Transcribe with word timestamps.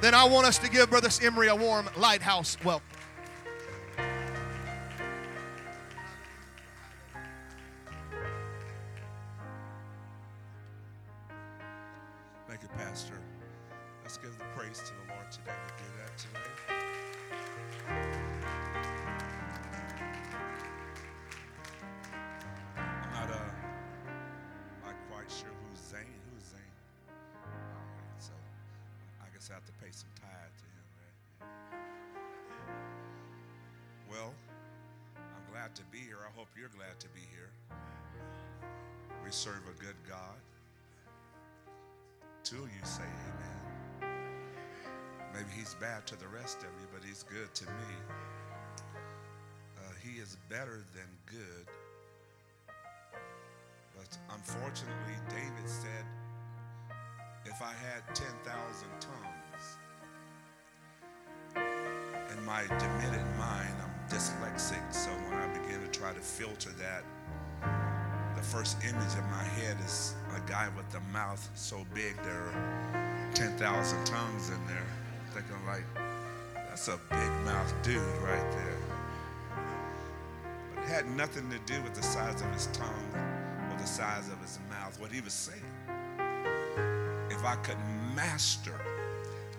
then 0.00 0.14
I 0.14 0.24
want 0.24 0.46
us 0.46 0.58
to 0.58 0.70
give 0.70 0.90
Brother 0.90 1.08
Emery 1.22 1.48
a 1.48 1.56
warm 1.56 1.88
lighthouse 1.96 2.56
welcome. 2.64 2.99
That's 76.80 76.88
a 76.88 77.14
big 77.14 77.30
mouth 77.44 77.74
dude 77.82 78.00
right 78.22 78.50
there. 78.52 78.78
But 80.74 80.84
it 80.84 80.88
had 80.88 81.06
nothing 81.10 81.50
to 81.50 81.58
do 81.70 81.82
with 81.82 81.92
the 81.92 82.02
size 82.02 82.40
of 82.40 82.50
his 82.54 82.68
tongue 82.68 83.12
or 83.70 83.78
the 83.78 83.86
size 83.86 84.28
of 84.28 84.40
his 84.40 84.58
mouth. 84.70 84.98
What 84.98 85.12
he 85.12 85.20
was 85.20 85.34
saying, 85.34 85.60
if 87.28 87.44
I 87.44 87.56
could 87.56 87.76
master 88.16 88.80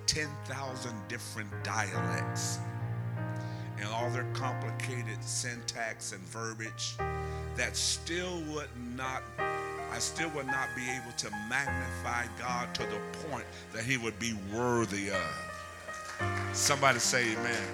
10,000 0.08 0.96
different 1.08 1.50
dialects 1.64 2.58
and 3.78 3.88
all 3.90 4.10
their 4.10 4.26
complicated 4.34 5.24
syntax 5.24 6.14
and 6.14 6.22
verbiage, 6.22 6.96
that 7.56 7.78
still 7.78 8.42
would 8.50 8.70
not, 8.96 9.22
I 9.38 10.00
still 10.00 10.30
would 10.30 10.48
not 10.48 10.70
be 10.76 10.90
able 10.90 11.16
to 11.18 11.30
magnify 11.48 12.26
God 12.40 12.74
to 12.74 12.84
the 12.84 13.28
point 13.28 13.46
that 13.74 13.84
He 13.84 13.98
would 13.98 14.18
be 14.18 14.36
worthy 14.52 15.10
of. 15.10 15.51
Somebody 16.54 17.00
say 17.00 17.34
amen. 17.34 17.68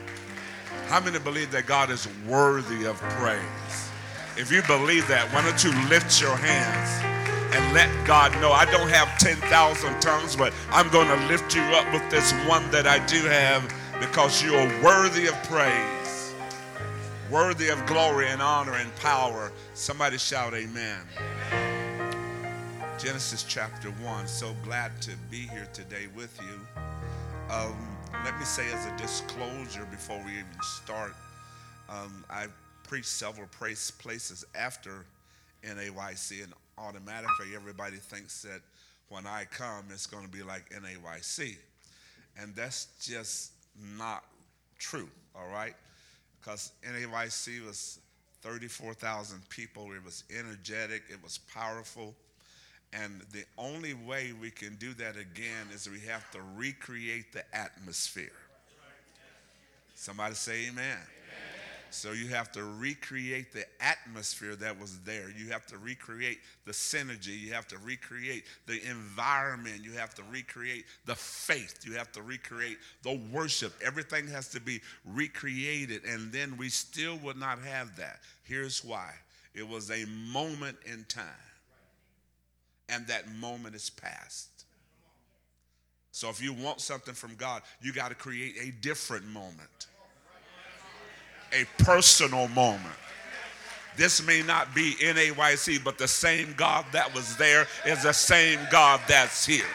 How 0.87 0.99
many 0.99 1.19
believe 1.19 1.51
that 1.51 1.65
God 1.65 1.89
is 1.89 2.07
worthy 2.27 2.85
of 2.85 2.97
praise? 3.19 3.89
If 4.37 4.51
you 4.51 4.61
believe 4.63 5.07
that, 5.07 5.27
why 5.33 5.43
don't 5.43 5.63
you 5.63 5.71
lift 5.89 6.21
your 6.21 6.35
hands 6.35 7.17
and 7.55 7.73
let 7.73 7.89
God 8.05 8.31
know 8.39 8.51
I 8.51 8.65
don't 8.65 8.89
have 8.89 9.17
10,000 9.17 9.99
tongues, 9.99 10.35
but 10.35 10.53
I'm 10.69 10.89
going 10.89 11.07
to 11.07 11.27
lift 11.27 11.55
you 11.55 11.61
up 11.61 11.91
with 11.91 12.07
this 12.11 12.31
one 12.47 12.69
that 12.71 12.85
I 12.85 13.03
do 13.07 13.17
have 13.23 13.73
because 13.99 14.43
you 14.43 14.53
are 14.53 14.83
worthy 14.83 15.27
of 15.27 15.33
praise, 15.43 16.33
worthy 17.31 17.69
of 17.69 17.83
glory 17.85 18.27
and 18.27 18.41
honor 18.41 18.75
and 18.75 18.95
power. 18.97 19.51
Somebody 19.73 20.17
shout, 20.17 20.53
Amen. 20.53 20.99
Genesis 22.99 23.43
chapter 23.43 23.89
1. 23.89 24.27
So 24.27 24.55
glad 24.63 25.01
to 25.01 25.11
be 25.29 25.47
here 25.47 25.67
today 25.73 26.07
with 26.15 26.39
you. 26.41 26.81
Um, 27.53 27.96
let 28.23 28.37
me 28.37 28.45
say 28.45 28.71
as 28.71 28.85
a 28.85 28.95
disclosure 28.97 29.85
before 29.89 30.17
we 30.25 30.31
even 30.31 30.45
start, 30.61 31.13
um, 31.89 32.23
I 32.29 32.47
preached 32.83 33.07
several 33.07 33.47
place, 33.47 33.91
places 33.91 34.45
after 34.55 35.05
NAYC, 35.63 36.43
and 36.43 36.53
automatically 36.77 37.47
everybody 37.55 37.97
thinks 37.97 38.41
that 38.43 38.61
when 39.09 39.25
I 39.25 39.45
come, 39.49 39.85
it's 39.91 40.05
going 40.05 40.23
to 40.23 40.29
be 40.29 40.43
like 40.43 40.69
NAYC. 40.69 41.57
And 42.39 42.55
that's 42.55 42.87
just 43.01 43.51
not 43.97 44.23
true, 44.77 45.09
all 45.35 45.49
right? 45.51 45.73
Because 46.39 46.71
NAYC 46.83 47.65
was 47.65 47.99
34,000 48.41 49.41
people. 49.49 49.91
It 49.93 50.03
was 50.03 50.23
energetic, 50.37 51.03
it 51.09 51.21
was 51.23 51.39
powerful. 51.39 52.15
And 52.93 53.21
the 53.33 53.43
only 53.57 53.93
way 53.93 54.33
we 54.39 54.49
can 54.49 54.75
do 54.75 54.93
that 54.95 55.17
again 55.17 55.67
is 55.73 55.89
we 55.89 55.99
have 56.01 56.29
to 56.31 56.39
recreate 56.55 57.33
the 57.33 57.43
atmosphere. 57.55 58.31
Somebody 59.95 60.35
say 60.35 60.67
amen. 60.67 60.75
amen. 60.75 61.07
So 61.89 62.11
you 62.11 62.27
have 62.27 62.51
to 62.53 62.63
recreate 62.63 63.51
the 63.51 63.65
atmosphere 63.81 64.55
that 64.57 64.79
was 64.79 64.99
there. 64.99 65.29
You 65.29 65.49
have 65.51 65.65
to 65.67 65.77
recreate 65.77 66.39
the 66.65 66.71
synergy. 66.71 67.39
You 67.39 67.53
have 67.53 67.67
to 67.69 67.77
recreate 67.79 68.45
the 68.67 68.81
environment. 68.87 69.83
You 69.83 69.93
have 69.93 70.13
to 70.15 70.23
recreate 70.31 70.85
the 71.05 71.15
faith. 71.15 71.79
You 71.85 71.93
have 71.93 72.11
to 72.13 72.21
recreate 72.21 72.77
the 73.03 73.19
worship. 73.31 73.73
Everything 73.83 74.27
has 74.27 74.49
to 74.49 74.61
be 74.61 74.81
recreated. 75.05 76.03
And 76.05 76.31
then 76.31 76.57
we 76.57 76.69
still 76.69 77.17
would 77.17 77.37
not 77.37 77.59
have 77.59 77.95
that. 77.97 78.19
Here's 78.43 78.83
why 78.83 79.11
it 79.53 79.67
was 79.67 79.89
a 79.89 80.05
moment 80.31 80.77
in 80.85 81.05
time 81.09 81.25
and 82.89 83.05
that 83.07 83.31
moment 83.33 83.75
is 83.75 83.89
past. 83.89 84.65
So 86.11 86.29
if 86.29 86.41
you 86.41 86.53
want 86.53 86.81
something 86.81 87.13
from 87.13 87.35
God, 87.35 87.61
you 87.81 87.93
got 87.93 88.09
to 88.09 88.15
create 88.15 88.55
a 88.61 88.71
different 88.81 89.25
moment, 89.27 89.87
a 91.53 91.65
personal 91.83 92.47
moment. 92.47 92.95
This 93.95 94.25
may 94.25 94.41
not 94.43 94.73
be 94.75 94.93
NAYC, 95.01 95.83
but 95.83 95.97
the 95.97 96.07
same 96.07 96.53
God 96.55 96.85
that 96.91 97.13
was 97.13 97.35
there 97.37 97.67
is 97.85 98.03
the 98.03 98.13
same 98.13 98.59
God 98.71 99.01
that's 99.07 99.45
here. 99.45 99.65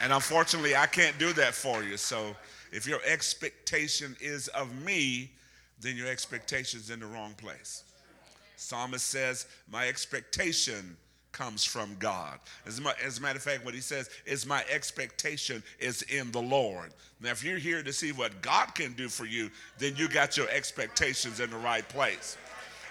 And 0.00 0.12
unfortunately, 0.12 0.76
I 0.76 0.86
can't 0.86 1.18
do 1.18 1.32
that 1.34 1.54
for 1.54 1.82
you. 1.82 1.96
So 1.96 2.36
if 2.72 2.86
your 2.86 3.00
expectation 3.04 4.16
is 4.20 4.48
of 4.48 4.74
me, 4.84 5.32
then 5.80 5.96
your 5.96 6.08
expectation 6.08 6.80
is 6.80 6.90
in 6.90 7.00
the 7.00 7.06
wrong 7.06 7.34
place. 7.34 7.84
Psalmist 8.58 9.06
says, 9.06 9.46
My 9.70 9.86
expectation 9.88 10.96
comes 11.30 11.64
from 11.64 11.94
God. 11.98 12.40
As, 12.66 12.80
as 13.04 13.18
a 13.18 13.22
matter 13.22 13.36
of 13.36 13.42
fact, 13.42 13.64
what 13.64 13.74
he 13.74 13.80
says 13.80 14.10
is, 14.26 14.44
My 14.44 14.64
expectation 14.70 15.62
is 15.78 16.02
in 16.02 16.32
the 16.32 16.42
Lord. 16.42 16.92
Now, 17.20 17.30
if 17.30 17.44
you're 17.44 17.58
here 17.58 17.82
to 17.82 17.92
see 17.92 18.12
what 18.12 18.42
God 18.42 18.74
can 18.74 18.92
do 18.94 19.08
for 19.08 19.24
you, 19.24 19.50
then 19.78 19.94
you 19.96 20.08
got 20.08 20.36
your 20.36 20.48
expectations 20.50 21.40
in 21.40 21.50
the 21.50 21.56
right 21.56 21.88
place. 21.88 22.36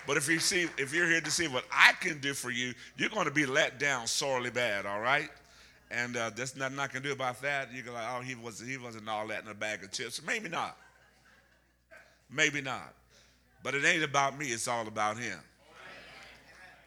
But 0.06 0.16
if 0.16 0.30
you 0.30 0.40
see, 0.40 0.68
if 0.78 0.94
you're 0.94 1.10
here 1.10 1.20
to 1.20 1.32
see 1.32 1.50
what 1.50 1.66
I 1.70 1.92
can 2.00 2.20
do 2.20 2.34
for 2.34 2.50
you, 2.50 2.74
you're 2.96 3.10
going 3.10 3.26
to 3.26 3.32
be 3.32 3.46
let 3.46 3.78
down 3.78 4.08
sorely 4.08 4.50
bad. 4.50 4.86
All 4.86 5.02
right. 5.02 5.30
And 5.92 6.16
uh, 6.16 6.32
there's 6.34 6.56
nothing 6.56 6.80
I 6.80 6.88
can 6.88 7.04
do 7.04 7.12
about 7.12 7.42
that. 7.42 7.70
You're 7.74 7.94
like, 7.94 8.06
oh, 8.16 8.22
he 8.22 8.36
was 8.36 8.60
he 8.60 8.78
wasn't 8.78 9.10
all 9.10 9.28
that 9.28 9.44
in 9.44 9.50
a 9.50 9.54
bag 9.54 9.84
of 9.84 9.92
chips. 9.92 10.22
Maybe 10.26 10.48
not. 10.48 10.78
Maybe 12.32 12.62
not. 12.62 12.94
But 13.64 13.76
it 13.76 13.84
ain't 13.84 14.04
about 14.04 14.38
me. 14.38 14.48
It's 14.48 14.68
all 14.68 14.88
about 14.88 15.18
him. 15.18 15.40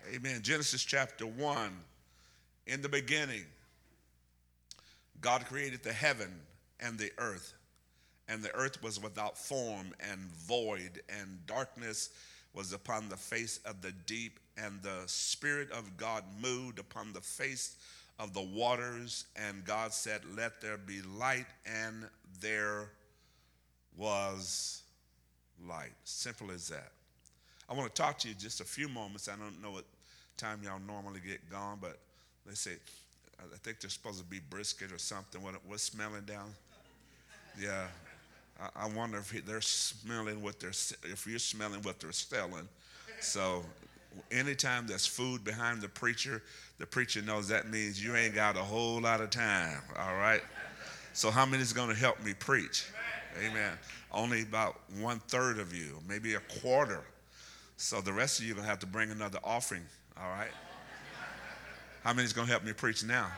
Amen. 0.09 0.41
Genesis 0.43 0.83
chapter 0.83 1.27
1. 1.27 1.71
In 2.67 2.83
the 2.83 2.89
beginning, 2.89 3.45
God 5.21 5.45
created 5.47 5.83
the 5.83 5.93
heaven 5.93 6.41
and 6.81 6.99
the 6.99 7.13
earth. 7.19 7.55
And 8.29 8.43
the 8.43 8.55
earth 8.55 8.83
was 8.83 9.01
without 9.03 9.37
form 9.37 9.93
and 10.01 10.21
void, 10.47 11.03
and 11.09 11.45
darkness 11.47 12.11
was 12.55 12.73
upon 12.73 13.09
the 13.09 13.17
face 13.17 13.61
of 13.65 13.83
the 13.83 13.93
deep, 14.07 14.39
and 14.57 14.81
the 14.83 15.03
Spirit 15.07 15.71
of 15.73 15.97
God 15.97 16.25
moved 16.41 16.79
upon 16.79 17.13
the 17.13 17.21
face 17.21 17.77
of 18.19 18.33
the 18.33 18.43
waters. 18.43 19.27
And 19.37 19.65
God 19.65 19.93
said, 19.93 20.23
Let 20.37 20.61
there 20.61 20.79
be 20.79 21.03
light, 21.03 21.47
and 21.67 22.09
there 22.41 22.91
was 23.97 24.83
light. 25.67 25.93
Simple 26.05 26.51
as 26.51 26.69
that. 26.69 26.93
I 27.71 27.75
want 27.75 27.95
to 27.95 28.03
talk 28.03 28.19
to 28.19 28.29
you 28.29 28.35
just 28.35 28.61
a 28.61 28.65
few 28.65 28.89
moments. 28.89 29.29
I 29.29 29.37
don't 29.37 29.63
know 29.63 29.71
what 29.71 29.85
time 30.37 30.61
y'all 30.65 30.81
normally 30.87 31.21
get 31.25 31.49
gone, 31.49 31.79
but 31.81 31.99
they 32.45 32.55
say, 32.55 32.73
I 33.39 33.57
think 33.59 33.81
there's 33.81 33.93
supposed 33.93 34.19
to 34.19 34.25
be 34.25 34.41
brisket 34.51 34.91
or 34.93 34.99
something. 34.99 35.41
What, 35.43 35.55
what's 35.67 35.85
smelling 35.85 36.25
down? 36.25 36.53
Yeah. 37.61 37.87
I, 38.61 38.85
I 38.85 38.89
wonder 38.89 39.19
if 39.19 39.47
they're 39.47 39.61
smelling 39.61 40.43
what 40.43 40.59
they're, 40.59 40.71
if 40.71 41.27
you're 41.29 41.39
smelling 41.39 41.81
what 41.83 42.01
they're 42.01 42.13
selling. 42.13 42.69
So 43.21 43.65
anytime 44.33 44.87
there's 44.87 45.07
food 45.07 45.45
behind 45.45 45.81
the 45.81 45.89
preacher, 45.89 46.43
the 46.79 46.87
preacher 46.87 47.23
knows 47.23 47.49
that 47.49 47.71
means 47.71 48.03
you 48.03 48.17
ain't 48.17 48.35
got 48.35 48.57
a 48.57 48.63
whole 48.63 49.01
lot 49.01 49.21
of 49.21 49.31
time, 49.31 49.81
all 49.99 50.17
right? 50.17 50.43
So, 51.13 51.31
how 51.31 51.45
many 51.45 51.63
is 51.63 51.73
going 51.73 51.89
to 51.89 51.95
help 51.95 52.23
me 52.25 52.35
preach? 52.35 52.87
Amen. 53.37 53.51
Amen. 53.51 53.79
Only 54.13 54.43
about 54.43 54.81
one 54.99 55.19
third 55.29 55.59
of 55.59 55.75
you, 55.75 55.99
maybe 56.09 56.35
a 56.35 56.41
quarter. 56.61 57.03
So, 57.83 58.03
the 58.03 58.13
rest 58.13 58.39
of 58.39 58.45
you 58.45 58.53
are 58.53 58.57
going 58.57 58.67
to 58.67 58.69
have 58.69 58.79
to 58.81 58.87
bring 58.87 59.11
another 59.11 59.39
offering, 59.43 59.81
all 60.21 60.29
right? 60.29 60.51
How 62.05 62.13
many 62.13 62.27
is 62.27 62.35
going 62.35 62.47
to 62.47 62.53
help 62.53 62.63
me 62.63 62.75
preach 62.75 63.03
now? 63.03 63.29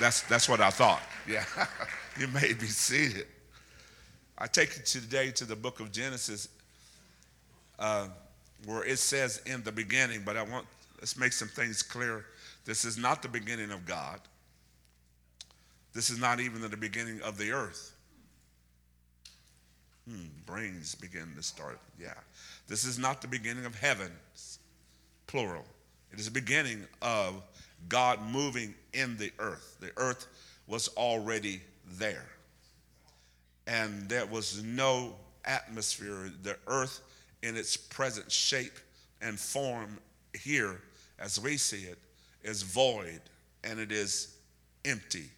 That's, 0.00 0.22
that's 0.22 0.48
what 0.48 0.60
I 0.60 0.70
thought. 0.70 1.02
Yeah. 1.28 1.44
you 2.18 2.26
may 2.26 2.52
be 2.52 2.66
seated. 2.66 3.28
I 4.36 4.48
take 4.48 4.76
you 4.76 4.82
today 4.82 5.30
to 5.30 5.44
the 5.44 5.54
book 5.54 5.78
of 5.78 5.92
Genesis, 5.92 6.48
uh, 7.78 8.08
where 8.66 8.84
it 8.84 8.98
says 8.98 9.40
in 9.46 9.62
the 9.62 9.70
beginning, 9.70 10.22
but 10.26 10.36
I 10.36 10.42
want, 10.42 10.66
let's 10.98 11.16
make 11.16 11.32
some 11.32 11.46
things 11.46 11.80
clear. 11.80 12.26
This 12.64 12.84
is 12.84 12.98
not 12.98 13.22
the 13.22 13.28
beginning 13.28 13.70
of 13.70 13.86
God. 13.86 14.18
This 15.94 16.10
is 16.10 16.18
not 16.18 16.40
even 16.40 16.60
the 16.60 16.76
beginning 16.76 17.22
of 17.22 17.38
the 17.38 17.52
earth. 17.52 17.91
Hmm, 20.08 20.26
brains 20.46 20.94
begin 20.94 21.32
to 21.36 21.42
start. 21.42 21.78
Yeah. 22.00 22.14
This 22.66 22.84
is 22.84 22.98
not 22.98 23.22
the 23.22 23.28
beginning 23.28 23.64
of 23.64 23.74
heavens, 23.74 24.58
plural. 25.26 25.64
It 26.12 26.18
is 26.18 26.26
the 26.26 26.32
beginning 26.32 26.86
of 27.00 27.42
God 27.88 28.20
moving 28.30 28.74
in 28.92 29.16
the 29.16 29.30
earth. 29.38 29.76
The 29.80 29.92
earth 29.96 30.26
was 30.66 30.88
already 30.96 31.60
there. 31.98 32.26
And 33.66 34.08
there 34.08 34.26
was 34.26 34.62
no 34.62 35.14
atmosphere. 35.44 36.30
The 36.42 36.56
earth, 36.66 37.00
in 37.42 37.56
its 37.56 37.76
present 37.76 38.30
shape 38.30 38.78
and 39.20 39.38
form 39.38 39.98
here, 40.34 40.80
as 41.18 41.40
we 41.40 41.56
see 41.56 41.84
it, 41.84 41.98
is 42.42 42.62
void 42.62 43.20
and 43.64 43.78
it 43.78 43.92
is 43.92 44.36
empty. 44.84 45.30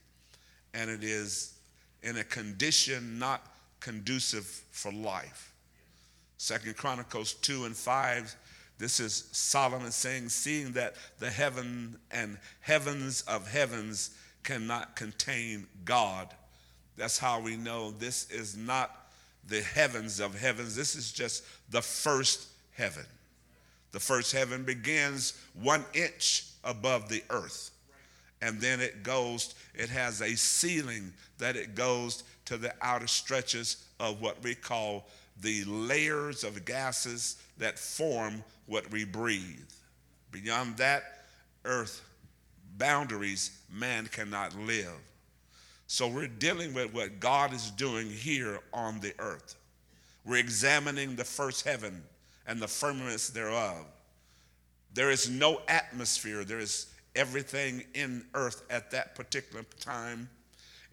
And 0.72 0.90
it 0.90 1.04
is 1.04 1.54
in 2.02 2.16
a 2.16 2.24
condition 2.24 3.18
not 3.18 3.53
conducive 3.84 4.44
for 4.70 4.90
life. 4.90 5.52
Second 6.38 6.76
Chronicles 6.76 7.34
2 7.34 7.66
and 7.66 7.76
5 7.76 8.36
this 8.78 8.98
is 9.00 9.28
Solomon 9.32 9.92
saying, 9.92 10.28
seeing 10.30 10.72
that 10.72 10.94
the 11.18 11.30
heaven 11.30 11.96
and 12.10 12.38
heavens 12.60 13.22
of 13.22 13.50
heavens 13.50 14.10
cannot 14.42 14.96
contain 14.96 15.66
God. 15.84 16.28
That's 16.96 17.18
how 17.18 17.40
we 17.40 17.56
know 17.56 17.92
this 17.92 18.30
is 18.30 18.56
not 18.56 19.08
the 19.46 19.62
heavens 19.62 20.20
of 20.20 20.38
heavens. 20.38 20.74
This 20.74 20.96
is 20.96 21.12
just 21.12 21.44
the 21.70 21.82
first 21.82 22.48
heaven. 22.72 23.06
The 23.92 24.00
first 24.00 24.32
heaven 24.32 24.64
begins 24.64 25.40
one 25.54 25.84
inch 25.94 26.46
above 26.64 27.08
the 27.08 27.22
earth. 27.30 27.70
And 28.42 28.60
then 28.60 28.80
it 28.80 29.02
goes, 29.02 29.54
it 29.74 29.88
has 29.88 30.20
a 30.20 30.36
ceiling 30.36 31.12
that 31.38 31.56
it 31.56 31.74
goes 31.74 32.24
to 32.46 32.56
the 32.56 32.74
outer 32.82 33.06
stretches 33.06 33.84
of 34.00 34.20
what 34.20 34.42
we 34.42 34.54
call 34.54 35.08
the 35.40 35.64
layers 35.64 36.44
of 36.44 36.64
gases 36.64 37.36
that 37.58 37.78
form 37.78 38.42
what 38.66 38.90
we 38.90 39.04
breathe. 39.04 39.70
Beyond 40.30 40.76
that 40.78 41.24
earth 41.64 42.02
boundaries, 42.76 43.58
man 43.72 44.06
cannot 44.06 44.56
live. 44.58 44.92
So 45.86 46.08
we're 46.08 46.28
dealing 46.28 46.74
with 46.74 46.92
what 46.94 47.20
God 47.20 47.52
is 47.52 47.70
doing 47.70 48.08
here 48.08 48.60
on 48.72 49.00
the 49.00 49.12
earth. 49.18 49.56
We're 50.24 50.38
examining 50.38 51.14
the 51.14 51.24
first 51.24 51.64
heaven 51.64 52.02
and 52.46 52.60
the 52.60 52.68
firmaments 52.68 53.30
thereof. 53.30 53.84
There 54.94 55.10
is 55.10 55.28
no 55.28 55.60
atmosphere. 55.68 56.44
There 56.44 56.60
is 56.60 56.86
everything 57.14 57.84
in 57.94 58.24
earth 58.34 58.62
at 58.70 58.90
that 58.92 59.14
particular 59.14 59.64
time 59.80 60.28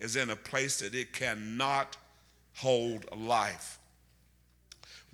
is 0.01 0.15
in 0.15 0.31
a 0.31 0.35
place 0.35 0.79
that 0.79 0.93
it 0.95 1.13
cannot 1.13 1.95
hold 2.55 3.05
life. 3.17 3.79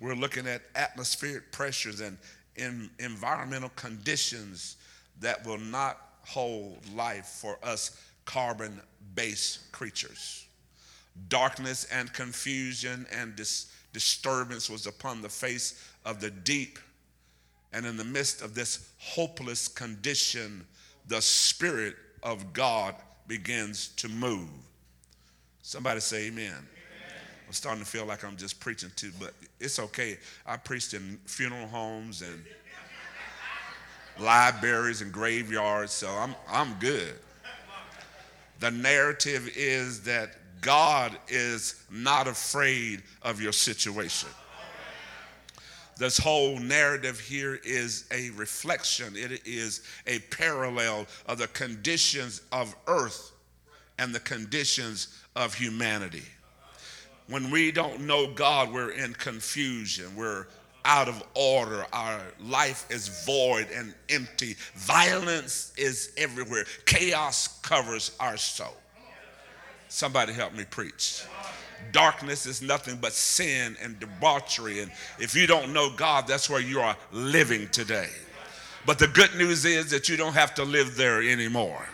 We're 0.00 0.14
looking 0.14 0.46
at 0.46 0.62
atmospheric 0.74 1.52
pressures 1.52 2.00
and 2.00 2.18
in 2.56 2.90
environmental 2.98 3.70
conditions 3.76 4.76
that 5.20 5.46
will 5.46 5.58
not 5.58 5.98
hold 6.26 6.78
life 6.94 7.26
for 7.26 7.58
us 7.62 8.00
carbon 8.24 8.80
based 9.14 9.70
creatures. 9.72 10.46
Darkness 11.28 11.86
and 11.92 12.12
confusion 12.12 13.06
and 13.12 13.34
dis- 13.36 13.72
disturbance 13.92 14.70
was 14.70 14.86
upon 14.86 15.22
the 15.22 15.28
face 15.28 15.88
of 16.04 16.20
the 16.20 16.30
deep. 16.30 16.78
And 17.72 17.84
in 17.84 17.96
the 17.96 18.04
midst 18.04 18.42
of 18.42 18.54
this 18.54 18.90
hopeless 18.98 19.68
condition, 19.68 20.66
the 21.06 21.20
Spirit 21.20 21.96
of 22.22 22.52
God 22.52 22.94
begins 23.26 23.88
to 23.96 24.08
move. 24.08 24.48
Somebody 25.62 26.00
say, 26.00 26.28
Amen. 26.28 26.54
I'm 27.48 27.54
starting 27.54 27.82
to 27.82 27.88
feel 27.88 28.04
like 28.04 28.24
I'm 28.24 28.36
just 28.36 28.60
preaching 28.60 28.90
too, 28.94 29.10
but 29.18 29.32
it's 29.58 29.78
okay. 29.78 30.18
I 30.44 30.58
preached 30.58 30.92
in 30.92 31.18
funeral 31.24 31.66
homes 31.66 32.20
and 32.20 32.44
libraries 34.18 35.00
and 35.00 35.10
graveyards, 35.10 35.92
so 35.92 36.08
I'm, 36.10 36.34
I'm 36.46 36.74
good. 36.74 37.14
The 38.60 38.70
narrative 38.70 39.50
is 39.56 40.02
that 40.02 40.32
God 40.60 41.16
is 41.28 41.82
not 41.90 42.26
afraid 42.26 43.02
of 43.22 43.40
your 43.40 43.52
situation. 43.52 44.28
This 45.96 46.18
whole 46.18 46.58
narrative 46.58 47.18
here 47.18 47.58
is 47.64 48.04
a 48.12 48.30
reflection, 48.30 49.14
it 49.16 49.40
is 49.46 49.82
a 50.06 50.18
parallel 50.18 51.06
of 51.26 51.38
the 51.38 51.48
conditions 51.48 52.42
of 52.52 52.76
earth 52.86 53.32
and 53.98 54.14
the 54.14 54.20
conditions 54.20 55.08
of 55.36 55.54
humanity. 55.54 56.24
When 57.28 57.50
we 57.50 57.70
don't 57.72 58.00
know 58.00 58.32
God, 58.32 58.72
we're 58.72 58.90
in 58.90 59.12
confusion. 59.14 60.16
We're 60.16 60.46
out 60.84 61.08
of 61.08 61.22
order. 61.34 61.84
Our 61.92 62.20
life 62.40 62.86
is 62.90 63.24
void 63.26 63.68
and 63.74 63.94
empty. 64.08 64.56
Violence 64.74 65.72
is 65.76 66.12
everywhere. 66.16 66.64
Chaos 66.86 67.60
covers 67.60 68.12
our 68.18 68.36
soul. 68.38 68.76
Somebody 69.88 70.32
help 70.32 70.54
me 70.54 70.64
preach. 70.64 71.24
Darkness 71.92 72.46
is 72.46 72.60
nothing 72.60 72.96
but 72.96 73.12
sin 73.12 73.76
and 73.82 74.00
debauchery. 74.00 74.80
And 74.80 74.90
if 75.18 75.34
you 75.34 75.46
don't 75.46 75.72
know 75.72 75.90
God, 75.94 76.26
that's 76.26 76.50
where 76.50 76.60
you 76.60 76.80
are 76.80 76.96
living 77.12 77.68
today. 77.68 78.08
But 78.86 78.98
the 78.98 79.08
good 79.08 79.34
news 79.34 79.64
is 79.64 79.90
that 79.90 80.08
you 80.08 80.16
don't 80.16 80.32
have 80.32 80.54
to 80.54 80.64
live 80.64 80.96
there 80.96 81.22
anymore. 81.22 81.86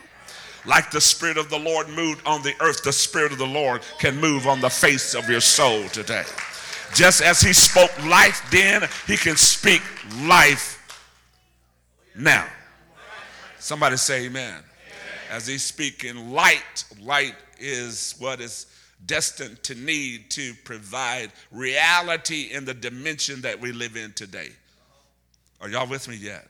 Like 0.67 0.91
the 0.91 1.01
Spirit 1.01 1.37
of 1.37 1.51
the 1.51 1.59
Lord 1.59 1.89
moved 1.89 2.27
on 2.27 2.43
the 2.43 2.55
earth, 2.61 2.83
the 2.83 2.93
Spirit 2.93 3.33
of 3.33 3.39
the 3.39 3.47
Lord 3.47 3.83
can 3.99 4.19
move 4.19 4.47
on 4.47 4.61
the 4.61 4.71
face 4.71 5.15
of 5.15 5.29
your 5.29 5.41
soul 5.41 5.89
today. 5.89 6.25
Just 6.95 7.23
as 7.23 7.41
He 7.41 7.53
spoke 7.53 7.91
life 8.07 8.47
then, 8.51 8.89
He 9.07 9.17
can 9.17 9.37
speak 9.37 9.83
life 10.23 10.81
now. 12.17 12.47
Somebody 13.59 13.97
say 13.97 14.27
amen. 14.27 14.63
As 15.31 15.47
He's 15.47 15.65
speaking 15.65 16.33
light, 16.33 16.85
light 17.03 17.35
is 17.59 18.15
what 18.19 18.41
is 18.41 18.67
destined 19.07 19.63
to 19.65 19.75
need 19.75 20.31
to 20.31 20.55
provide 20.65 21.31
reality 21.51 22.51
in 22.53 22.65
the 22.65 22.75
dimension 22.75 23.43
that 23.43 23.61
we 23.61 23.73
live 23.73 23.97
in 23.97 24.13
today. 24.13 24.51
Are 25.61 25.69
y'all 25.69 25.89
with 25.89 26.09
me 26.09 26.17
yet? 26.17 26.47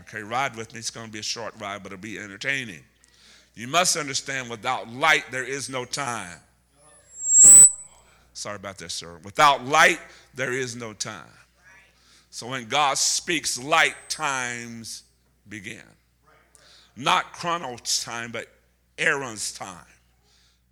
Okay, 0.00 0.22
ride 0.22 0.56
with 0.56 0.72
me. 0.72 0.78
It's 0.78 0.90
going 0.90 1.06
to 1.06 1.12
be 1.12 1.18
a 1.18 1.24
short 1.24 1.54
ride, 1.58 1.82
but 1.82 1.92
it'll 1.92 2.00
be 2.00 2.18
entertaining. 2.18 2.82
You 3.54 3.68
must 3.68 3.96
understand 3.96 4.48
without 4.48 4.88
light, 4.88 5.24
there 5.30 5.44
is 5.44 5.68
no 5.68 5.84
time. 5.84 6.38
Sorry 8.32 8.56
about 8.56 8.78
that, 8.78 8.90
sir. 8.90 9.18
Without 9.24 9.64
light, 9.64 10.00
there 10.34 10.52
is 10.52 10.74
no 10.74 10.94
time. 10.94 11.26
So 12.30 12.46
when 12.46 12.66
God 12.66 12.96
speaks, 12.96 13.62
light 13.62 13.94
times 14.08 15.02
begin. 15.48 15.82
Not 16.96 17.32
Chronos 17.32 18.02
time, 18.02 18.32
but 18.32 18.48
Kairos 18.96 19.56
time, 19.58 19.84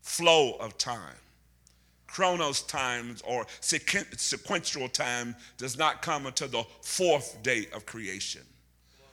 flow 0.00 0.52
of 0.54 0.78
time. 0.78 1.16
Chronos 2.06 2.62
times 2.62 3.22
or 3.26 3.46
sequential 3.60 4.88
time 4.88 5.36
does 5.58 5.76
not 5.76 6.02
come 6.02 6.26
until 6.26 6.48
the 6.48 6.64
fourth 6.82 7.42
day 7.42 7.66
of 7.74 7.86
creation, 7.86 8.42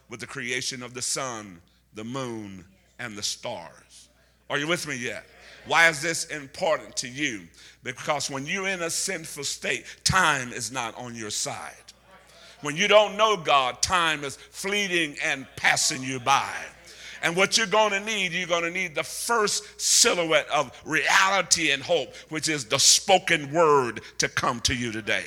with 0.10 0.20
the 0.20 0.28
creation 0.28 0.82
of 0.82 0.94
the 0.94 1.02
sun, 1.02 1.60
the 1.94 2.04
moon, 2.04 2.64
and 3.00 3.18
the 3.18 3.24
stars. 3.24 4.10
Are 4.50 4.58
you 4.58 4.68
with 4.68 4.88
me 4.88 4.96
yet? 4.96 5.26
Why 5.66 5.90
is 5.90 6.02
this 6.02 6.26
important 6.26 6.96
to 6.98 7.10
you? 7.10 7.42
Because 7.84 8.30
when 8.30 8.46
you're 8.46 8.68
in 8.68 8.82
a 8.82 8.90
sinful 8.90 9.44
state, 9.44 9.86
time 10.04 10.54
is 10.54 10.72
not 10.72 10.98
on 10.98 11.16
your 11.16 11.30
side. 11.30 11.74
When 12.62 12.76
you 12.76 12.88
don't 12.88 13.18
know 13.18 13.38
God, 13.38 13.82
time 13.82 14.24
is 14.24 14.38
fleeting 14.38 15.16
and 15.24 15.46
passing 15.56 16.02
you 16.02 16.20
by. 16.20 16.52
And 17.22 17.36
what 17.36 17.58
you're 17.58 17.68
going 17.68 17.92
to 17.92 18.00
need, 18.00 18.32
you're 18.32 18.48
going 18.48 18.64
to 18.64 18.72
need 18.72 18.96
the 18.96 19.04
first 19.04 19.82
silhouette 19.82 20.48
of 20.50 20.72
reality 20.86 21.72
and 21.72 21.84
hope, 21.84 22.16
which 22.30 22.48
is 22.48 22.66
the 22.66 22.80
spoken 22.80 23.52
word 23.52 24.02
to 24.20 24.30
come 24.30 24.60
to 24.62 24.76
you 24.76 24.92
today. 24.92 25.26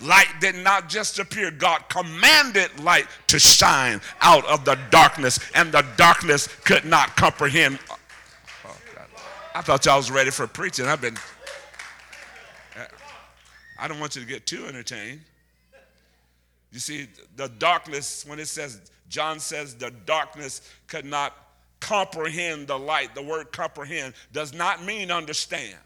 Light 0.00 0.28
did 0.40 0.56
not 0.56 0.88
just 0.88 1.18
appear, 1.18 1.50
God 1.50 1.88
commanded 1.88 2.80
light 2.80 3.06
to 3.26 3.38
shine 3.38 4.00
out 4.22 4.46
of 4.46 4.64
the 4.64 4.78
darkness, 4.90 5.38
and 5.54 5.70
the 5.70 5.84
darkness 5.96 6.46
could 6.64 6.84
not 6.84 7.16
comprehend. 7.16 7.78
Oh, 7.90 8.76
I 9.54 9.60
thought 9.60 9.84
y'all 9.84 9.98
was 9.98 10.10
ready 10.10 10.30
for 10.30 10.46
preaching. 10.46 10.86
I've 10.86 11.00
been. 11.02 11.18
I 13.78 13.88
don't 13.88 14.00
want 14.00 14.14
you 14.14 14.22
to 14.22 14.28
get 14.28 14.46
too 14.46 14.66
entertained. 14.66 15.20
You 16.72 16.78
see, 16.78 17.08
the 17.36 17.48
darkness, 17.48 18.24
when 18.26 18.38
it 18.38 18.46
says, 18.48 18.90
John 19.08 19.40
says, 19.40 19.74
the 19.74 19.90
darkness 19.90 20.62
could 20.86 21.04
not 21.04 21.34
comprehend 21.80 22.68
the 22.68 22.78
light. 22.78 23.14
The 23.14 23.22
word 23.22 23.52
comprehend 23.52 24.14
does 24.32 24.54
not 24.54 24.84
mean 24.84 25.10
understand. 25.10 25.76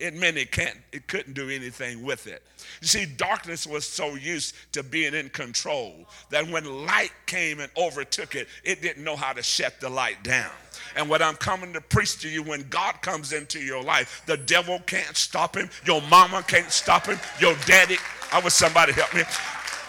It 0.00 0.14
meant 0.14 0.38
it 0.38 0.50
can't, 0.50 0.78
it 0.92 1.06
couldn't 1.06 1.34
do 1.34 1.50
anything 1.50 2.02
with 2.02 2.26
it. 2.26 2.42
You 2.80 2.88
see, 2.88 3.04
darkness 3.04 3.66
was 3.66 3.86
so 3.86 4.14
used 4.14 4.54
to 4.72 4.82
being 4.82 5.12
in 5.12 5.28
control 5.28 6.06
that 6.30 6.48
when 6.48 6.86
light 6.86 7.12
came 7.26 7.60
and 7.60 7.70
overtook 7.76 8.34
it, 8.34 8.48
it 8.64 8.80
didn't 8.80 9.04
know 9.04 9.14
how 9.14 9.34
to 9.34 9.42
shut 9.42 9.78
the 9.78 9.90
light 9.90 10.22
down. 10.24 10.50
And 10.96 11.10
what 11.10 11.20
I'm 11.20 11.34
coming 11.34 11.74
to 11.74 11.82
preach 11.82 12.18
to 12.20 12.30
you 12.30 12.42
when 12.42 12.66
God 12.70 13.02
comes 13.02 13.34
into 13.34 13.60
your 13.60 13.82
life, 13.82 14.22
the 14.24 14.38
devil 14.38 14.80
can't 14.86 15.16
stop 15.18 15.54
him, 15.54 15.68
your 15.84 16.00
mama 16.02 16.42
can't 16.48 16.70
stop 16.72 17.04
him, 17.04 17.18
your 17.38 17.54
daddy. 17.66 17.96
I 18.32 18.40
wish 18.40 18.54
somebody 18.54 18.92
help 18.92 19.14
me. 19.14 19.22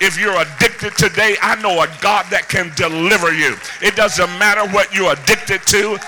If 0.01 0.19
you're 0.19 0.35
addicted 0.35 0.97
today, 0.97 1.35
I 1.41 1.61
know 1.61 1.81
a 1.81 1.87
God 2.01 2.25
that 2.31 2.49
can 2.49 2.71
deliver 2.75 3.31
you. 3.31 3.55
It 3.81 3.95
doesn't 3.95 4.29
matter 4.39 4.67
what 4.73 4.93
you're 4.93 5.13
addicted 5.13 5.61
to. 5.67 5.99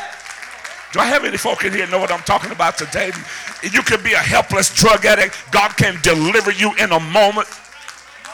Do 0.93 1.00
I 1.00 1.05
have 1.05 1.25
any 1.25 1.38
folk 1.38 1.65
in 1.65 1.73
here 1.73 1.88
know 1.88 1.97
what 1.97 2.12
I'm 2.12 2.21
talking 2.21 2.51
about 2.51 2.77
today? 2.77 3.12
You 3.63 3.81
can 3.81 4.03
be 4.03 4.13
a 4.13 4.17
helpless 4.17 4.71
drug 4.73 5.05
addict. 5.05 5.35
God 5.51 5.75
can 5.75 6.00
deliver 6.03 6.51
you 6.51 6.71
in 6.75 6.91
a 6.91 7.00
moment. 7.00 7.47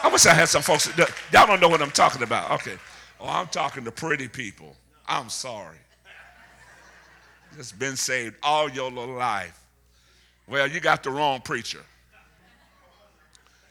I 0.04 0.10
wish 0.10 0.26
I 0.26 0.34
had 0.34 0.50
some 0.50 0.62
folks. 0.62 0.94
That, 0.96 1.10
y'all 1.32 1.48
don't 1.48 1.62
know 1.62 1.70
what 1.70 1.82
I'm 1.82 1.92
talking 1.92 2.22
about. 2.22 2.52
Okay. 2.52 2.76
Oh, 3.18 3.30
I'm 3.30 3.48
talking 3.48 3.86
to 3.86 3.92
pretty 3.92 4.28
people. 4.28 4.76
I'm 5.08 5.30
sorry. 5.30 5.78
Just 7.56 7.80
been 7.80 7.96
saved 7.96 8.36
all 8.44 8.70
your 8.70 8.92
little 8.92 9.16
life. 9.16 9.58
Well, 10.46 10.68
you 10.68 10.82
got 10.82 11.02
the 11.02 11.12
wrong 11.12 11.40
preacher. 11.40 11.84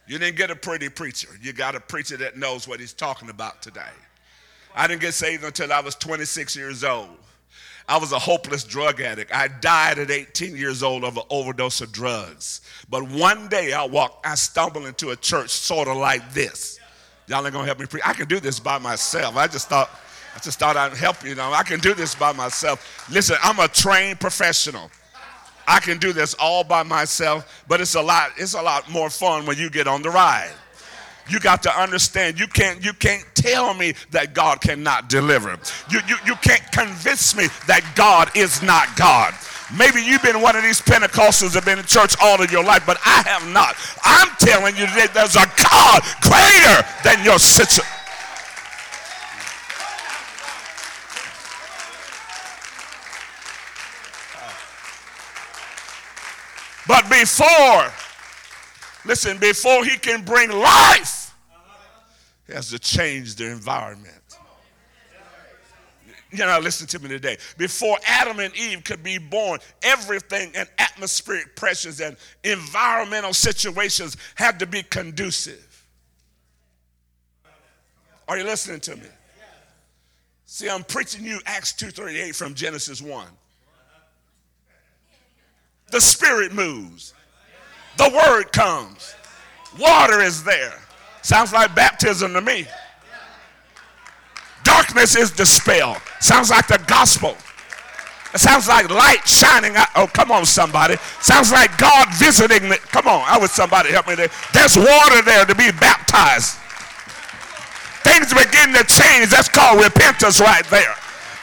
You 0.07 0.19
didn't 0.19 0.37
get 0.37 0.51
a 0.51 0.57
pretty 0.57 0.89
preacher. 0.89 1.29
You 1.43 1.53
got 1.53 1.75
a 1.75 1.81
preacher 1.81 2.17
that 2.17 2.39
knows 2.39 2.67
what 2.67 2.81
he's 2.81 2.95
talking 2.95 3.29
about 3.29 3.61
today. 3.61 3.83
I 4.75 4.87
didn't 4.87 5.03
get 5.03 5.13
saved 5.13 5.45
until 5.45 5.75
I 5.75 5.81
was 5.81 5.95
26 5.95 6.57
years 6.57 6.85
old. 6.85 7.19
I 7.89 7.97
was 7.97 8.13
a 8.13 8.19
hopeless 8.19 8.65
drug 8.65 9.01
addict. 9.01 9.35
I 9.35 9.49
died 9.49 9.99
at 9.99 10.11
18 10.11 10.55
years 10.55 10.83
old 10.83 11.05
of 11.05 11.17
an 11.17 11.23
overdose 11.31 11.81
of 11.81 11.91
drugs. 11.91 12.61
But 12.91 13.09
one 13.09 13.49
day 13.49 13.73
I 13.73 13.87
walked, 13.87 14.27
I 14.27 14.35
stumbled 14.35 14.85
into 14.85 15.11
a 15.11 15.17
church 15.17 15.49
sort 15.51 15.89
of 15.89 15.97
like 15.97 16.33
this. 16.33 16.79
Y'all 17.29 17.45
ain't 17.45 17.55
gonna 17.55 17.65
help 17.65 17.81
me 17.81 17.87
preach. 17.87 18.03
I 18.05 18.13
can 18.13 18.29
do 18.29 18.41
this 18.41 18.61
by 18.61 18.79
myself. 18.79 19.37
I 19.37 19.47
just 19.47 19.69
thought, 19.69 19.91
I 20.37 20.39
just 20.41 20.59
thought 20.59 20.77
I'd 20.77 20.95
help 20.95 21.25
you. 21.25 21.35
know, 21.35 21.51
I 21.53 21.63
can 21.63 21.81
do 21.81 21.95
this 21.95 22.15
by 22.15 22.33
myself. 22.33 23.09
Listen, 23.11 23.37
I'm 23.43 23.59
a 23.59 23.69
trained 23.69 24.21
professional. 24.21 24.91
I 25.67 25.81
can 25.81 25.99
do 25.99 26.13
this 26.13 26.35
all 26.35 26.65
by 26.65 26.83
myself, 26.83 27.65
but 27.69 27.81
it's 27.81 27.95
a 27.95 28.03
lot, 28.03 28.33
it's 28.37 28.55
a 28.55 28.63
lot 28.63 28.91
more 28.91 29.11
fun 29.11 29.47
when 29.47 29.59
you 29.59 29.69
get 29.71 29.87
on 29.87 30.03
the 30.03 30.11
ride. 30.11 30.53
You 31.29 31.41
got 31.41 31.63
to 31.65 31.71
understand 31.71 32.39
you 32.39 32.47
can't 32.47 32.83
you 32.85 32.93
can't 32.93 33.25
tell 33.35 33.75
me 33.75 33.95
that 34.11 34.35
God 34.35 34.61
cannot 34.61 35.09
deliver. 35.09 35.59
You, 35.91 36.01
you, 36.09 36.17
you 36.27 36.35
can't 36.37 36.63
convince 36.73 37.37
me 37.37 37.49
that 37.67 37.83
God 37.95 38.31
is 38.37 38.63
not 38.63 38.97
God. 38.97 39.35
Maybe 39.77 40.01
you've 40.03 40.23
been 40.23 40.41
one 40.41 40.57
of 40.57 40.63
these 40.63 40.81
Pentecostals 40.81 41.53
that 41.53 41.63
have 41.63 41.65
been 41.67 41.79
in 41.79 41.85
church 41.85 42.17
all 42.23 42.43
of 42.43 42.51
your 42.51 42.65
life, 42.65 42.85
but 42.87 42.99
I 43.05 43.23
have 43.27 43.47
not. 43.53 43.77
I'm 44.03 44.29
telling 44.39 44.75
you 44.77 44.87
that 44.87 45.13
there's 45.13 45.37
a 45.37 45.45
God 45.61 46.01
greater 46.25 46.89
than 47.05 47.23
your 47.25 47.39
situation. 47.39 47.85
But 56.87 57.05
before, 57.11 57.93
listen, 59.09 59.39
before 59.39 59.85
he 59.85 59.97
can 59.97 60.25
bring 60.25 60.51
life, 60.53 61.35
he 62.47 62.53
has 62.53 62.71
to 62.71 62.79
change 62.79 63.35
the 63.35 63.51
environment. 63.51 64.15
You 66.31 66.45
know, 66.45 66.59
listen 66.63 66.87
to 66.89 66.99
me 66.99 67.09
today. 67.09 67.39
Before 67.57 67.97
Adam 68.07 68.39
and 68.39 68.55
Eve 68.55 68.85
could 68.85 69.03
be 69.03 69.17
born, 69.17 69.61
everything 69.83 70.53
and 70.55 70.69
atmospheric 70.79 71.57
pressures 71.57 72.01
and 72.01 72.19
environmental 72.45 73.33
situations 73.33 74.17
had 74.35 74.59
to 74.59 74.67
be 74.67 74.83
conducive. 74.83 75.65
Are 78.29 78.37
you 78.37 78.45
listening 78.45 78.81
to 78.81 78.97
me? 78.97 79.09
See, 80.45 80.69
I'm 80.69 80.85
preaching 80.85 81.25
you 81.25 81.41
Acts 81.47 81.73
2:38 81.73 82.37
from 82.37 82.55
Genesis 82.55 83.01
1. 83.01 83.27
The 85.91 86.01
spirit 86.01 86.53
moves. 86.53 87.15
The 87.99 88.09
word 88.11 88.53
comes. 88.53 89.15
Water 89.79 90.21
is 90.21 90.43
there. 90.45 90.75
Sounds 91.23 91.53
like 91.53 91.75
baptism 91.75 92.33
to 92.33 92.41
me. 92.41 92.67
Darkness 94.65 95.17
is 95.17 95.31
dispelled. 95.31 95.99
Sounds 96.21 96.49
like 96.49 96.69
the 96.69 96.83
gospel. 96.87 97.37
It 98.35 98.39
sounds 98.39 98.69
like 98.69 98.89
light 98.91 99.27
shining 99.27 99.77
out. 99.77 99.89
Oh, 99.97 100.07
come 100.07 100.31
on, 100.31 100.47
somebody. 100.47 100.97
Sounds 101.21 101.51
like 101.51 101.77
God 101.79 102.09
visiting 102.15 102.69
me. 102.69 102.77
Come 102.93 103.09
on, 103.09 103.25
I 103.27 103.39
wish 103.39 103.51
somebody 103.51 103.91
help 103.91 104.07
me 104.07 104.15
there. 104.15 104.31
There's 104.53 104.77
water 104.77 105.23
there 105.23 105.45
to 105.45 105.55
be 105.55 105.71
baptized. 105.73 106.57
Things 108.05 108.33
begin 108.33 108.73
to 108.75 108.85
change. 108.85 109.31
That's 109.31 109.49
called 109.49 109.83
repentance 109.83 110.41
right 110.41 110.65
there. 110.67 110.95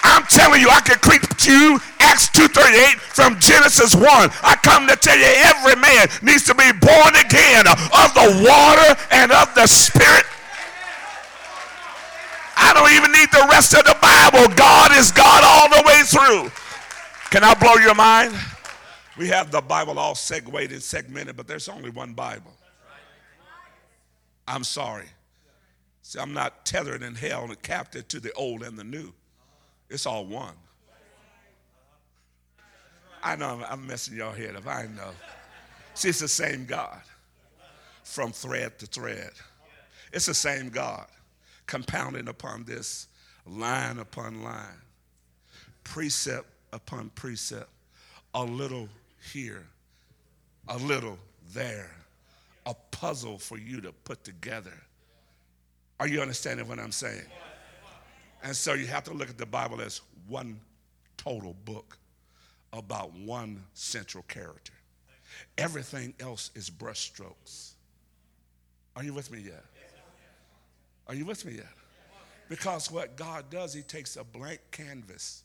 I'm 0.06 0.24
telling 0.30 0.62
you, 0.62 0.70
I 0.70 0.82
can 0.82 1.00
preach 1.00 1.26
to 1.26 1.52
you 1.52 1.80
Acts 2.00 2.30
2.38 2.30 3.00
from 3.00 3.40
Genesis 3.40 3.96
1. 3.96 4.06
I 4.06 4.56
come 4.62 4.88
to 4.88 4.96
tell 4.96 5.18
you 5.18 5.26
every 5.26 5.76
man 5.82 6.08
needs 6.22 6.46
to 6.46 6.56
be 6.56 6.72
born 6.78 7.14
again 7.18 7.66
of 7.68 8.14
the 8.14 8.46
water 8.46 8.90
and 9.12 9.32
of 9.32 9.54
the 9.56 9.66
spirit. 9.68 10.26
I 12.56 12.74
don't 12.74 12.92
even 12.94 13.12
need 13.12 13.30
the 13.32 13.48
rest 13.50 13.74
of 13.74 13.84
the 13.84 13.98
Bible. 14.02 14.54
God 14.56 14.92
is 14.94 15.12
God 15.12 15.44
all 15.44 15.70
the 15.70 15.84
way 15.86 16.02
through. 16.06 16.52
Can 17.32 17.44
I 17.44 17.54
blow 17.56 17.76
your 17.76 17.96
mind? 17.96 18.34
We 19.18 19.28
have 19.30 19.52
the 19.52 19.62
Bible 19.62 19.98
all 19.98 20.16
segued 20.16 20.54
and 20.54 20.84
segmented, 20.84 21.36
but 21.36 21.48
there's 21.48 21.68
only 21.68 21.90
one 21.90 22.14
Bible. 22.14 22.54
I'm 24.48 24.64
sorry. 24.64 25.08
See, 26.02 26.20
I'm 26.20 26.34
not 26.34 26.66
tethered 26.66 27.02
in 27.02 27.16
hell 27.16 27.46
and 27.46 27.62
captive 27.62 28.08
to 28.10 28.20
the 28.20 28.32
old 28.34 28.62
and 28.62 28.78
the 28.78 28.84
new. 28.84 29.14
It's 29.90 30.06
all 30.06 30.26
one. 30.26 30.56
I 33.24 33.36
know 33.36 33.64
I'm 33.68 33.88
messing 33.88 34.16
your 34.16 34.34
head 34.34 34.56
up. 34.56 34.68
I 34.68 34.84
know. 34.84 35.12
See, 35.96 36.10
it's 36.10 36.20
the 36.20 36.28
same 36.28 36.66
God 36.66 37.02
from 38.04 38.32
thread 38.32 38.78
to 38.80 38.86
thread. 38.86 39.32
It's 40.14 40.28
the 40.28 40.34
same 40.34 40.70
God 40.70 41.08
compounding 41.66 42.28
upon 42.28 42.64
this 42.64 43.08
line 43.46 44.00
upon 44.00 44.44
line, 44.44 44.82
precept 45.84 46.48
upon 46.74 47.10
precept, 47.12 47.70
a 48.34 48.44
little 48.44 48.90
here, 49.34 49.66
a 50.68 50.78
little 50.78 51.18
there, 51.54 51.92
a 52.66 52.76
puzzle 52.92 53.38
for 53.38 53.58
you 53.58 53.82
to 53.82 53.92
put 53.92 54.24
together. 54.24 54.74
Are 56.00 56.08
you 56.08 56.22
understanding 56.22 56.68
what 56.68 56.80
I'm 56.80 56.92
saying? 56.92 57.26
And 58.46 58.56
so 58.56 58.76
you 58.76 58.86
have 58.86 59.04
to 59.06 59.14
look 59.14 59.28
at 59.28 59.40
the 59.40 59.46
Bible 59.48 59.82
as 59.82 60.02
one 60.28 60.60
total 61.18 61.56
book 61.66 61.98
about 62.74 63.12
one 63.14 63.64
central 63.74 64.24
character. 64.28 64.72
Everything 65.58 66.14
else 66.20 66.52
is 66.54 66.70
brushstrokes. 66.70 67.72
Are 68.96 69.04
you 69.04 69.16
with 69.16 69.32
me 69.32 69.40
yet? 69.40 69.66
Are 71.08 71.16
you 71.16 71.26
with 71.26 71.44
me 71.44 71.54
yet? 71.54 71.74
Because 72.48 72.92
what 72.92 73.16
God 73.16 73.50
does, 73.50 73.74
He 73.74 73.82
takes 73.82 74.16
a 74.16 74.24
blank 74.24 74.60
canvas. 74.70 75.42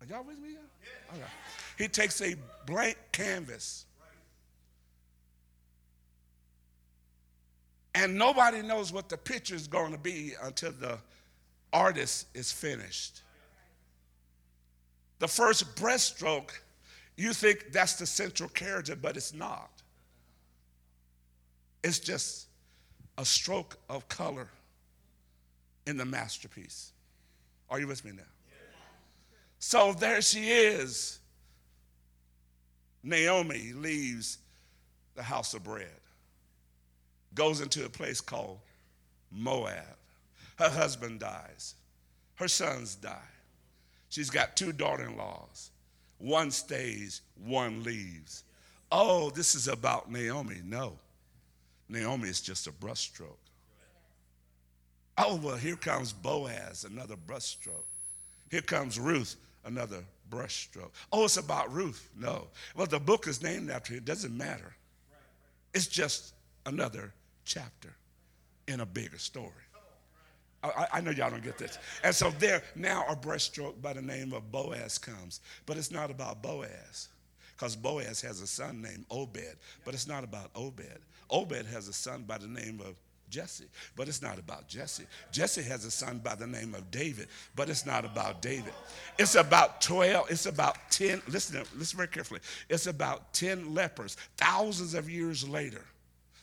Are 0.00 0.06
y'all 0.06 0.24
with 0.24 0.38
me 0.38 0.52
yet? 0.52 1.28
He 1.76 1.88
takes 1.88 2.22
a 2.22 2.36
blank 2.64 2.96
canvas. 3.12 3.84
And 7.94 8.16
nobody 8.16 8.62
knows 8.62 8.92
what 8.92 9.08
the 9.08 9.18
picture 9.18 9.54
is 9.54 9.66
going 9.66 9.92
to 9.92 9.98
be 9.98 10.32
until 10.42 10.72
the 10.72 10.98
artist 11.72 12.26
is 12.34 12.50
finished. 12.50 13.22
The 15.18 15.28
first 15.28 15.76
breaststroke, 15.76 16.50
you 17.16 17.32
think 17.32 17.70
that's 17.70 17.94
the 17.94 18.06
central 18.06 18.48
character, 18.48 18.96
but 18.96 19.16
it's 19.16 19.34
not. 19.34 19.70
It's 21.84 21.98
just 21.98 22.46
a 23.18 23.24
stroke 23.24 23.76
of 23.88 24.08
color 24.08 24.48
in 25.86 25.96
the 25.96 26.04
masterpiece. 26.04 26.92
Are 27.68 27.78
you 27.78 27.86
with 27.86 28.04
me 28.04 28.12
now? 28.12 28.22
So 29.58 29.92
there 29.92 30.20
she 30.22 30.50
is. 30.50 31.20
Naomi 33.02 33.72
leaves 33.72 34.38
the 35.14 35.22
house 35.22 35.54
of 35.54 35.62
bread 35.64 36.01
goes 37.34 37.60
into 37.60 37.84
a 37.84 37.88
place 37.88 38.20
called 38.20 38.58
Moab. 39.30 39.96
Her 40.56 40.68
husband 40.68 41.20
dies, 41.20 41.74
her 42.36 42.48
sons 42.48 42.94
die. 42.94 43.18
She's 44.08 44.30
got 44.30 44.56
two 44.56 44.72
daughter 44.72 45.04
in 45.04 45.16
laws. 45.16 45.70
One 46.18 46.50
stays, 46.50 47.22
one 47.44 47.82
leaves. 47.82 48.44
Oh, 48.90 49.30
this 49.30 49.54
is 49.54 49.68
about 49.68 50.10
Naomi. 50.10 50.60
No. 50.64 50.98
Naomi 51.88 52.28
is 52.28 52.40
just 52.40 52.66
a 52.66 52.72
brushstroke. 52.72 53.38
Oh, 55.18 55.36
well, 55.36 55.56
here 55.56 55.76
comes 55.76 56.12
Boaz, 56.12 56.84
another 56.84 57.16
brushstroke. 57.16 57.86
Here 58.50 58.60
comes 58.60 58.98
Ruth, 58.98 59.36
another 59.64 60.04
brushstroke. 60.30 60.90
Oh, 61.12 61.24
it's 61.24 61.38
about 61.38 61.72
Ruth. 61.72 62.08
No. 62.18 62.48
Well, 62.76 62.86
the 62.86 63.00
book 63.00 63.26
is 63.26 63.42
named 63.42 63.70
after 63.70 63.92
her. 63.92 63.98
It 63.98 64.04
doesn't 64.04 64.36
matter. 64.36 64.74
It's 65.74 65.86
just 65.86 66.34
another 66.66 67.12
chapter 67.44 67.94
in 68.68 68.80
a 68.80 68.86
bigger 68.86 69.18
story. 69.18 69.50
I, 70.64 70.86
I, 70.92 71.00
know 71.00 71.10
y'all 71.10 71.30
don't 71.30 71.42
get 71.42 71.58
this. 71.58 71.76
And 72.04 72.14
so 72.14 72.30
there 72.38 72.62
now 72.76 73.04
a 73.08 73.16
brushstroke 73.16 73.82
by 73.82 73.94
the 73.94 74.02
name 74.02 74.32
of 74.32 74.52
Boaz 74.52 74.96
comes. 74.96 75.40
But 75.66 75.76
it's 75.76 75.90
not 75.90 76.10
about 76.10 76.40
Boaz. 76.40 77.08
Because 77.56 77.74
Boaz 77.74 78.20
has 78.20 78.40
a 78.40 78.46
son 78.46 78.80
named 78.80 79.04
Obed. 79.10 79.56
But 79.84 79.94
it's 79.94 80.06
not 80.06 80.22
about 80.22 80.50
Obed. 80.54 81.00
Obed 81.30 81.66
has 81.66 81.88
a 81.88 81.92
son 81.92 82.22
by 82.22 82.38
the 82.38 82.46
name 82.46 82.80
of 82.80 82.94
Jesse. 83.28 83.64
But 83.96 84.06
it's 84.06 84.22
not 84.22 84.38
about 84.38 84.68
Jesse. 84.68 85.06
Jesse 85.32 85.62
has 85.62 85.84
a 85.84 85.90
son 85.90 86.18
by 86.18 86.34
the 86.34 86.46
name 86.46 86.74
of 86.74 86.90
David, 86.90 87.28
but 87.56 87.70
it's 87.70 87.86
not 87.86 88.04
about 88.04 88.42
David. 88.42 88.74
It's 89.18 89.34
about 89.34 89.80
12, 89.80 90.30
it's 90.30 90.46
about 90.46 90.76
10, 90.90 91.22
listen, 91.28 91.64
listen 91.76 91.96
very 91.96 92.08
carefully. 92.08 92.40
It's 92.68 92.86
about 92.86 93.32
10 93.32 93.74
lepers, 93.74 94.18
thousands 94.36 94.92
of 94.92 95.08
years 95.08 95.48
later, 95.48 95.82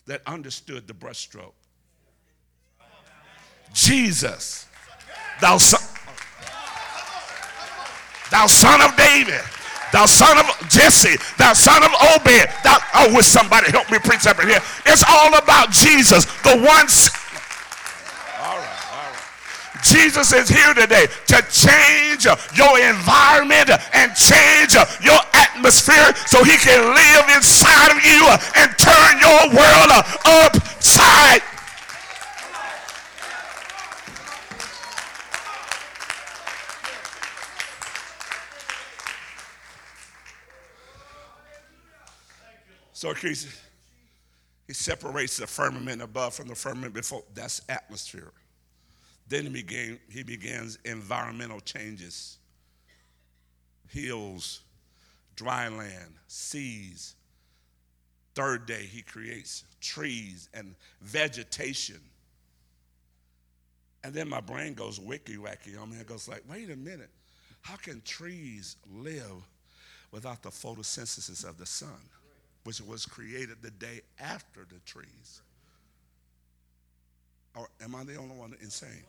that 0.09 0.23
understood 0.25 0.87
the 0.87 0.93
brushstroke. 0.93 1.53
Jesus, 3.73 4.65
thou 5.39 5.57
son, 5.57 5.79
thou 8.31 8.47
son 8.47 8.81
of 8.81 8.97
David, 8.97 9.39
thou 9.93 10.07
son 10.07 10.39
of 10.39 10.45
Jesse, 10.67 11.15
thou 11.37 11.53
son 11.53 11.83
of 11.83 11.91
Obed. 12.15 12.49
Thou, 12.63 12.77
oh, 12.95 13.13
wish 13.13 13.27
somebody 13.27 13.69
help 13.69 13.91
me 13.91 13.99
preach 13.99 14.25
up 14.25 14.41
in 14.41 14.49
here. 14.49 14.61
It's 14.87 15.03
all 15.07 15.37
about 15.37 15.69
Jesus, 15.69 16.25
the 16.41 16.57
one. 16.57 16.87
All 18.41 18.57
right, 18.57 18.81
all 18.89 19.11
right. 19.13 19.68
Jesus 19.83 20.33
is 20.33 20.49
here 20.49 20.73
today 20.73 21.07
to 21.27 21.41
change 21.49 22.25
your 22.55 22.79
environment 22.79 23.69
and 23.93 24.15
change 24.15 24.73
your 25.01 25.19
atmosphere 25.33 26.13
so 26.27 26.43
he 26.43 26.57
can 26.57 26.81
live 26.93 27.25
inside 27.35 27.91
of 27.91 28.03
you 28.03 28.21
and 28.55 28.69
turn 28.77 29.19
your 29.19 29.55
world 29.55 29.91
upside 30.25 31.41
So 42.99 43.13
he, 43.13 43.29
he 44.67 44.73
separates 44.73 45.37
the 45.37 45.47
firmament 45.47 46.01
above 46.01 46.33
from 46.33 46.49
the 46.49 46.55
firmament 46.55 46.93
before. 46.93 47.23
That's 47.33 47.61
atmosphere. 47.69 48.33
Then 49.29 49.45
he, 49.45 49.49
began, 49.49 49.99
he 50.09 50.23
begins 50.23 50.77
environmental 50.85 51.59
changes. 51.59 52.37
Hills, 53.87 54.61
dry 55.35 55.67
land, 55.69 56.15
seas. 56.27 57.15
Third 58.35 58.65
day, 58.65 58.83
he 58.83 59.01
creates 59.01 59.63
trees 59.81 60.49
and 60.53 60.75
vegetation. 61.01 61.99
And 64.03 64.13
then 64.13 64.29
my 64.29 64.41
brain 64.41 64.73
goes 64.73 64.99
wicky 64.99 65.37
wacky 65.37 65.79
on 65.79 65.91
me. 65.91 65.97
It 65.97 66.07
goes 66.07 66.27
like, 66.27 66.43
wait 66.49 66.69
a 66.69 66.75
minute. 66.75 67.09
How 67.61 67.75
can 67.75 68.01
trees 68.01 68.77
live 68.91 69.43
without 70.11 70.41
the 70.41 70.49
photosynthesis 70.49 71.47
of 71.47 71.57
the 71.57 71.65
sun? 71.65 71.99
which 72.63 72.81
was 72.81 73.05
created 73.05 73.57
the 73.61 73.71
day 73.71 74.01
after 74.19 74.65
the 74.69 74.79
trees. 74.85 75.41
Or 77.55 77.67
am 77.81 77.95
I 77.95 78.03
the 78.03 78.15
only 78.15 78.35
one 78.35 78.55
insane? 78.61 79.03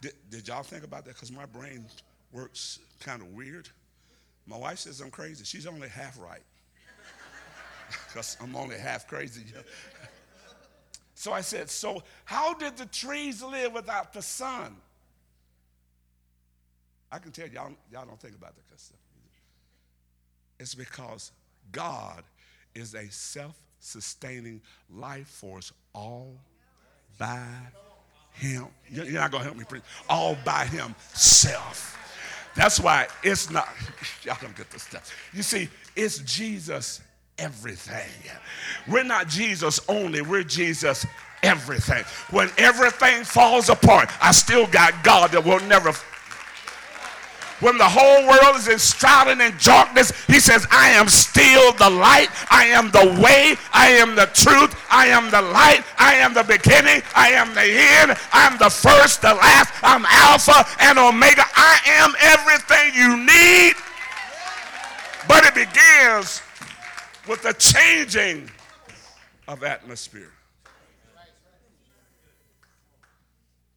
Did, 0.00 0.12
did 0.30 0.48
y'all 0.48 0.62
think 0.62 0.84
about 0.84 1.04
that? 1.04 1.14
Because 1.14 1.32
my 1.32 1.46
brain 1.46 1.86
works 2.32 2.78
kind 3.00 3.22
of 3.22 3.28
weird. 3.28 3.68
My 4.46 4.56
wife 4.56 4.80
says 4.80 5.00
I'm 5.00 5.10
crazy. 5.10 5.44
She's 5.44 5.66
only 5.66 5.88
half 5.88 6.18
right. 6.20 6.42
Because 8.08 8.36
I'm 8.40 8.56
only 8.56 8.78
half 8.78 9.06
crazy. 9.06 9.44
so 11.14 11.32
I 11.32 11.42
said, 11.42 11.70
So 11.70 12.02
how 12.24 12.54
did 12.54 12.76
the 12.76 12.86
trees 12.86 13.42
live 13.42 13.72
without 13.72 14.12
the 14.12 14.22
sun? 14.22 14.76
I 17.12 17.18
can 17.18 17.30
tell 17.30 17.46
y'all, 17.46 17.72
y'all 17.92 18.06
don't 18.06 18.18
think 18.18 18.34
about 18.34 18.56
that. 18.56 18.64
It's 20.58 20.74
because 20.74 21.32
God 21.72 22.22
is 22.74 22.94
a 22.94 23.06
self 23.10 23.60
sustaining 23.80 24.60
life 24.90 25.28
force 25.28 25.72
all 25.92 26.40
by 27.18 27.46
Him. 28.34 28.66
You're 28.90 29.06
not 29.12 29.30
going 29.30 29.42
to 29.42 29.48
help 29.48 29.56
me 29.56 29.64
preach. 29.64 29.82
All 30.08 30.36
by 30.44 30.66
Himself. 30.66 31.90
That's 32.54 32.78
why 32.78 33.08
it's 33.22 33.50
not, 33.50 33.68
y'all 34.22 34.36
don't 34.40 34.56
get 34.56 34.70
this 34.70 34.82
stuff. 34.82 35.12
You 35.32 35.42
see, 35.42 35.68
it's 35.96 36.18
Jesus 36.18 37.00
everything. 37.38 38.08
We're 38.88 39.04
not 39.04 39.28
Jesus 39.28 39.80
only, 39.88 40.22
we're 40.22 40.44
Jesus 40.44 41.04
everything. 41.42 42.04
When 42.30 42.50
everything 42.58 43.24
falls 43.24 43.68
apart, 43.68 44.10
I 44.22 44.32
still 44.32 44.66
got 44.66 45.02
God 45.02 45.32
that 45.32 45.44
will 45.44 45.60
never 45.60 45.92
when 47.64 47.78
the 47.78 47.88
whole 47.88 48.28
world 48.28 48.56
is 48.56 48.68
enshrouded 48.68 49.40
in 49.40 49.54
darkness, 49.56 50.12
he 50.26 50.38
says, 50.38 50.66
I 50.70 50.90
am 50.90 51.08
still 51.08 51.72
the 51.72 51.88
light. 51.88 52.28
I 52.50 52.66
am 52.66 52.90
the 52.90 53.18
way. 53.22 53.56
I 53.72 53.88
am 53.88 54.14
the 54.14 54.26
truth. 54.34 54.76
I 54.90 55.06
am 55.06 55.30
the 55.30 55.40
light. 55.40 55.82
I 55.98 56.12
am 56.16 56.34
the 56.34 56.44
beginning. 56.44 57.00
I 57.16 57.30
am 57.30 57.54
the 57.54 57.64
end. 57.64 58.18
I'm 58.34 58.58
the 58.58 58.68
first, 58.68 59.22
the 59.22 59.32
last. 59.32 59.72
I'm 59.82 60.04
Alpha 60.04 60.68
and 60.78 60.98
Omega. 60.98 61.44
I 61.56 61.80
am 61.86 62.12
everything 62.20 62.92
you 63.00 63.16
need. 63.24 63.72
But 65.26 65.44
it 65.46 65.54
begins 65.54 66.42
with 67.26 67.42
the 67.42 67.54
changing 67.54 68.50
of 69.48 69.64
atmosphere. 69.64 70.32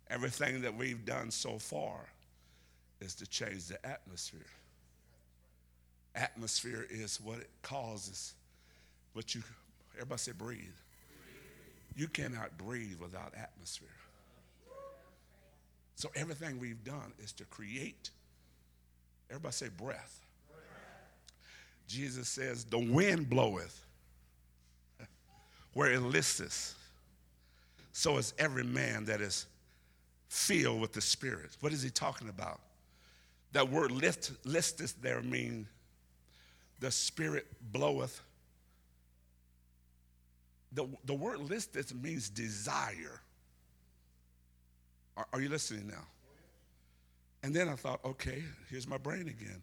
Everything 0.10 0.62
that 0.64 0.76
we've 0.76 1.06
done 1.06 1.32
so 1.32 1.58
far 1.58 2.02
is 3.00 3.16
to 3.16 3.28
change 3.28 3.68
the 3.68 3.86
atmosphere. 3.86 4.40
Atmosphere 6.16 6.86
is 6.90 7.20
what 7.22 7.40
it 7.40 7.50
causes. 7.62 8.34
What 9.14 9.36
you, 9.36 9.44
everybody 9.96 10.20
say 10.20 10.32
breathe. 10.32 10.62
You 11.96 12.08
cannot 12.08 12.58
breathe 12.58 13.00
without 13.00 13.34
atmosphere. 13.36 13.88
So 15.96 16.10
everything 16.16 16.60
we've 16.60 16.84
done 16.84 17.14
is 17.24 17.32
to 17.34 17.46
create. 17.46 18.12
Everybody 19.30 19.54
say 19.54 19.70
breath. 19.70 20.20
Jesus 21.88 22.28
says, 22.28 22.66
the 22.66 22.78
wind 22.78 23.30
bloweth 23.30 23.84
where 25.74 25.92
it 25.94 26.02
listeth. 26.02 26.76
So 27.94 28.18
is 28.18 28.34
every 28.38 28.64
man 28.64 29.06
that 29.06 29.22
is 29.22 29.48
filled 30.30 30.82
with 30.82 30.94
the 30.94 31.02
Spirit. 31.02 31.58
What 31.62 31.74
is 31.74 31.82
he 31.82 31.90
talking 31.90 32.30
about? 32.30 32.60
That 33.54 33.70
word 33.70 33.92
list, 33.92 34.32
listeth 34.46 35.02
there 35.02 35.22
mean 35.22 35.68
the 36.80 36.92
Spirit 36.92 37.48
bloweth. 37.72 38.22
The, 40.74 40.88
the 41.06 41.14
word 41.14 41.40
listeth 41.40 41.94
means 41.94 42.30
desire. 42.30 43.22
Are, 45.16 45.28
are 45.34 45.42
you 45.42 45.50
listening 45.50 45.88
now? 45.88 46.06
And 47.44 47.56
then 47.56 47.70
I 47.70 47.76
thought, 47.76 48.00
okay, 48.04 48.44
here's 48.70 48.88
my 48.88 48.98
brain 48.98 49.28
again. 49.28 49.62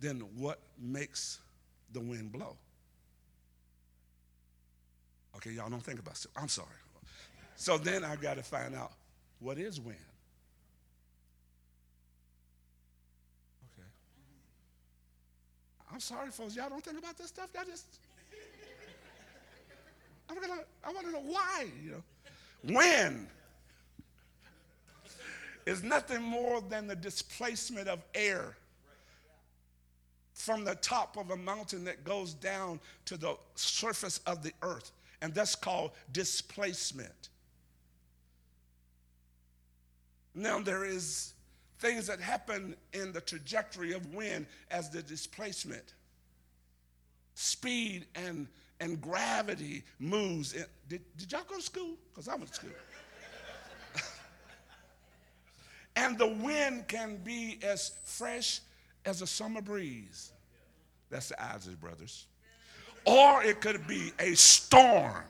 Then 0.00 0.20
what 0.36 0.60
makes 0.78 1.40
the 1.92 2.00
wind 2.00 2.32
blow? 2.32 2.56
Okay, 5.36 5.50
y'all 5.50 5.70
don't 5.70 5.82
think 5.82 6.00
about 6.00 6.14
it. 6.14 6.26
I'm 6.36 6.48
sorry. 6.48 6.68
So 7.56 7.78
then 7.78 8.04
I 8.04 8.16
got 8.16 8.36
to 8.36 8.42
find 8.42 8.74
out 8.74 8.92
what 9.38 9.58
is 9.58 9.80
wind. 9.80 9.98
I'm 15.92 16.00
sorry, 16.00 16.30
folks. 16.30 16.56
Y'all 16.56 16.68
don't 16.68 16.84
think 16.84 16.98
about 16.98 17.16
this 17.16 17.28
stuff. 17.28 17.48
Y'all 17.54 17.64
just. 17.64 17.86
I'm 20.28 20.40
gonna. 20.40 20.62
I 20.84 20.92
want 20.92 21.06
to 21.06 21.12
know 21.12 21.22
why. 21.22 21.66
You 21.82 21.90
know, 21.92 22.74
when 22.74 23.28
is 25.66 25.82
nothing 25.82 26.22
more 26.22 26.60
than 26.60 26.86
the 26.86 26.96
displacement 26.96 27.88
of 27.88 28.00
air 28.14 28.56
from 30.32 30.64
the 30.64 30.76
top 30.76 31.16
of 31.16 31.30
a 31.30 31.36
mountain 31.36 31.84
that 31.84 32.04
goes 32.04 32.34
down 32.34 32.78
to 33.04 33.16
the 33.16 33.36
surface 33.56 34.20
of 34.26 34.42
the 34.42 34.52
earth, 34.62 34.92
and 35.22 35.34
that's 35.34 35.54
called 35.54 35.90
displacement. 36.12 37.30
Now 40.34 40.60
there 40.60 40.84
is 40.84 41.32
things 41.78 42.06
that 42.06 42.20
happen 42.20 42.76
in 42.92 43.12
the 43.12 43.20
trajectory 43.20 43.92
of 43.92 44.14
wind 44.14 44.46
as 44.70 44.90
the 44.90 45.02
displacement. 45.02 45.94
Speed 47.34 48.06
and, 48.14 48.46
and 48.80 49.00
gravity 49.00 49.84
moves. 49.98 50.54
In. 50.54 50.64
Did, 50.88 51.02
did 51.16 51.32
y'all 51.32 51.42
go 51.48 51.56
to 51.56 51.62
school? 51.62 51.96
Because 52.12 52.28
I 52.28 52.36
went 52.36 52.48
to 52.48 52.54
school. 52.54 52.70
and 55.96 56.18
the 56.18 56.28
wind 56.28 56.88
can 56.88 57.16
be 57.22 57.58
as 57.62 57.92
fresh 58.04 58.60
as 59.04 59.22
a 59.22 59.26
summer 59.26 59.60
breeze. 59.60 60.32
That's 61.10 61.28
the 61.28 61.42
Isley 61.42 61.74
brothers. 61.74 62.26
Or 63.04 63.42
it 63.44 63.60
could 63.60 63.86
be 63.86 64.12
a 64.18 64.34
storm. 64.34 65.22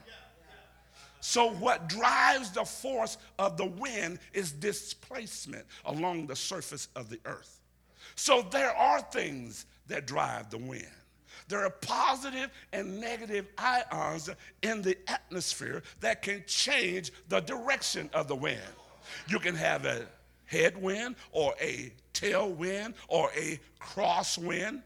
So, 1.29 1.51
what 1.51 1.89
drives 1.89 2.53
the 2.53 2.65
force 2.65 3.19
of 3.41 3.57
the 3.57 3.67
wind 3.67 4.21
is 4.33 4.53
displacement 4.53 5.67
along 5.85 6.29
the 6.29 6.37
surface 6.37 6.87
of 6.95 7.11
the 7.11 7.19
earth. 7.25 7.59
So, 8.15 8.43
there 8.43 8.71
are 8.71 9.01
things 9.01 9.67
that 9.89 10.07
drive 10.07 10.51
the 10.51 10.59
wind. 10.59 10.87
There 11.49 11.65
are 11.65 11.71
positive 11.71 12.53
and 12.73 13.01
negative 13.01 13.49
ions 13.59 14.31
in 14.63 14.83
the 14.83 14.97
atmosphere 15.09 15.83
that 15.99 16.23
can 16.23 16.45
change 16.47 17.11
the 17.29 17.41
direction 17.41 18.09
of 18.15 18.29
the 18.29 18.37
wind. 18.37 18.61
You 19.27 19.41
can 19.41 19.57
have 19.57 19.85
a 19.85 20.07
headwind 20.45 21.17
or 21.33 21.57
a 21.61 21.93
tailwind 22.15 22.95
or 23.09 23.33
a 23.37 23.59
crosswind. 23.81 24.81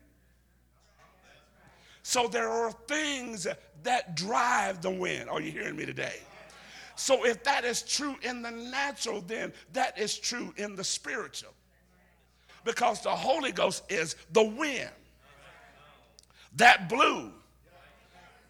So 2.03 2.29
there 2.29 2.49
are 2.49 2.73
things 2.89 3.47
that 3.83 4.17
drive 4.17 4.81
the 4.81 4.91
wind. 4.91 5.29
Are 5.29 5.43
you 5.43 5.53
hearing 5.53 5.77
me 5.77 5.85
today? 5.85 6.17
So 7.01 7.25
if 7.25 7.43
that 7.45 7.65
is 7.65 7.81
true 7.81 8.15
in 8.21 8.43
the 8.43 8.51
natural, 8.51 9.23
then 9.23 9.55
that 9.73 9.99
is 9.99 10.19
true 10.19 10.53
in 10.59 10.77
the 10.77 10.85
spiritual. 10.85 11.55
Because 12.63 13.01
the 13.01 13.09
Holy 13.09 13.53
Ghost 13.53 13.85
is 13.89 14.17
the 14.33 14.45
wind 14.45 14.91
that 16.57 16.91
blew 16.91 17.33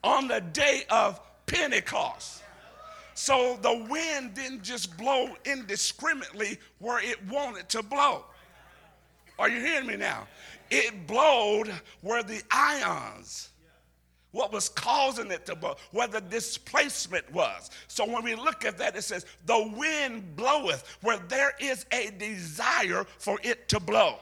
on 0.02 0.26
the 0.26 0.40
day 0.40 0.82
of 0.90 1.20
Pentecost. 1.46 2.42
So 3.14 3.56
the 3.62 3.86
wind 3.88 4.34
didn't 4.34 4.64
just 4.64 4.98
blow 4.98 5.28
indiscriminately 5.44 6.58
where 6.80 7.00
it 7.00 7.24
wanted 7.28 7.68
to 7.68 7.84
blow. 7.84 8.24
Are 9.38 9.48
you 9.48 9.60
hearing 9.60 9.86
me 9.86 9.96
now? 9.96 10.26
It 10.72 11.06
blowed 11.06 11.72
where 12.00 12.24
the 12.24 12.42
ions, 12.50 13.49
what 14.32 14.52
was 14.52 14.68
causing 14.68 15.30
it 15.30 15.46
to 15.46 15.56
blow, 15.56 15.76
where 15.92 16.08
the 16.08 16.20
displacement 16.20 17.30
was. 17.32 17.70
So 17.88 18.06
when 18.06 18.22
we 18.22 18.34
look 18.34 18.64
at 18.64 18.78
that, 18.78 18.96
it 18.96 19.02
says, 19.02 19.26
the 19.46 19.72
wind 19.76 20.36
bloweth 20.36 20.98
where 21.02 21.18
there 21.28 21.52
is 21.58 21.86
a 21.92 22.10
desire 22.18 23.04
for 23.18 23.38
it 23.42 23.68
to 23.68 23.80
blow. 23.80 24.16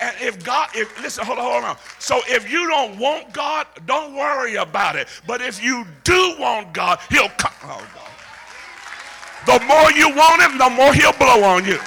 And 0.00 0.14
if 0.20 0.44
God, 0.44 0.68
if 0.74 1.02
listen, 1.02 1.24
hold 1.24 1.38
on, 1.38 1.44
hold 1.44 1.64
on. 1.64 1.76
So 1.98 2.20
if 2.28 2.50
you 2.50 2.68
don't 2.68 2.98
want 2.98 3.32
God, 3.32 3.66
don't 3.86 4.14
worry 4.14 4.54
about 4.54 4.94
it. 4.94 5.08
But 5.26 5.40
if 5.40 5.62
you 5.62 5.84
do 6.04 6.36
want 6.38 6.72
God, 6.72 7.00
He'll 7.10 7.28
come. 7.30 7.52
Oh 7.64 7.88
God. 7.94 9.58
The 9.58 9.64
more 9.66 9.90
you 9.92 10.14
want 10.14 10.40
Him, 10.40 10.56
the 10.56 10.70
more 10.70 10.94
He'll 10.94 11.12
blow 11.14 11.42
on 11.42 11.64
you. 11.64 11.80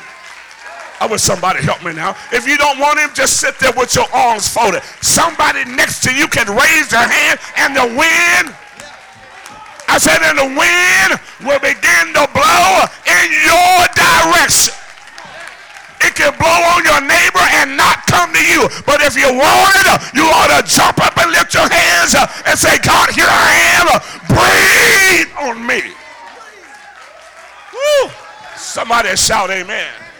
I 1.01 1.09
wish 1.09 1.25
somebody 1.25 1.65
help 1.65 1.81
me 1.81 1.97
now. 1.97 2.13
If 2.29 2.45
you 2.45 2.61
don't 2.61 2.77
want 2.77 3.01
him, 3.01 3.09
just 3.17 3.41
sit 3.41 3.57
there 3.57 3.73
with 3.73 3.89
your 3.97 4.05
arms 4.13 4.45
folded. 4.45 4.85
Somebody 5.01 5.65
next 5.65 6.05
to 6.05 6.13
you 6.13 6.29
can 6.29 6.45
raise 6.45 6.93
their 6.93 7.01
hand 7.01 7.41
and 7.57 7.73
the 7.73 7.89
wind. 7.89 8.53
I 9.89 9.97
said, 9.97 10.21
and 10.21 10.37
the 10.37 10.45
wind 10.45 11.17
will 11.41 11.57
begin 11.57 12.13
to 12.13 12.29
blow 12.29 12.85
in 13.09 13.27
your 13.33 13.77
direction. 13.97 14.77
It 16.05 16.13
can 16.13 16.37
blow 16.37 16.61
on 16.77 16.85
your 16.85 17.01
neighbor 17.01 17.45
and 17.57 17.73
not 17.73 18.05
come 18.05 18.29
to 18.29 18.43
you. 18.45 18.69
But 18.85 19.01
if 19.01 19.17
you 19.17 19.25
want 19.25 19.73
it, 19.81 19.89
you 20.13 20.29
ought 20.29 20.53
to 20.53 20.61
jump 20.69 21.01
up 21.01 21.17
and 21.17 21.33
lift 21.33 21.57
your 21.57 21.65
hands 21.65 22.13
and 22.13 22.53
say, 22.53 22.77
God, 22.85 23.09
here 23.09 23.25
I 23.25 23.49
am. 23.73 23.89
Breathe 24.29 25.33
on 25.49 25.65
me. 25.65 25.81
Woo. 27.73 28.11
Somebody 28.55 29.17
shout 29.17 29.49
amen. 29.49 30.10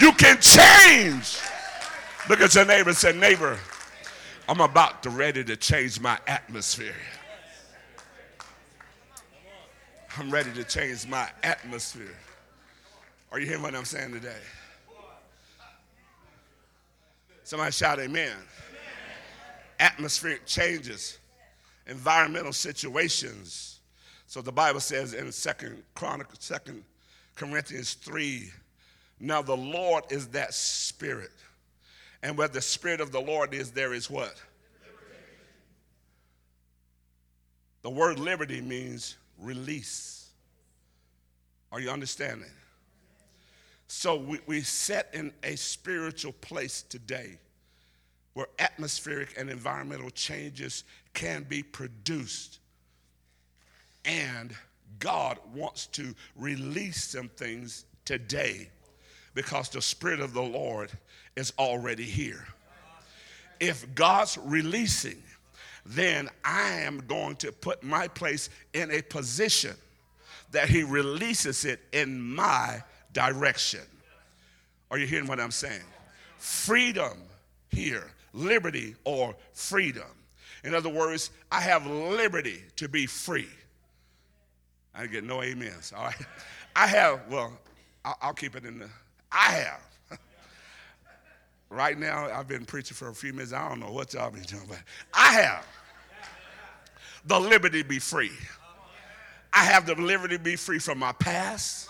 You 0.00 0.12
can 0.12 0.40
change. 0.40 1.38
Look 2.28 2.40
at 2.40 2.54
your 2.54 2.64
neighbor 2.64 2.90
and 2.90 2.96
say, 2.96 3.12
neighbor, 3.12 3.58
I'm 4.48 4.60
about 4.60 5.02
to 5.02 5.10
ready 5.10 5.42
to 5.44 5.56
change 5.56 6.00
my 6.00 6.18
atmosphere. 6.26 6.94
I'm 10.16 10.30
ready 10.30 10.52
to 10.52 10.64
change 10.64 11.06
my 11.06 11.28
atmosphere. 11.42 12.16
Are 13.30 13.38
you 13.38 13.46
hearing 13.46 13.62
what 13.62 13.74
I'm 13.74 13.84
saying 13.84 14.12
today? 14.12 14.40
Somebody 17.44 17.72
shout 17.72 17.98
amen. 17.98 18.30
amen. 18.30 18.36
Atmospheric 19.80 20.44
changes, 20.44 21.18
environmental 21.86 22.52
situations. 22.52 23.80
So 24.26 24.42
the 24.42 24.52
Bible 24.52 24.80
says 24.80 25.14
in 25.14 25.32
Second 25.32 25.82
Chronicles, 25.94 26.38
Second 26.40 26.84
Corinthians 27.36 27.94
3 27.94 28.50
now, 29.20 29.42
the 29.42 29.56
Lord 29.56 30.04
is 30.10 30.28
that 30.28 30.54
spirit. 30.54 31.32
And 32.22 32.36
where 32.36 32.48
the 32.48 32.60
spirit 32.60 33.00
of 33.00 33.12
the 33.12 33.20
Lord 33.20 33.52
is, 33.52 33.70
there 33.70 33.92
is 33.92 34.08
what? 34.10 34.34
Liberty. 34.82 35.16
The 37.82 37.90
word 37.90 38.18
liberty 38.18 38.60
means 38.60 39.16
release. 39.40 40.28
Are 41.72 41.80
you 41.80 41.90
understanding? 41.90 42.50
So 43.88 44.16
we, 44.16 44.40
we 44.46 44.60
set 44.60 45.10
in 45.12 45.32
a 45.42 45.56
spiritual 45.56 46.32
place 46.32 46.82
today 46.82 47.38
where 48.34 48.46
atmospheric 48.58 49.34
and 49.36 49.50
environmental 49.50 50.10
changes 50.10 50.84
can 51.14 51.44
be 51.44 51.62
produced. 51.62 52.60
And 54.04 54.54
God 54.98 55.38
wants 55.54 55.86
to 55.88 56.14
release 56.36 57.04
some 57.04 57.28
things 57.28 57.84
today 58.04 58.68
because 59.38 59.68
the 59.68 59.80
Spirit 59.80 60.18
of 60.18 60.32
the 60.32 60.42
Lord 60.42 60.90
is 61.36 61.52
already 61.60 62.02
here. 62.02 62.44
If 63.60 63.94
God's 63.94 64.36
releasing, 64.36 65.22
then 65.86 66.28
I 66.44 66.80
am 66.80 67.04
going 67.06 67.36
to 67.36 67.52
put 67.52 67.84
my 67.84 68.08
place 68.08 68.50
in 68.72 68.90
a 68.90 69.00
position 69.00 69.76
that 70.50 70.68
He 70.68 70.82
releases 70.82 71.64
it 71.64 71.78
in 71.92 72.20
my 72.20 72.82
direction. 73.12 73.82
Are 74.90 74.98
you 74.98 75.06
hearing 75.06 75.28
what 75.28 75.38
I'm 75.38 75.52
saying? 75.52 75.86
Freedom 76.38 77.16
here, 77.70 78.10
liberty 78.32 78.96
or 79.04 79.36
freedom. 79.52 80.08
In 80.64 80.74
other 80.74 80.90
words, 80.90 81.30
I 81.52 81.60
have 81.60 81.86
liberty 81.86 82.60
to 82.74 82.88
be 82.88 83.06
free. 83.06 83.50
I 84.96 85.06
get 85.06 85.22
no 85.22 85.42
amens. 85.42 85.92
All 85.96 86.06
right. 86.06 86.26
I 86.74 86.88
have, 86.88 87.20
well, 87.30 87.56
I'll, 88.04 88.34
keep 88.34 88.56
it 88.56 88.64
in 88.64 88.80
the 88.80 88.88
I 89.30 89.52
have. 89.52 89.80
right 91.70 91.98
now, 91.98 92.28
I've 92.32 92.48
been 92.48 92.64
preaching 92.64 92.94
for 92.94 93.08
a 93.08 93.14
few 93.14 93.32
minutes. 93.32 93.52
I 93.52 93.68
don't 93.68 93.80
know 93.80 93.92
what 93.92 94.14
y'all 94.14 94.30
been 94.30 94.42
doing, 94.42 94.64
but 94.68 94.78
I 95.12 95.32
have 95.34 95.66
the 97.26 97.38
liberty 97.38 97.82
to 97.82 97.88
be 97.88 97.98
free. 97.98 98.32
I 99.52 99.64
have 99.64 99.86
the 99.86 99.94
liberty 99.94 100.36
to 100.36 100.42
be 100.42 100.56
free 100.56 100.78
from 100.78 100.98
my 100.98 101.12
past, 101.12 101.88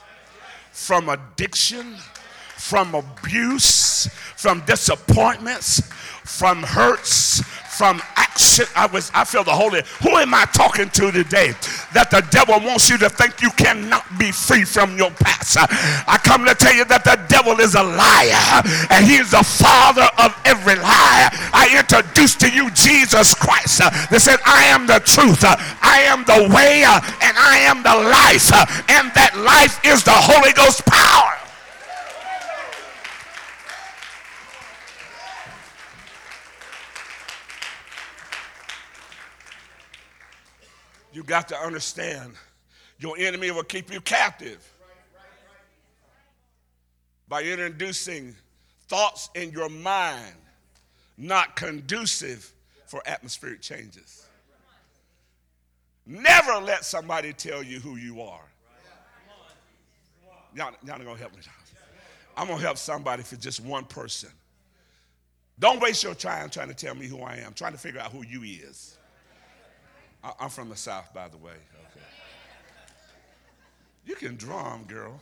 from 0.72 1.08
addiction, 1.08 1.96
from 2.56 2.94
abuse, 2.94 4.08
from 4.36 4.62
disappointments, 4.64 5.80
from 6.24 6.62
hurts, 6.62 7.42
from 7.76 8.00
action. 8.16 8.66
I 8.74 8.86
was 8.86 9.10
I 9.14 9.24
feel 9.24 9.44
the 9.44 9.52
Holy. 9.52 9.82
Who 10.02 10.10
am 10.16 10.34
I 10.34 10.44
talking 10.46 10.88
to 10.90 11.10
today? 11.10 11.52
That 11.94 12.10
the 12.10 12.20
devil 12.30 12.60
wants 12.60 12.90
you 12.90 12.98
to 12.98 13.08
think 13.08 13.40
you 13.40 13.50
cannot 13.56 14.04
be 14.18 14.30
free 14.30 14.64
from 14.64 14.96
your 14.96 15.10
past. 15.16 15.56
I 15.56 16.20
come 16.20 16.44
to 16.44 16.54
tell 16.54 16.74
you 16.74 16.84
that 16.84 17.04
the 17.04 17.16
devil 17.32 17.56
is 17.64 17.74
a 17.74 17.82
liar 17.82 18.60
and 18.92 19.08
he 19.08 19.16
is 19.16 19.32
the 19.32 19.40
father 19.40 20.04
of 20.20 20.36
every 20.44 20.76
lie. 20.76 21.32
I 21.56 21.72
introduce 21.72 22.36
to 22.44 22.48
you 22.52 22.68
Jesus 22.76 23.32
Christ. 23.34 23.80
They 24.12 24.20
said, 24.20 24.36
I 24.44 24.68
am 24.68 24.84
the 24.86 25.00
truth, 25.00 25.40
I 25.48 26.04
am 26.12 26.28
the 26.28 26.52
way, 26.52 26.84
and 26.84 27.34
I 27.40 27.64
am 27.64 27.80
the 27.80 27.96
life. 28.04 28.52
And 28.92 29.08
that 29.16 29.32
life 29.40 29.80
is 29.80 30.04
the 30.04 30.12
Holy 30.12 30.52
Ghost 30.52 30.84
power. 30.84 31.07
You 41.12 41.22
got 41.22 41.48
to 41.48 41.56
understand 41.56 42.34
your 42.98 43.16
enemy 43.18 43.50
will 43.50 43.62
keep 43.62 43.92
you 43.92 44.00
captive 44.00 44.72
by 47.28 47.42
introducing 47.42 48.34
thoughts 48.88 49.30
in 49.34 49.50
your 49.52 49.68
mind 49.68 50.34
not 51.16 51.56
conducive 51.56 52.52
for 52.86 53.02
atmospheric 53.06 53.60
changes. 53.60 54.26
Never 56.06 56.54
let 56.54 56.84
somebody 56.84 57.32
tell 57.32 57.62
you 57.62 57.80
who 57.80 57.96
you 57.96 58.22
are. 58.22 58.44
Y'all, 60.54 60.70
y'all 60.84 60.98
not 60.98 61.04
gonna 61.04 61.18
help 61.18 61.34
me. 61.34 61.42
I'm 62.36 62.46
to 62.46 62.56
help 62.56 62.78
somebody 62.78 63.22
for 63.22 63.36
just 63.36 63.60
one 63.60 63.84
person. 63.84 64.30
Don't 65.58 65.80
waste 65.80 66.04
your 66.04 66.14
time 66.14 66.50
trying 66.50 66.68
to 66.68 66.74
tell 66.74 66.94
me 66.94 67.06
who 67.06 67.20
I 67.20 67.36
am, 67.36 67.52
trying 67.52 67.72
to 67.72 67.78
figure 67.78 68.00
out 68.00 68.12
who 68.12 68.24
you 68.24 68.42
is. 68.42 68.97
I'm 70.22 70.50
from 70.50 70.68
the 70.68 70.76
South, 70.76 71.12
by 71.14 71.28
the 71.28 71.36
way. 71.36 71.52
Okay. 71.52 72.04
You 74.04 74.14
can 74.14 74.36
drum, 74.36 74.84
girl. 74.84 75.20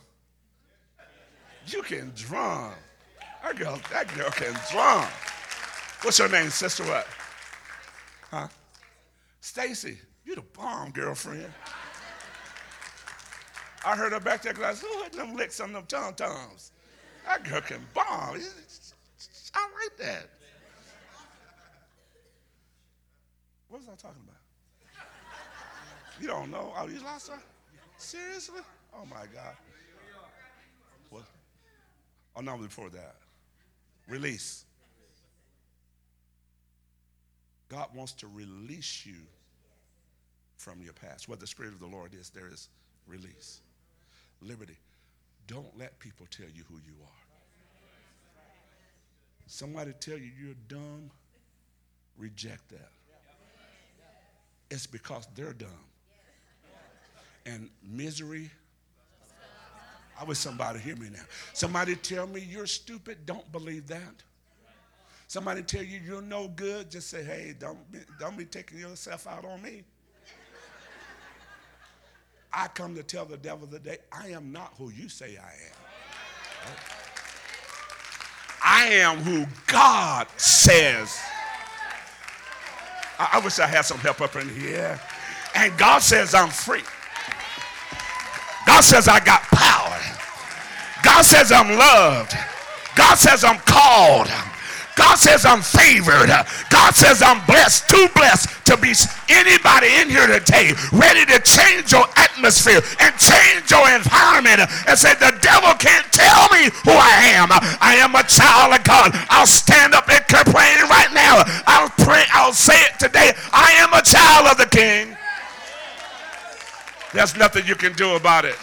You 1.67 1.83
can 1.83 2.11
drum. 2.15 2.73
That 3.43 3.57
girl, 3.57 3.79
that 3.91 4.13
girl 4.15 4.29
can 4.31 4.53
drum. 4.71 5.07
What's 6.01 6.19
your 6.19 6.29
name, 6.29 6.49
sister? 6.49 6.83
What? 6.83 7.07
Huh? 8.31 8.47
Stacy. 9.41 9.99
You 10.25 10.35
the 10.35 10.41
bomb, 10.41 10.91
girlfriend. 10.91 11.51
I 13.85 13.95
heard 13.95 14.11
her 14.11 14.19
back 14.19 14.41
there. 14.41 14.53
Who 14.53 15.03
had 15.03 15.13
them 15.13 15.35
licks 15.35 15.59
on 15.59 15.71
them 15.73 15.85
tom 15.87 16.13
toms? 16.15 16.71
That 17.25 17.43
girl 17.43 17.61
can 17.61 17.85
bomb. 17.93 18.05
I 19.53 19.69
like 19.81 19.97
that. 19.99 20.29
What 23.69 23.79
was 23.79 23.89
I 23.89 23.95
talking 23.95 24.21
about? 24.23 24.36
You 26.19 26.27
don't 26.27 26.51
know? 26.51 26.73
Oh, 26.77 26.87
you 26.87 26.99
lost 27.01 27.29
her? 27.29 27.39
Seriously? 27.97 28.61
Oh 28.93 29.05
my 29.05 29.25
God. 29.33 29.55
What? 31.09 31.23
Oh, 32.35 32.41
no, 32.41 32.57
before 32.57 32.89
that. 32.89 33.15
Release. 34.07 34.65
God 37.69 37.87
wants 37.93 38.13
to 38.13 38.27
release 38.27 39.05
you 39.05 39.17
from 40.57 40.81
your 40.81 40.93
past. 40.93 41.27
Where 41.27 41.37
the 41.37 41.47
Spirit 41.47 41.73
of 41.73 41.79
the 41.79 41.87
Lord 41.87 42.13
is, 42.13 42.29
there 42.29 42.47
is 42.47 42.69
release, 43.07 43.61
liberty. 44.41 44.77
Don't 45.47 45.77
let 45.77 45.97
people 45.99 46.27
tell 46.29 46.47
you 46.53 46.63
who 46.69 46.75
you 46.75 46.93
are. 47.03 47.09
Somebody 49.47 49.93
tell 49.99 50.17
you 50.17 50.29
you're 50.39 50.55
dumb, 50.67 51.09
reject 52.17 52.69
that. 52.69 52.91
It's 54.69 54.85
because 54.85 55.27
they're 55.35 55.53
dumb. 55.53 55.69
And 57.47 57.69
misery, 57.81 58.51
I 60.19 60.25
wish 60.25 60.37
somebody 60.37 60.79
hear 60.79 60.95
me 60.97 61.09
now. 61.11 61.23
Somebody 61.53 61.95
tell 61.95 62.27
me 62.27 62.41
you're 62.41 62.67
stupid, 62.67 63.25
don't 63.25 63.49
believe 63.51 63.87
that. 63.87 64.23
Somebody 65.27 65.61
tell 65.61 65.83
you 65.83 65.99
you're 66.05 66.21
no 66.21 66.49
good, 66.49 66.91
just 66.91 67.09
say, 67.09 67.23
hey, 67.23 67.55
don't 67.57 67.89
be, 67.91 67.99
don't 68.19 68.37
be 68.37 68.45
taking 68.45 68.79
yourself 68.79 69.27
out 69.27 69.45
on 69.45 69.61
me. 69.61 69.83
I 72.51 72.67
come 72.67 72.95
to 72.95 73.03
tell 73.03 73.25
the 73.25 73.37
devil 73.37 73.67
today, 73.67 73.97
I 74.11 74.29
am 74.29 74.51
not 74.51 74.73
who 74.77 74.89
you 74.89 75.09
say 75.09 75.37
I 75.37 75.51
am. 75.51 76.73
I 78.63 78.85
am 78.85 79.17
who 79.17 79.45
God 79.67 80.27
says. 80.37 81.17
I, 83.19 83.29
I 83.33 83.39
wish 83.39 83.59
I 83.59 83.67
had 83.67 83.83
some 83.83 83.99
help 83.99 84.21
up 84.21 84.35
in 84.35 84.49
here. 84.49 84.99
And 85.55 85.77
God 85.77 85.99
says 85.99 86.33
I'm 86.33 86.49
free. 86.49 86.83
God 88.77 88.83
says 88.83 89.07
I 89.07 89.17
got 89.25 89.41
power. 89.49 89.97
God 91.01 91.25
says 91.25 91.51
I'm 91.51 91.65
loved. 91.65 92.37
God 92.93 93.17
says 93.17 93.43
I'm 93.43 93.57
called. 93.65 94.29
God 94.93 95.17
says 95.17 95.49
I'm 95.49 95.65
favored. 95.65 96.29
God 96.69 96.93
says 96.93 97.25
I'm 97.25 97.43
blessed, 97.49 97.89
too 97.89 98.05
blessed 98.13 98.45
to 98.69 98.77
be 98.77 98.93
anybody 99.33 99.89
in 99.97 100.13
here 100.13 100.29
today 100.29 100.77
ready 100.93 101.25
to 101.25 101.41
change 101.41 101.89
your 101.89 102.05
atmosphere 102.21 102.77
and 103.01 103.17
change 103.17 103.65
your 103.73 103.81
environment 103.89 104.61
and 104.85 104.93
say, 104.93 105.17
The 105.17 105.33
devil 105.41 105.73
can't 105.81 106.05
tell 106.13 106.45
me 106.53 106.69
who 106.85 106.93
I 106.93 107.33
am. 107.33 107.49
I 107.81 107.97
am 107.97 108.13
a 108.13 108.21
child 108.29 108.77
of 108.77 108.85
God. 108.85 109.09
I'll 109.33 109.49
stand 109.49 109.97
up 109.97 110.05
and 110.05 110.21
complain 110.29 110.85
right 110.85 111.09
now. 111.17 111.41
I'll 111.65 111.89
pray, 112.05 112.29
I'll 112.29 112.53
say 112.53 112.77
it 112.85 113.01
today. 113.01 113.33
I 113.49 113.73
am 113.81 113.89
a 113.97 114.05
child 114.05 114.53
of 114.53 114.61
the 114.61 114.69
king. 114.69 115.17
There's 117.13 117.35
nothing 117.35 117.65
you 117.65 117.75
can 117.75 117.93
do 117.93 118.15
about 118.15 118.45
it. 118.45 118.55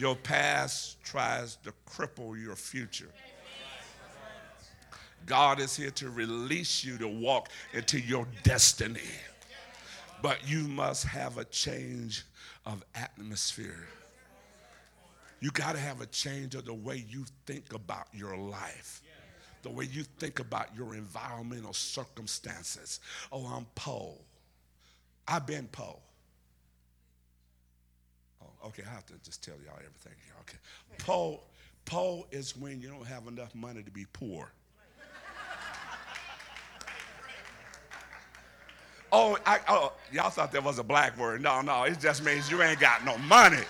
Your 0.00 0.16
past 0.16 0.96
tries 1.04 1.56
to 1.56 1.74
cripple 1.86 2.42
your 2.42 2.56
future. 2.56 3.10
God 5.26 5.60
is 5.60 5.76
here 5.76 5.90
to 5.90 6.08
release 6.08 6.82
you 6.82 6.96
to 6.96 7.06
walk 7.06 7.50
into 7.74 8.00
your 8.00 8.26
destiny. 8.42 9.10
But 10.22 10.48
you 10.48 10.60
must 10.62 11.04
have 11.04 11.36
a 11.36 11.44
change 11.44 12.24
of 12.64 12.82
atmosphere. 12.94 13.88
You 15.40 15.50
got 15.50 15.74
to 15.74 15.78
have 15.78 16.00
a 16.00 16.06
change 16.06 16.54
of 16.54 16.64
the 16.64 16.72
way 16.72 17.04
you 17.06 17.26
think 17.44 17.74
about 17.74 18.06
your 18.14 18.38
life, 18.38 19.02
the 19.60 19.70
way 19.70 19.84
you 19.84 20.04
think 20.18 20.38
about 20.38 20.74
your 20.74 20.94
environmental 20.94 21.74
circumstances. 21.74 23.00
Oh, 23.30 23.44
I'm 23.44 23.66
poor. 23.74 24.14
I've 25.28 25.46
been 25.46 25.68
poor. 25.70 25.98
Okay, 28.66 28.82
I 28.86 28.90
have 28.90 29.06
to 29.06 29.14
just 29.24 29.42
tell 29.42 29.54
y'all 29.64 29.76
everything. 29.76 30.12
Okay. 30.42 30.58
Poor 31.86 32.24
is 32.30 32.56
when 32.56 32.80
you 32.80 32.88
don't 32.88 33.06
have 33.06 33.26
enough 33.26 33.54
money 33.54 33.82
to 33.82 33.90
be 33.90 34.06
poor. 34.12 34.50
Oh, 39.12 39.36
I, 39.44 39.58
oh, 39.68 39.92
y'all 40.12 40.30
thought 40.30 40.52
that 40.52 40.62
was 40.62 40.78
a 40.78 40.84
black 40.84 41.18
word. 41.18 41.42
No, 41.42 41.62
no, 41.62 41.82
it 41.82 41.98
just 41.98 42.24
means 42.24 42.48
you 42.48 42.62
ain't 42.62 42.78
got 42.78 43.04
no 43.04 43.18
money. 43.18 43.64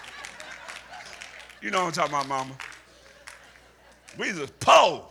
You 1.63 1.71
know 1.71 1.85
what 1.85 1.99
I'm 1.99 2.11
talking 2.11 2.15
about, 2.15 2.29
mama? 2.29 2.55
We 4.19 4.33
just 4.33 4.59
poor. 4.61 5.07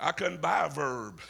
I 0.00 0.12
couldn't 0.12 0.40
buy 0.40 0.66
a 0.66 0.70
verb. 0.70 1.20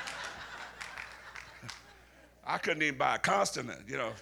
I 2.46 2.58
couldn't 2.58 2.82
even 2.82 2.98
buy 2.98 3.16
a 3.16 3.18
consonant, 3.18 3.80
you 3.86 3.96
know. 3.96 4.12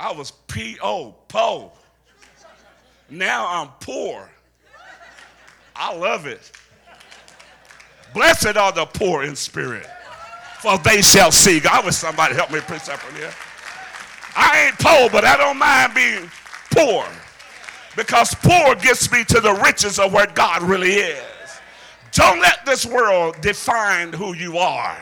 I 0.00 0.12
was 0.12 0.32
P-O, 0.48 1.14
po. 1.28 1.72
Now 3.08 3.46
I'm 3.48 3.68
poor. 3.80 4.28
I 5.76 5.94
love 5.94 6.26
it. 6.26 6.50
Blessed 8.12 8.56
are 8.56 8.72
the 8.72 8.86
poor 8.86 9.22
in 9.22 9.36
spirit 9.36 9.86
for 10.60 10.76
they 10.78 11.00
shall 11.00 11.32
see. 11.32 11.58
God, 11.58 11.86
wish 11.86 11.96
somebody 11.96 12.34
help 12.34 12.50
me 12.50 12.60
preach 12.60 12.88
up 12.90 13.00
in 13.08 13.16
here. 13.16 13.32
I 14.36 14.66
ain't 14.66 14.78
poor, 14.78 15.08
but 15.08 15.24
I 15.24 15.36
don't 15.36 15.58
mind 15.58 15.94
being 15.94 16.30
poor 16.70 17.06
because 17.96 18.34
poor 18.34 18.74
gets 18.74 19.10
me 19.10 19.24
to 19.24 19.40
the 19.40 19.54
riches 19.64 19.98
of 19.98 20.12
where 20.12 20.26
God 20.26 20.62
really 20.62 20.92
is. 20.92 21.24
Don't 22.12 22.40
let 22.40 22.66
this 22.66 22.84
world 22.84 23.40
define 23.40 24.12
who 24.12 24.34
you 24.34 24.58
are. 24.58 24.98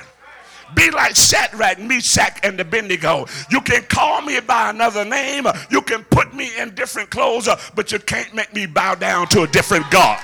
Be 0.75 0.91
like 0.91 1.17
Shadrach, 1.17 1.79
Meshach, 1.79 2.39
and 2.43 2.59
Abednego. 2.61 3.27
You 3.51 3.61
can 3.61 3.83
call 3.83 4.23
me 4.23 4.41
by 4.41 4.71
another 4.71 5.05
name. 5.05 5.47
You 5.71 5.83
can 5.83 6.05
put 6.05 6.35
me 6.35 6.51
in 6.59 6.75
different 6.75 7.11
clothes, 7.11 7.49
but 7.75 7.93
you 7.93 7.99
can't 7.99 8.35
make 8.35 8.55
me 8.55 8.67
bow 8.67 8.95
down 8.95 9.29
to 9.29 9.43
a 9.43 9.47
different 9.47 9.91
God. 9.91 10.19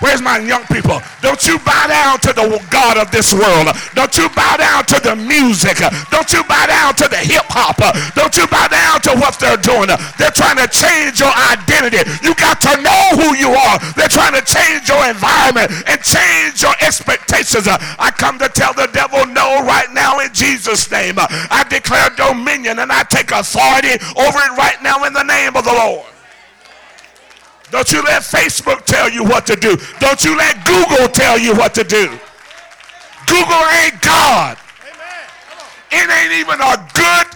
Where's 0.00 0.20
my 0.20 0.38
young 0.38 0.64
people? 0.66 1.00
Don't 1.22 1.40
you 1.46 1.58
bow 1.60 1.86
down 1.86 2.18
to 2.20 2.32
the 2.32 2.46
God 2.70 2.98
of 2.98 3.10
this 3.10 3.32
world. 3.32 3.68
Don't 3.94 4.14
you 4.18 4.28
bow 4.30 4.56
down 4.56 4.84
to 4.86 4.98
the 5.00 5.14
music. 5.16 5.78
Don't 6.10 6.30
you 6.32 6.42
bow 6.44 6.66
down 6.66 6.94
to 6.98 7.06
the 7.08 7.18
hip 7.18 7.46
hop. 7.48 7.78
Don't 8.14 8.34
you 8.36 8.46
bow 8.48 8.68
down 8.68 9.00
to 9.08 9.12
what 9.16 9.38
they're 9.38 9.60
doing. 9.60 9.88
They're 10.18 10.34
trying 10.34 10.58
to 10.58 10.68
change 10.68 11.20
your 11.20 11.32
identity. 11.32 12.02
You 12.26 12.34
got 12.34 12.60
to 12.66 12.74
know 12.82 13.04
who 13.16 13.36
you 13.38 13.54
are. 13.54 13.78
They're 13.94 14.12
trying 14.12 14.34
to 14.34 14.44
change 14.44 14.88
your 14.88 15.02
environment 15.06 15.70
and 15.86 15.98
change 16.02 16.62
your 16.62 16.74
expectations. 16.82 17.66
I 17.70 18.10
come 18.14 18.38
to 18.38 18.48
tell 18.48 18.74
the 18.74 18.90
devil 18.92 19.24
no 19.30 19.64
right 19.64 19.90
now 19.92 20.18
in 20.20 20.32
Jesus' 20.34 20.90
name. 20.90 21.16
I 21.18 21.64
declare 21.68 22.10
dominion 22.16 22.78
and 22.78 22.90
I 22.90 23.04
take 23.04 23.30
authority 23.30 23.94
over 24.16 24.38
it 24.42 24.52
right 24.58 24.78
now 24.82 25.04
in 25.04 25.12
the 25.12 25.24
name 25.24 25.56
of 25.56 25.64
the 25.64 25.72
Lord. 25.72 26.13
Don't 27.74 27.90
you 27.90 28.02
let 28.02 28.22
Facebook 28.22 28.84
tell 28.84 29.10
you 29.10 29.24
what 29.24 29.48
to 29.48 29.56
do. 29.56 29.76
Don't 29.98 30.24
you 30.24 30.36
let 30.36 30.64
Google 30.64 31.08
tell 31.08 31.36
you 31.36 31.56
what 31.56 31.74
to 31.74 31.82
do. 31.82 32.06
Google 33.26 33.66
ain't 33.82 34.00
God. 34.00 34.56
It 35.90 36.08
ain't 36.08 36.34
even 36.34 36.60
a 36.60 36.88
good 36.94 37.26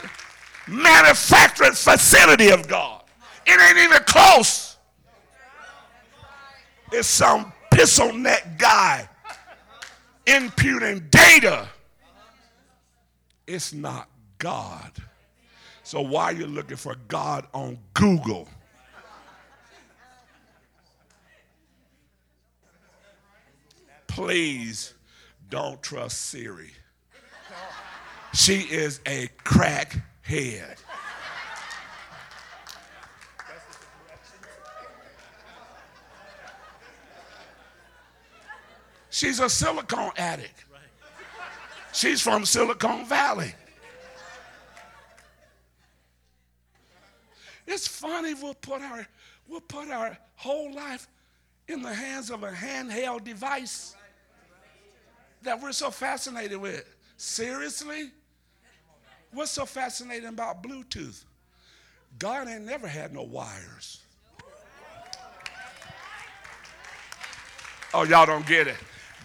manufacturing 0.68 1.72
facility 1.72 2.50
of 2.50 2.68
God. 2.68 3.02
It 3.48 3.60
ain't 3.60 3.78
even 3.78 4.00
close. 4.04 4.76
It's 6.92 7.08
some 7.08 7.52
pistol 7.72 8.12
neck 8.12 8.58
guy 8.58 9.08
imputing 10.24 11.08
data. 11.10 11.68
It's 13.44 13.72
not 13.72 14.08
God. 14.38 14.92
So 15.82 16.00
why 16.00 16.26
are 16.26 16.32
you 16.32 16.46
looking 16.46 16.76
for 16.76 16.94
God 17.08 17.44
on 17.52 17.76
Google? 17.92 18.46
please 24.18 24.94
don't 25.48 25.80
trust 25.80 26.22
Siri. 26.22 26.72
She 28.34 28.62
is 28.62 28.98
a 29.06 29.28
crackhead. 29.44 30.76
She's 39.08 39.38
a 39.38 39.48
silicone 39.48 40.10
addict. 40.16 40.64
She's 41.92 42.20
from 42.20 42.44
Silicon 42.44 43.06
Valley. 43.06 43.54
It's 47.68 47.86
funny 47.86 48.34
we'll 48.34 48.54
put 48.54 48.82
our 48.82 49.06
we'll 49.46 49.60
put 49.60 49.88
our 49.90 50.18
whole 50.34 50.74
life 50.74 51.06
in 51.68 51.82
the 51.82 51.94
hands 51.94 52.30
of 52.30 52.42
a 52.42 52.50
handheld 52.50 53.22
device 53.22 53.94
that 55.42 55.60
we're 55.60 55.72
so 55.72 55.90
fascinated 55.90 56.58
with. 56.58 56.84
Seriously? 57.16 58.10
What's 59.32 59.50
so 59.50 59.66
fascinating 59.66 60.28
about 60.28 60.62
Bluetooth? 60.62 61.24
God 62.18 62.48
ain't 62.48 62.64
never 62.64 62.88
had 62.88 63.12
no 63.12 63.22
wires. 63.22 64.02
Oh, 67.94 68.04
y'all 68.04 68.26
don't 68.26 68.46
get 68.46 68.66
it. 68.66 68.76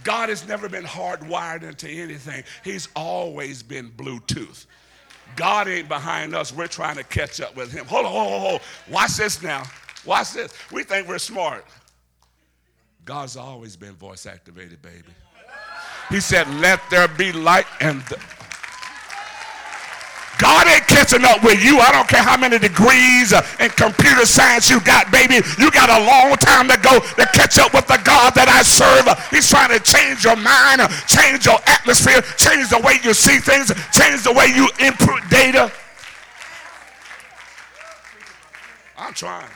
God 0.04 0.30
has 0.30 0.48
never 0.48 0.68
been 0.68 0.84
hardwired 0.84 1.64
into 1.64 1.88
anything. 1.88 2.44
He's 2.64 2.90
always 2.96 3.64
been 3.64 3.90
Bluetooth. 3.92 4.66
God 5.36 5.68
ain't 5.68 5.88
behind 5.88 6.36
us. 6.36 6.54
We're 6.54 6.68
trying 6.68 6.98
to 6.98 7.04
catch 7.04 7.42
up 7.42 7.56
with 7.56 7.72
him. 7.72 7.86
Hold 7.86 8.06
on, 8.06 8.12
hold 8.12 8.34
on, 8.34 8.40
hold 8.40 8.54
on. 8.56 8.60
Watch 8.92 9.16
this 9.16 9.42
now. 9.42 9.64
Watch 10.06 10.34
this. 10.34 10.54
We 10.72 10.84
think 10.84 11.08
we're 11.08 11.18
smart. 11.18 11.66
God's 13.06 13.38
always 13.38 13.76
been 13.76 13.94
voice 13.94 14.26
activated, 14.26 14.82
baby. 14.82 15.10
He 16.14 16.20
said, 16.20 16.48
Let 16.62 16.80
there 16.92 17.08
be 17.08 17.32
light, 17.32 17.66
and 17.82 18.04
God 20.38 20.68
ain't 20.68 20.86
catching 20.86 21.26
up 21.26 21.44
with 21.44 21.64
you. 21.64 21.80
I 21.80 21.92
don't 21.92 22.08
care 22.08 22.22
how 22.22 22.38
many 22.38 22.60
degrees 22.60 23.34
in 23.60 23.70
computer 23.72 24.24
science 24.28 24.70
you 24.70 24.80
got, 24.82 25.12
baby. 25.12 25.42
You 25.58 25.72
got 25.72 25.90
a 25.90 26.06
long 26.06 26.36
time 26.38 26.68
to 26.70 26.78
go 26.78 27.00
to 27.00 27.26
catch 27.34 27.58
up 27.58 27.74
with 27.74 27.88
the 27.88 28.00
God 28.06 28.36
that 28.36 28.48
I 28.48 28.62
serve. 28.62 29.10
He's 29.32 29.50
trying 29.50 29.74
to 29.74 29.80
change 29.80 30.24
your 30.24 30.36
mind, 30.36 30.82
change 31.08 31.48
your 31.48 31.58
atmosphere, 31.66 32.22
change 32.38 32.70
the 32.70 32.80
way 32.86 33.00
you 33.04 33.16
see 33.16 33.40
things, 33.40 33.74
change 33.90 34.22
the 34.22 34.34
way 34.34 34.54
you 34.54 34.70
input 34.86 35.18
data. 35.32 35.72
I'm 39.00 39.16
trying. 39.16 39.50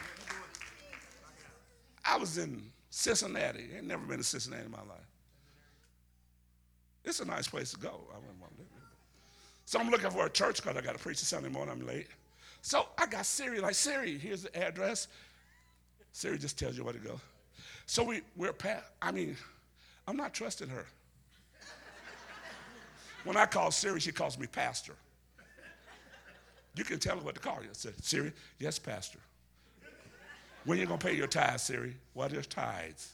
I 2.03 2.17
was 2.17 2.39
in 2.39 2.63
Cincinnati. 2.89 3.69
I 3.75 3.77
ain't 3.77 3.87
never 3.87 4.07
been 4.07 4.17
to 4.17 4.23
Cincinnati 4.23 4.65
in 4.65 4.71
my 4.71 4.79
life. 4.79 5.06
It's 7.07 7.21
a 7.21 7.25
nice 7.25 7.47
place 7.47 7.71
to 7.71 7.77
go. 7.77 7.87
I 7.87 8.17
wouldn't 8.17 8.39
want 8.41 8.53
to 8.53 8.59
live 8.59 8.67
there. 8.75 8.83
So 9.65 9.79
I'm 9.79 9.89
looking 9.89 10.11
for 10.11 10.25
a 10.25 10.29
church 10.29 10.61
because 10.61 10.75
I 10.75 10.81
got 10.81 10.91
to 10.91 10.99
preach 10.99 11.19
this 11.19 11.29
Sunday 11.29 11.47
morning. 11.47 11.73
I'm 11.73 11.87
late. 11.87 12.07
So 12.61 12.85
I 12.97 13.05
got 13.05 13.25
Siri, 13.25 13.61
like, 13.61 13.75
Siri, 13.75 14.17
here's 14.17 14.43
the 14.43 14.55
address. 14.57 15.07
Siri 16.11 16.37
just 16.37 16.59
tells 16.59 16.77
you 16.77 16.83
where 16.83 16.93
to 16.93 16.99
go. 16.99 17.19
So 17.85 18.03
we, 18.03 18.21
we're 18.35 18.51
past, 18.51 18.83
I 19.01 19.13
mean, 19.13 19.37
I'm 20.05 20.17
not 20.17 20.33
trusting 20.33 20.67
her. 20.67 20.85
When 23.23 23.37
I 23.37 23.45
call 23.45 23.71
Siri, 23.71 24.01
she 24.01 24.11
calls 24.11 24.37
me 24.37 24.47
pastor. 24.47 24.95
You 26.75 26.83
can 26.83 26.99
tell 26.99 27.17
her 27.17 27.23
what 27.23 27.35
to 27.35 27.41
call 27.41 27.61
you. 27.61 27.69
I 27.69 27.73
said, 27.73 27.93
Siri, 28.03 28.33
yes, 28.59 28.79
pastor. 28.79 29.19
When 30.65 30.77
you 30.77 30.85
to 30.85 30.97
pay 30.97 31.15
your 31.15 31.27
tithes, 31.27 31.63
Siri? 31.63 31.95
What 32.13 32.33
is 32.33 32.47
tithes? 32.47 33.13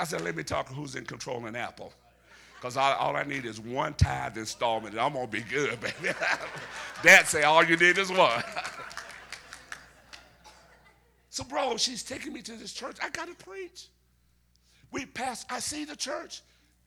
I 0.00 0.04
said, 0.04 0.20
let 0.22 0.36
me 0.36 0.42
talk 0.42 0.68
who's 0.68 0.94
in 0.94 1.04
control 1.04 1.46
in 1.46 1.56
Apple. 1.56 1.92
Because 2.54 2.76
all 2.76 3.16
I 3.16 3.22
need 3.22 3.44
is 3.44 3.60
one 3.60 3.94
tithe 3.94 4.36
installment, 4.36 4.94
and 4.94 5.00
I'm 5.00 5.12
going 5.12 5.26
to 5.26 5.32
be 5.32 5.42
good, 5.42 5.80
baby. 5.80 6.14
Dad 7.02 7.26
say 7.26 7.44
all 7.44 7.64
you 7.64 7.76
need 7.76 7.98
is 7.98 8.10
one. 8.10 8.42
so, 11.30 11.44
bro, 11.44 11.76
she's 11.76 12.02
taking 12.02 12.32
me 12.32 12.42
to 12.42 12.52
this 12.52 12.72
church. 12.72 12.96
I 13.02 13.10
got 13.10 13.28
to 13.28 13.44
preach. 13.44 13.86
We 14.90 15.06
pass, 15.06 15.46
I 15.48 15.60
see 15.60 15.84
the 15.84 15.94
church. 15.94 16.42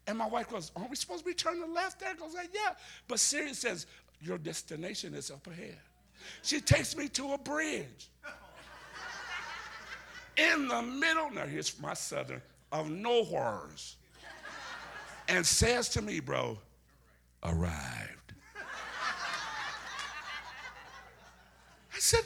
And 0.08 0.18
my 0.18 0.28
wife 0.28 0.50
goes, 0.50 0.72
Aren't 0.76 0.90
we 0.90 0.96
supposed 0.96 1.24
to 1.24 1.26
be 1.26 1.34
turning 1.34 1.74
left 1.74 2.00
there? 2.00 2.10
I 2.10 2.16
goes 2.16 2.34
Yeah. 2.36 2.74
But 3.08 3.20
Siri 3.20 3.54
says, 3.54 3.86
Your 4.20 4.38
destination 4.38 5.14
is 5.14 5.32
up 5.32 5.46
ahead. 5.48 5.78
She 6.42 6.60
takes 6.60 6.96
me 6.96 7.08
to 7.10 7.34
a 7.34 7.38
bridge. 7.38 8.10
In 10.38 10.68
the 10.68 10.82
middle, 10.82 11.30
now 11.32 11.46
here's 11.46 11.80
my 11.80 11.94
southern, 11.94 12.42
of 12.72 12.90
nowheres 12.90 13.98
and 15.28 15.46
says 15.46 15.90
to 15.90 16.02
me, 16.02 16.20
bro, 16.20 16.58
arrived. 17.44 18.34
I 21.94 22.00
said, 22.00 22.26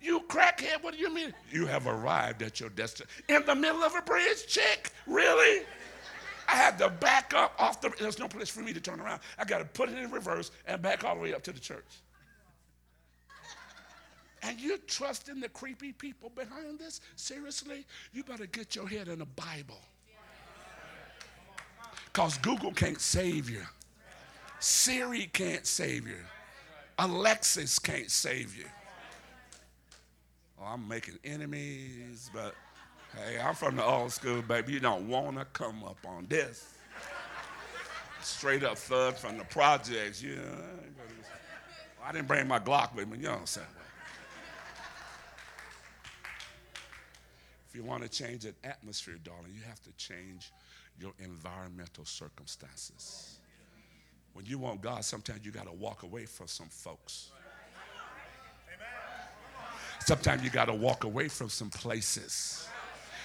You 0.00 0.20
crackhead, 0.28 0.82
what 0.82 0.94
do 0.94 1.00
you 1.00 1.12
mean? 1.12 1.32
You 1.50 1.66
have 1.66 1.86
arrived 1.86 2.42
at 2.42 2.60
your 2.60 2.70
destination. 2.70 3.12
In 3.28 3.44
the 3.46 3.54
middle 3.54 3.82
of 3.82 3.94
a 3.96 4.02
bridge, 4.02 4.46
chick? 4.46 4.90
Really? 5.06 5.64
I 6.48 6.56
had 6.56 6.78
to 6.78 6.90
back 6.90 7.32
up 7.34 7.54
off 7.58 7.80
the, 7.80 7.90
there's 7.98 8.18
no 8.18 8.28
place 8.28 8.50
for 8.50 8.60
me 8.60 8.72
to 8.72 8.80
turn 8.80 9.00
around. 9.00 9.20
I 9.38 9.44
got 9.44 9.58
to 9.58 9.64
put 9.64 9.88
it 9.88 9.96
in 9.96 10.10
reverse 10.10 10.50
and 10.66 10.82
back 10.82 11.04
all 11.04 11.14
the 11.14 11.20
way 11.20 11.34
up 11.34 11.42
to 11.44 11.52
the 11.52 11.60
church. 11.60 11.84
And 14.42 14.60
you're 14.60 14.78
trusting 14.86 15.40
the 15.40 15.48
creepy 15.48 15.92
people 15.92 16.30
behind 16.30 16.78
this? 16.78 17.00
Seriously? 17.14 17.86
You 18.12 18.24
better 18.24 18.46
get 18.46 18.74
your 18.74 18.88
head 18.88 19.08
in 19.08 19.20
the 19.20 19.26
Bible. 19.26 19.80
Because 22.06 22.36
Google 22.38 22.72
can't 22.72 23.00
save 23.00 23.48
you. 23.48 23.62
Siri 24.58 25.26
can't 25.32 25.66
save 25.66 26.06
you. 26.06 26.18
Alexa 26.98 27.80
can't 27.80 28.10
save 28.10 28.56
you. 28.56 28.66
Oh, 30.60 30.66
I'm 30.66 30.86
making 30.86 31.18
enemies, 31.24 32.30
but 32.32 32.54
hey, 33.16 33.40
I'm 33.40 33.54
from 33.54 33.76
the 33.76 33.84
old 33.84 34.12
school, 34.12 34.42
baby. 34.42 34.74
You 34.74 34.80
don't 34.80 35.08
want 35.08 35.38
to 35.38 35.44
come 35.46 35.82
up 35.84 35.98
on 36.06 36.26
this. 36.28 36.74
Straight 38.20 38.62
up 38.62 38.78
thug 38.78 39.16
from 39.16 39.38
the 39.38 39.44
projects. 39.44 40.22
Know, 40.22 40.36
I 42.04 42.12
didn't 42.12 42.28
bring 42.28 42.46
my 42.46 42.58
Glock 42.58 42.94
with 42.94 43.08
me, 43.08 43.18
you 43.18 43.24
know 43.24 43.30
what 43.32 43.40
I'm 43.40 43.46
saying? 43.46 43.66
If 47.72 47.76
you 47.76 47.84
want 47.84 48.02
to 48.02 48.08
change 48.10 48.44
an 48.44 48.54
atmosphere, 48.64 49.14
darling, 49.24 49.50
you 49.54 49.62
have 49.66 49.80
to 49.84 49.92
change 49.92 50.52
your 51.00 51.12
environmental 51.18 52.04
circumstances. 52.04 53.38
When 54.34 54.44
you 54.44 54.58
want 54.58 54.82
God, 54.82 55.06
sometimes 55.06 55.46
you 55.46 55.52
got 55.52 55.64
to 55.64 55.72
walk 55.72 56.02
away 56.02 56.26
from 56.26 56.48
some 56.48 56.66
folks. 56.68 57.30
Sometimes 60.00 60.44
you 60.44 60.50
got 60.50 60.66
to 60.66 60.74
walk 60.74 61.04
away 61.04 61.28
from 61.28 61.48
some 61.48 61.70
places. 61.70 62.68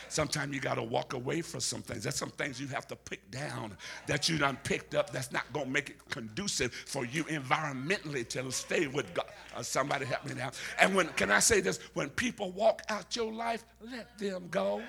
Sometimes 0.09 0.53
you 0.53 0.61
got 0.61 0.75
to 0.75 0.83
walk 0.83 1.13
away 1.13 1.41
from 1.41 1.59
some 1.59 1.81
things. 1.81 2.03
There's 2.03 2.15
some 2.15 2.29
things 2.31 2.59
you 2.59 2.67
have 2.67 2.87
to 2.87 2.95
pick 2.95 3.29
down 3.31 3.75
that 4.07 4.29
you 4.29 4.37
done 4.37 4.57
picked 4.63 4.95
up 4.95 5.11
that's 5.11 5.31
not 5.31 5.51
going 5.53 5.65
to 5.67 5.71
make 5.71 5.89
it 5.91 6.09
conducive 6.09 6.73
for 6.73 7.05
you 7.05 7.23
environmentally 7.25 8.27
to 8.29 8.51
stay 8.51 8.87
with 8.87 9.13
God. 9.13 9.25
Uh, 9.55 9.63
somebody 9.63 10.05
help 10.05 10.25
me 10.25 10.33
now. 10.33 10.51
And 10.79 10.95
when, 10.95 11.07
can 11.09 11.31
I 11.31 11.39
say 11.39 11.61
this? 11.61 11.79
When 11.93 12.09
people 12.09 12.51
walk 12.51 12.81
out 12.89 13.15
your 13.15 13.31
life, 13.31 13.65
let 13.81 14.17
them 14.17 14.47
go. 14.49 14.81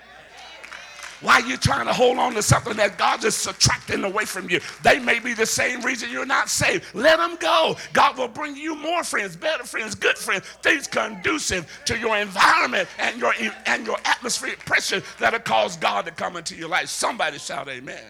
Why 1.20 1.40
are 1.40 1.46
you 1.46 1.56
trying 1.56 1.86
to 1.86 1.92
hold 1.92 2.18
on 2.18 2.34
to 2.34 2.42
something 2.42 2.76
that 2.76 2.96
God 2.96 3.24
is 3.24 3.34
subtracting 3.34 4.04
away 4.04 4.24
from 4.24 4.48
you? 4.48 4.60
They 4.82 4.98
may 4.98 5.18
be 5.18 5.34
the 5.34 5.46
same 5.46 5.82
reason 5.82 6.10
you're 6.10 6.26
not 6.26 6.48
saved. 6.48 6.84
Let 6.94 7.18
them 7.18 7.36
go. 7.40 7.76
God 7.92 8.16
will 8.16 8.28
bring 8.28 8.56
you 8.56 8.76
more 8.76 9.02
friends, 9.02 9.36
better 9.36 9.64
friends, 9.64 9.94
good 9.94 10.16
friends, 10.16 10.44
things 10.62 10.86
conducive 10.86 11.66
to 11.86 11.98
your 11.98 12.16
environment 12.16 12.88
and 12.98 13.20
your 13.20 13.34
and 13.66 13.86
your 13.86 13.98
atmospheric 14.04 14.60
pressure 14.60 15.02
that'll 15.18 15.40
cause 15.40 15.76
God 15.76 16.04
to 16.04 16.12
come 16.12 16.36
into 16.36 16.54
your 16.54 16.68
life. 16.68 16.88
Somebody 16.88 17.38
shout 17.38 17.68
amen. 17.68 18.04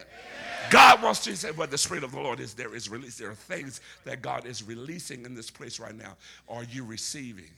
God 0.69 1.01
wants 1.01 1.23
to 1.23 1.35
say, 1.35 1.51
Well, 1.51 1.67
the 1.67 1.77
Spirit 1.77 2.03
of 2.03 2.11
the 2.11 2.19
Lord 2.19 2.39
is, 2.39 2.53
there 2.53 2.75
is 2.75 2.89
release. 2.89 3.17
There 3.17 3.31
are 3.31 3.35
things 3.35 3.81
that 4.05 4.21
God 4.21 4.45
is 4.45 4.63
releasing 4.63 5.25
in 5.25 5.33
this 5.33 5.49
place 5.49 5.79
right 5.79 5.95
now. 5.95 6.15
Are 6.47 6.63
you 6.63 6.83
receiving? 6.83 7.49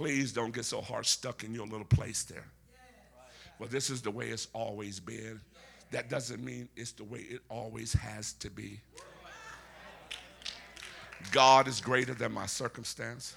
Please 0.00 0.32
don't 0.32 0.54
get 0.54 0.64
so 0.64 0.80
hard 0.80 1.04
stuck 1.04 1.44
in 1.44 1.52
your 1.52 1.66
little 1.66 1.84
place 1.84 2.22
there. 2.22 2.46
Well, 3.58 3.68
this 3.68 3.90
is 3.90 4.00
the 4.00 4.10
way 4.10 4.28
it's 4.28 4.48
always 4.54 4.98
been. 4.98 5.38
That 5.90 6.08
doesn't 6.08 6.42
mean 6.42 6.70
it's 6.74 6.92
the 6.92 7.04
way 7.04 7.18
it 7.18 7.42
always 7.50 7.92
has 7.92 8.32
to 8.32 8.48
be. 8.48 8.80
God 11.32 11.68
is 11.68 11.82
greater 11.82 12.14
than 12.14 12.32
my 12.32 12.46
circumstance. 12.46 13.36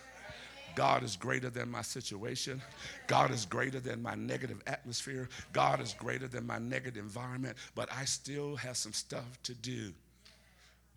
God 0.74 1.03
is 1.03 1.18
greater 1.18 1.49
than 1.49 1.70
my 1.70 1.82
situation. 1.82 2.61
God 3.07 3.32
is 3.32 3.45
greater 3.45 3.82
than 3.82 4.01
my 4.01 4.16
negative 4.16 4.61
atmosphere. 4.66 5.28
God 5.51 5.82
is 5.82 5.93
greater 5.93 6.30
than 6.30 6.47
my 6.47 6.59
negative 6.59 7.03
environment. 7.03 7.57
But 7.76 7.91
I 7.91 8.05
still 8.05 8.55
have 8.55 8.78
some 8.78 8.93
stuff 8.93 9.38
to 9.43 9.53
do 9.53 9.91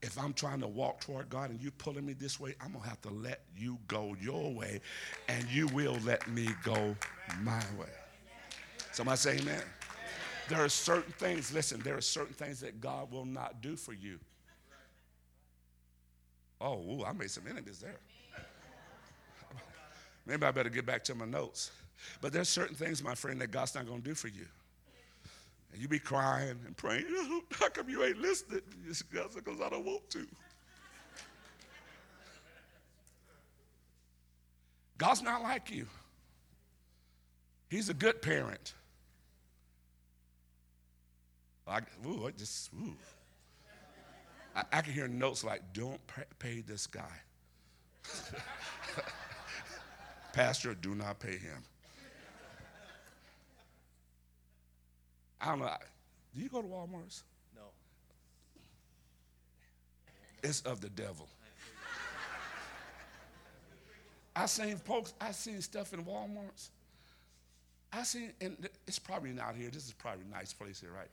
if 0.07 0.17
I'm 0.19 0.33
trying 0.33 0.61
to 0.61 0.69
walk 0.69 1.01
toward 1.01 1.29
God 1.29 1.51
and 1.51 1.61
you're 1.61 1.73
pulling 1.73 2.07
me 2.07 2.13
this 2.13 2.39
way, 2.39 2.55
I'm 2.61 2.71
going 2.71 2.83
to 2.85 2.89
have 2.89 3.03
to 3.03 3.11
let 3.11 3.41
you 3.59 3.77
go 3.89 4.15
your 4.21 4.55
way 4.55 4.81
and 5.29 5.45
you 5.51 5.67
will 5.69 5.99
let 6.05 6.27
me 6.29 6.49
go 6.63 6.95
my 7.43 7.63
way. 7.79 7.89
Somebody 8.93 9.19
say 9.19 9.39
amen. 9.39 9.63
There 10.49 10.65
are 10.65 10.69
certain 10.69 11.13
things, 11.15 11.53
listen, 11.53 11.81
there 11.81 11.97
are 11.97 12.01
certain 12.01 12.35
things 12.35 12.61
that 12.61 12.81
God 12.81 13.11
will 13.11 13.25
not 13.25 13.61
do 13.61 13.75
for 13.75 13.93
you. 13.93 14.21
Oh, 16.61 16.79
ooh, 16.79 17.05
I 17.05 17.13
made 17.13 17.31
some 17.31 17.45
enemies 17.51 17.81
there. 17.81 17.99
Maybe 20.25 20.47
I 20.47 20.53
better 20.53 20.71
get 20.71 20.87
back 20.87 21.03
to 21.05 21.15
my 21.17 21.27
notes. 21.27 21.73
But 22.21 22.33
there's 22.33 22.49
certain 22.49 22.77
things, 22.77 23.03
my 23.03 23.15
friend, 23.17 23.41
that 23.41 23.51
God's 23.51 23.75
not 23.75 23.87
going 23.87 24.03
to 24.03 24.09
do 24.09 24.15
for 24.15 24.29
you. 24.29 24.47
And 25.77 25.83
you 25.83 25.89
be 25.89 25.99
crying 25.99 26.59
and 26.65 26.75
praying, 26.75 27.05
how 27.51 27.69
come 27.69 27.91
you 27.91 28.03
ain't 28.03 28.17
listening? 28.17 28.63
Because 28.89 29.61
I 29.61 29.69
don't 29.69 29.85
want 29.85 30.09
to. 30.09 30.27
God's 34.97 35.21
not 35.21 35.43
like 35.43 35.71
you. 35.71 35.87
He's 37.69 37.91
a 37.91 37.95
good 37.95 38.23
parent. 38.23 38.73
I, 41.69 41.81
ooh, 42.07 42.27
I 42.27 42.31
just, 42.31 42.71
ooh. 42.73 42.95
I, 44.55 44.63
I 44.73 44.81
can 44.81 44.95
hear 44.95 45.09
notes 45.09 45.45
like, 45.45 45.61
don't 45.75 46.01
pay 46.39 46.63
this 46.63 46.87
guy. 46.87 47.03
Pastor, 50.33 50.75
do 50.75 50.95
not 50.95 51.19
pay 51.19 51.37
him. 51.37 51.63
I 55.47 55.51
don't 55.51 55.61
know. 55.61 55.71
Do 56.35 56.43
you 56.43 56.49
go 56.49 56.61
to 56.61 56.67
Walmart's? 56.67 57.23
No. 57.55 57.63
It's 60.43 60.61
of 60.63 60.81
the 60.81 60.89
devil. 60.89 61.29
I 64.35 64.47
seen 64.47 64.77
folks, 64.77 65.15
I 65.21 65.31
seen 65.31 65.63
stuff 65.63 65.95
in 65.95 66.05
Walmart's. 66.05 66.71
I 67.93 68.03
seen, 68.03 68.33
and 68.41 68.69
it's 68.89 68.99
probably 68.99 69.31
not 69.31 69.55
here. 69.55 69.71
This 69.71 69.87
is 69.87 69.93
probably 69.93 70.25
a 70.29 70.35
nice 70.35 70.53
place 70.53 70.81
here, 70.81 70.91
right? 70.91 71.09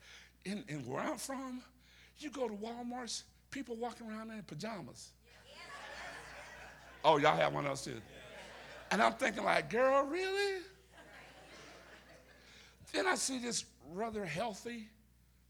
In, 0.45 0.63
in 0.67 0.79
where 0.79 1.01
I'm 1.01 1.17
from, 1.17 1.61
you 2.17 2.31
go 2.31 2.47
to 2.47 2.55
Walmart's, 2.55 3.25
people 3.51 3.75
walking 3.75 4.09
around 4.09 4.31
in 4.31 4.41
pajamas. 4.41 5.11
Oh, 7.05 7.17
y'all 7.17 7.36
have 7.36 7.53
one 7.53 7.65
those 7.65 7.84
too? 7.84 8.01
And 8.89 9.01
I'm 9.01 9.13
thinking, 9.13 9.43
like, 9.43 9.69
girl, 9.69 10.05
really? 10.05 10.61
Then 12.93 13.07
I 13.07 13.15
see 13.15 13.39
this 13.39 13.65
rather 13.93 14.25
healthy, 14.25 14.87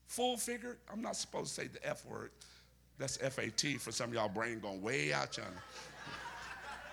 full 0.08 0.38
figure. 0.38 0.78
I'm 0.92 1.02
not 1.02 1.16
supposed 1.16 1.56
to 1.56 1.62
say 1.62 1.68
the 1.68 1.88
F 1.88 2.06
word. 2.06 2.32
That's 2.98 3.18
F 3.22 3.40
A 3.40 3.50
T 3.50 3.78
for 3.78 3.92
some 3.92 4.10
of 4.10 4.16
y'all 4.16 4.30
brain 4.30 4.60
going 4.60 4.82
way 4.82 5.14
out 5.14 5.38
yonder. 5.38 5.52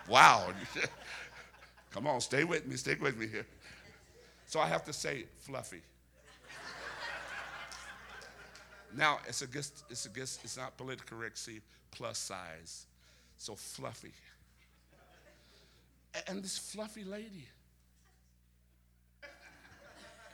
wow. 0.09 0.48
Come 1.90 2.07
on, 2.07 2.20
stay 2.20 2.44
with 2.44 2.66
me, 2.66 2.76
stick 2.76 3.03
with 3.03 3.16
me 3.16 3.26
here. 3.26 3.46
So 4.46 4.61
I 4.61 4.66
have 4.66 4.84
to 4.84 4.92
say 4.92 5.24
fluffy. 5.38 5.82
now 8.96 9.18
it's 9.26 9.42
a 9.42 9.46
guess, 9.46 9.72
it's 9.90 10.07
a 10.07 10.09
guess, 10.09 10.38
it's 10.42 10.57
not 10.57 10.76
politically 10.76 11.16
correct, 11.16 11.38
see, 11.38 11.61
plus 11.90 12.18
size. 12.18 12.86
So 13.36 13.55
fluffy. 13.55 14.12
And 16.26 16.42
this 16.42 16.59
fluffy 16.59 17.05
lady, 17.05 17.46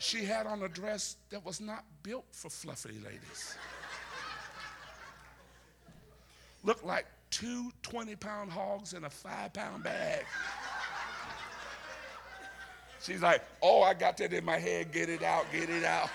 she 0.06 0.24
had 0.24 0.46
on 0.46 0.62
a 0.62 0.68
dress 0.68 1.16
that 1.30 1.44
was 1.44 1.60
not 1.60 1.84
built 2.04 2.24
for 2.30 2.48
fluffy 2.48 2.94
ladies. 3.04 3.56
Looked 6.62 6.84
like 6.84 7.06
two 7.30 7.72
20 7.82 8.14
pound 8.14 8.52
hogs 8.52 8.92
in 8.92 9.04
a 9.04 9.10
five 9.10 9.52
pound 9.52 9.82
bag. 9.82 10.24
She's 13.02 13.20
like, 13.20 13.42
oh, 13.62 13.82
I 13.82 13.94
got 13.94 14.16
that 14.18 14.32
in 14.32 14.44
my 14.44 14.58
head, 14.58 14.92
get 14.92 15.08
it 15.08 15.22
out, 15.22 15.46
get 15.52 15.70
it 15.70 15.84
out. 15.84 16.08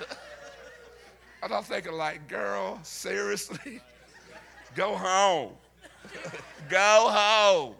and 1.42 1.52
I'm 1.52 1.62
thinking, 1.62 1.92
like, 1.92 2.26
girl, 2.26 2.78
seriously? 2.82 3.80
Go 4.74 4.94
home. 4.96 5.52
Go 6.68 7.08
home. 7.10 7.74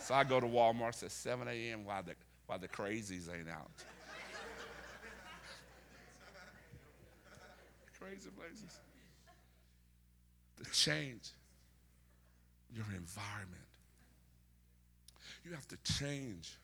So 0.00 0.14
I 0.14 0.24
go 0.24 0.40
to 0.40 0.46
Walmart 0.46 1.00
at 1.02 1.12
7 1.12 1.46
a.m. 1.46 1.84
while 1.84 2.02
the, 2.02 2.14
while 2.46 2.58
the 2.58 2.66
crazies 2.66 3.32
ain't 3.32 3.48
out. 3.48 3.70
Crazy 8.02 8.30
places. 8.30 8.78
To 10.62 10.70
change 10.70 11.30
your 12.74 12.86
environment. 12.96 13.62
You 15.44 15.52
have 15.52 15.66
to 15.68 15.76
change 16.00 16.56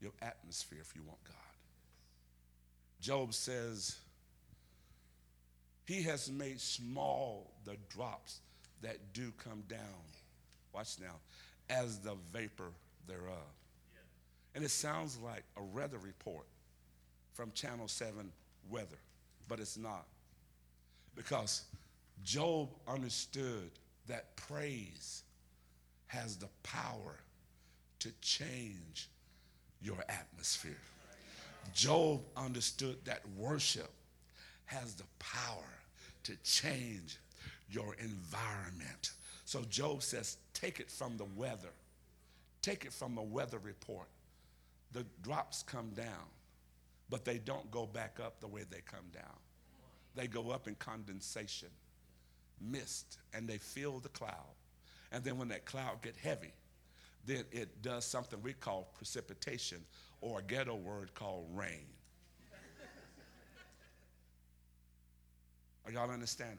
your 0.00 0.12
atmosphere 0.22 0.78
if 0.80 0.94
you 0.94 1.02
want 1.02 1.22
God. 1.24 1.34
Job 3.00 3.34
says, 3.34 3.96
He 5.86 6.02
has 6.02 6.30
made 6.30 6.60
small 6.60 7.50
the 7.64 7.76
drops 7.88 8.40
that 8.82 9.12
do 9.12 9.32
come 9.42 9.62
down. 9.68 9.78
Watch 10.72 10.96
now, 11.00 11.16
as 11.68 11.98
the 11.98 12.16
vapor 12.32 12.70
thereof. 13.06 13.36
And 14.54 14.64
it 14.64 14.70
sounds 14.70 15.18
like 15.18 15.44
a 15.56 15.62
weather 15.62 15.98
report 15.98 16.46
from 17.32 17.52
Channel 17.52 17.88
7 17.88 18.32
weather, 18.68 18.98
but 19.48 19.60
it's 19.60 19.76
not. 19.76 20.06
Because 21.14 21.62
Job 22.22 22.68
understood 22.86 23.70
that 24.06 24.36
praise 24.36 25.22
has 26.06 26.36
the 26.36 26.48
power 26.62 27.16
to 28.00 28.10
change 28.20 29.08
your 29.80 29.98
atmosphere. 30.08 30.76
Job 31.74 32.20
understood 32.36 32.96
that 33.04 33.22
worship 33.36 33.90
has 34.66 34.94
the 34.94 35.04
power 35.18 35.78
to 36.24 36.36
change 36.42 37.18
your 37.70 37.94
environment. 37.94 39.12
So 39.44 39.62
Job 39.68 40.02
says, 40.02 40.36
take 40.54 40.80
it 40.80 40.90
from 40.90 41.16
the 41.16 41.26
weather, 41.36 41.72
take 42.62 42.84
it 42.84 42.92
from 42.92 43.18
a 43.18 43.22
weather 43.22 43.58
report. 43.58 44.08
The 44.92 45.04
drops 45.22 45.62
come 45.62 45.90
down, 45.90 46.26
but 47.08 47.24
they 47.24 47.38
don't 47.38 47.70
go 47.70 47.86
back 47.86 48.18
up 48.24 48.40
the 48.40 48.48
way 48.48 48.64
they 48.68 48.80
come 48.80 49.06
down. 49.12 49.36
They 50.14 50.26
go 50.26 50.50
up 50.50 50.68
in 50.68 50.74
condensation, 50.76 51.68
mist, 52.60 53.18
and 53.32 53.48
they 53.48 53.58
fill 53.58 53.98
the 54.00 54.08
cloud. 54.08 54.54
And 55.12 55.24
then 55.24 55.38
when 55.38 55.48
that 55.48 55.64
cloud 55.64 56.02
get 56.02 56.16
heavy, 56.16 56.52
then 57.26 57.44
it 57.52 57.82
does 57.82 58.04
something 58.04 58.40
we 58.42 58.52
call 58.52 58.92
precipitation 58.96 59.78
or 60.20 60.40
a 60.40 60.42
ghetto 60.42 60.74
word 60.74 61.14
called 61.14 61.46
rain. 61.54 61.86
Are 65.86 65.92
y'all 65.92 66.10
understanding? 66.10 66.58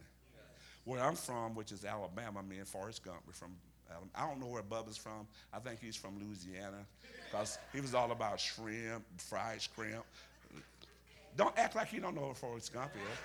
Where 0.84 1.02
I'm 1.02 1.16
from, 1.16 1.54
which 1.56 1.72
is 1.72 1.86
Alabama, 1.86 2.41
me 2.41 2.58
and 2.58 2.68
Forrest 2.68 3.04
Gump, 3.04 3.20
we're 3.28 3.34
from 3.34 3.52
Alabama. 3.89 4.12
I 4.16 4.28
don't 4.28 4.39
know 4.39 4.47
where 4.47 4.64
Bubba's 4.64 4.97
from. 4.97 5.28
I 5.54 5.60
think 5.60 5.80
he's 5.80 5.95
from 5.95 6.20
Louisiana 6.20 6.86
because 7.30 7.60
he 7.72 7.82
was 7.82 7.93
all 7.93 8.12
about 8.12 8.39
shrimp, 8.39 9.04
fried 9.18 9.62
shrimp. 9.62 10.04
Don't 11.38 11.57
act 11.57 11.75
like 11.75 11.93
you 11.93 12.01
don't 12.01 12.15
know 12.15 12.21
where 12.21 12.34
Forrest 12.34 12.73
Gump 12.73 12.91
is. 12.95 13.17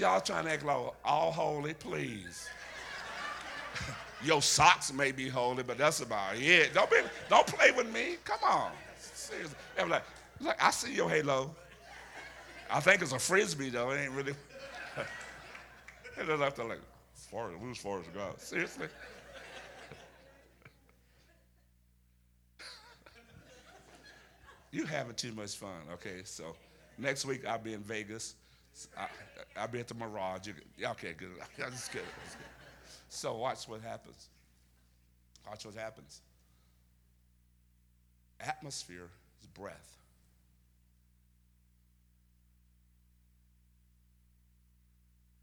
Y'all 0.00 0.20
trying 0.20 0.44
to 0.44 0.52
act 0.52 0.64
like 0.64 0.92
all 1.04 1.32
holy, 1.32 1.74
please. 1.74 2.48
Your 4.24 4.40
socks 4.42 4.92
may 4.92 5.12
be 5.12 5.28
holy, 5.28 5.62
but 5.62 5.78
that's 5.78 6.00
about 6.00 6.36
it. 6.36 6.72
Don't, 6.74 6.90
be, 6.90 6.96
don't 7.28 7.46
play 7.46 7.70
with 7.72 7.92
me. 7.92 8.16
Come 8.24 8.38
on. 8.44 8.72
Seriously. 8.98 9.56
Like, 9.86 10.02
like, 10.40 10.62
I 10.62 10.70
see 10.70 10.94
your 10.94 11.10
halo. 11.10 11.54
I 12.70 12.80
think 12.80 13.02
it's 13.02 13.12
a 13.12 13.18
frisbee, 13.18 13.70
though. 13.70 13.90
It 13.90 14.00
ain't 14.00 14.12
really. 14.12 14.32
it 16.16 16.26
doesn't 16.26 16.40
have 16.40 16.54
to 16.54 16.64
like, 16.64 16.80
far, 17.14 17.48
who's 17.50 17.78
as 17.78 18.06
God? 18.14 18.40
Seriously? 18.40 18.88
You 24.70 24.84
having 24.84 25.14
too 25.14 25.32
much 25.32 25.56
fun. 25.56 25.80
Okay, 25.94 26.22
so 26.24 26.56
next 26.98 27.24
week 27.24 27.46
I'll 27.46 27.58
be 27.58 27.74
in 27.74 27.80
Vegas. 27.80 28.34
I, 28.96 29.08
will 29.60 29.68
be 29.68 29.80
at 29.80 29.88
the 29.88 29.94
Mirage. 29.94 30.48
okay, 30.82 31.14
good. 31.16 31.30
Good. 31.56 32.02
So 33.08 33.36
watch 33.36 33.66
what 33.68 33.80
happens. 33.80 34.28
Watch 35.46 35.64
what 35.64 35.74
happens. 35.74 36.20
Atmosphere 38.40 39.08
is 39.40 39.46
breath. 39.48 39.96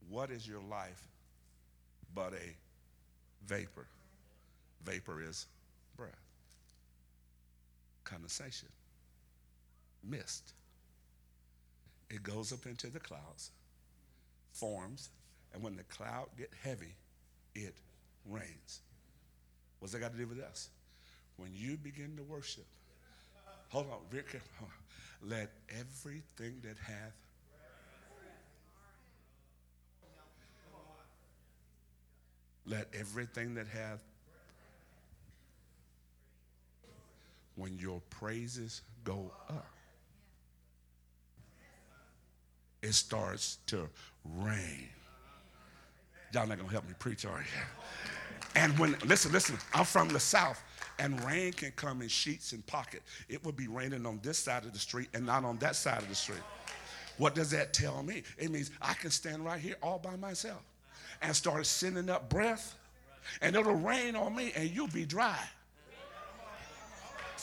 What 0.09 0.29
is 0.29 0.47
your 0.47 0.61
life 0.61 1.01
but 2.13 2.33
a 2.33 2.55
vapor? 3.47 3.87
Vapor 4.85 5.21
is 5.21 5.47
breath. 5.97 6.11
Condensation. 8.03 8.69
Mist. 10.07 10.53
It 12.09 12.23
goes 12.23 12.53
up 12.53 12.65
into 12.65 12.87
the 12.87 12.99
clouds, 12.99 13.51
forms, 14.53 15.09
and 15.53 15.63
when 15.63 15.75
the 15.75 15.83
cloud 15.83 16.27
get 16.37 16.51
heavy, 16.63 16.95
it 17.55 17.75
rains. 18.29 18.81
What's 19.79 19.93
that 19.93 19.99
got 19.99 20.11
to 20.11 20.17
do 20.17 20.27
with 20.27 20.39
us? 20.39 20.69
When 21.37 21.49
you 21.53 21.77
begin 21.77 22.15
to 22.17 22.23
worship, 22.23 22.65
hold 23.69 23.87
on, 23.91 23.99
very 24.11 24.23
careful. 24.23 24.67
Let 25.21 25.51
everything 25.69 26.61
that 26.63 26.77
hath 26.77 27.13
let 32.67 32.87
everything 32.93 33.53
that 33.55 33.67
hath 33.67 33.99
when 37.55 37.77
your 37.77 38.01
praises 38.09 38.81
go 39.03 39.31
up, 39.49 39.74
it 42.85 42.93
starts 42.93 43.57
to 43.67 43.89
rain. 44.37 44.87
Y'all 46.31 46.45
not 46.45 46.59
gonna 46.59 46.71
help 46.71 46.87
me 46.87 46.93
preach, 46.99 47.25
are 47.25 47.39
you? 47.39 47.61
And 48.55 48.77
when, 48.77 48.95
listen, 49.05 49.31
listen, 49.31 49.57
I'm 49.73 49.85
from 49.85 50.07
the 50.09 50.19
South, 50.19 50.61
and 50.99 51.21
rain 51.25 51.51
can 51.51 51.71
come 51.71 52.01
in 52.01 52.07
sheets 52.07 52.51
and 52.51 52.65
pocket. 52.67 53.01
It 53.27 53.43
would 53.43 53.55
be 53.55 53.67
raining 53.67 54.05
on 54.05 54.19
this 54.21 54.37
side 54.37 54.65
of 54.65 54.71
the 54.71 54.79
street 54.79 55.09
and 55.13 55.25
not 55.25 55.43
on 55.43 55.57
that 55.57 55.75
side 55.75 56.01
of 56.01 56.09
the 56.09 56.15
street. 56.15 56.43
What 57.17 57.33
does 57.33 57.49
that 57.51 57.73
tell 57.73 58.03
me? 58.03 58.23
It 58.37 58.51
means 58.51 58.71
I 58.81 58.93
can 58.93 59.09
stand 59.09 59.43
right 59.43 59.59
here 59.59 59.75
all 59.81 59.97
by 59.97 60.15
myself 60.15 60.61
and 61.21 61.35
start 61.35 61.65
sending 61.65 62.09
up 62.09 62.29
breath, 62.29 62.75
and 63.41 63.55
it'll 63.55 63.73
rain 63.73 64.15
on 64.15 64.35
me, 64.35 64.53
and 64.55 64.69
you'll 64.69 64.87
be 64.87 65.05
dry. 65.05 65.39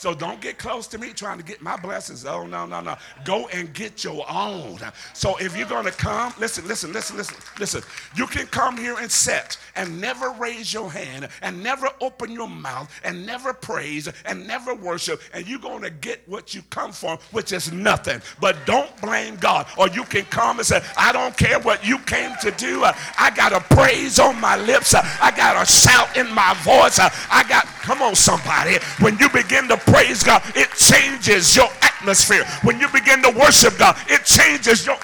So 0.03 0.13
don't 0.13 0.41
get 0.41 0.57
close 0.57 0.85
to 0.87 0.97
me 0.97 1.13
trying 1.13 1.37
to 1.37 1.45
get 1.45 1.61
my 1.61 1.77
blessings. 1.77 2.25
Oh, 2.25 2.45
no, 2.45 2.65
no, 2.65 2.81
no. 2.81 2.97
Go 3.23 3.47
and 3.53 3.73
get 3.73 4.03
your 4.03 4.25
own. 4.29 4.79
So 5.13 5.37
if 5.37 5.55
you're 5.55 5.65
going 5.65 5.85
to 5.85 5.93
come, 5.93 6.33
listen, 6.37 6.67
listen, 6.67 6.91
listen, 6.91 7.15
listen, 7.15 7.37
listen. 7.57 7.83
You 8.13 8.27
can 8.27 8.45
come 8.47 8.75
here 8.75 8.97
and 8.99 9.09
sit 9.09 9.57
and 9.77 10.01
never 10.01 10.31
raise 10.31 10.73
your 10.73 10.91
hand 10.91 11.29
and 11.41 11.63
never 11.63 11.87
open 12.01 12.33
your 12.33 12.49
mouth 12.49 12.91
and 13.05 13.25
never 13.25 13.53
praise 13.53 14.09
and 14.25 14.45
never 14.45 14.75
worship, 14.75 15.21
and 15.33 15.47
you're 15.47 15.57
going 15.57 15.83
to 15.83 15.89
get 15.89 16.27
what 16.27 16.53
you 16.53 16.63
come 16.69 16.91
for, 16.91 17.17
which 17.31 17.53
is 17.53 17.71
nothing. 17.71 18.21
But 18.41 18.57
don't 18.65 18.91
blame 18.99 19.37
God. 19.37 19.67
Or 19.77 19.87
you 19.87 20.03
can 20.03 20.25
come 20.25 20.57
and 20.57 20.67
say, 20.67 20.83
I 20.97 21.13
don't 21.13 21.37
care 21.37 21.61
what 21.61 21.87
you 21.87 21.97
came 21.99 22.35
to 22.41 22.51
do. 22.51 22.83
I 22.83 23.31
got 23.33 23.53
a 23.53 23.61
praise 23.73 24.19
on 24.19 24.41
my 24.41 24.57
lips. 24.57 24.93
I 24.95 25.31
got 25.33 25.63
a 25.63 25.65
shout 25.65 26.17
in 26.17 26.29
my 26.33 26.53
voice. 26.55 26.99
I 26.99 27.45
got, 27.47 27.67
come 27.67 28.01
on, 28.01 28.15
somebody. 28.15 28.79
When 28.99 29.17
you 29.17 29.29
begin 29.29 29.69
to 29.69 29.77
praise 29.93 30.23
God, 30.23 30.41
it 30.55 30.71
changes 30.71 31.55
your 31.55 31.69
atmosphere. 31.83 32.43
When 32.63 32.79
you 32.79 32.87
begin 32.87 33.21
to 33.21 33.29
worship 33.29 33.77
God, 33.77 33.95
it 34.07 34.25
changes 34.25 34.87
your. 34.87 34.97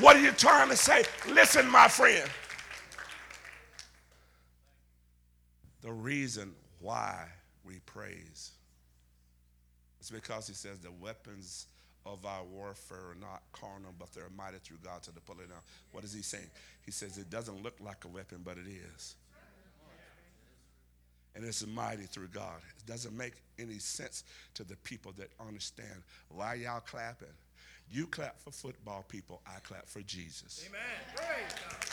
What 0.00 0.16
are 0.16 0.20
you 0.20 0.32
trying 0.32 0.70
to 0.70 0.76
say? 0.76 1.04
Listen, 1.28 1.68
my 1.68 1.86
friend. 1.86 2.28
The 5.82 5.92
reason 5.92 6.52
why 6.80 7.26
we 7.64 7.78
praise 7.86 8.50
is 10.00 10.10
because 10.10 10.48
he 10.48 10.54
says 10.54 10.80
the 10.80 10.90
weapons 11.00 11.66
of 12.04 12.26
our 12.26 12.42
warfare 12.42 13.10
are 13.10 13.16
not 13.20 13.42
carnal, 13.52 13.94
but 13.98 14.10
they're 14.12 14.30
mighty 14.36 14.56
through 14.64 14.78
God 14.82 15.02
to 15.04 15.12
the 15.12 15.20
pulling 15.20 15.46
down. 15.46 15.60
What 15.92 16.02
is 16.02 16.12
he 16.12 16.22
saying? 16.22 16.50
He 16.84 16.90
says 16.90 17.18
it 17.18 17.30
doesn't 17.30 17.62
look 17.62 17.76
like 17.80 18.04
a 18.04 18.08
weapon, 18.08 18.40
but 18.42 18.56
it 18.56 18.68
is 18.68 19.14
and 21.34 21.44
it's 21.44 21.66
mighty 21.66 22.04
through 22.04 22.28
God. 22.28 22.60
It 22.78 22.86
doesn't 22.86 23.16
make 23.16 23.34
any 23.58 23.78
sense 23.78 24.24
to 24.54 24.64
the 24.64 24.76
people 24.78 25.12
that 25.18 25.28
understand 25.40 26.02
why 26.28 26.54
y'all 26.54 26.80
clapping. 26.80 27.28
You 27.92 28.06
clap 28.06 28.40
for 28.40 28.50
football 28.50 29.04
people, 29.08 29.40
I 29.46 29.58
clap 29.60 29.88
for 29.88 30.00
Jesus. 30.02 30.64
Amen. 30.68 30.80
Praise 31.14 31.52
God. 31.68 31.86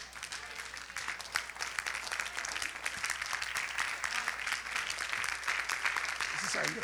It's 6.34 6.54
the 6.54 6.60
same 6.60 6.84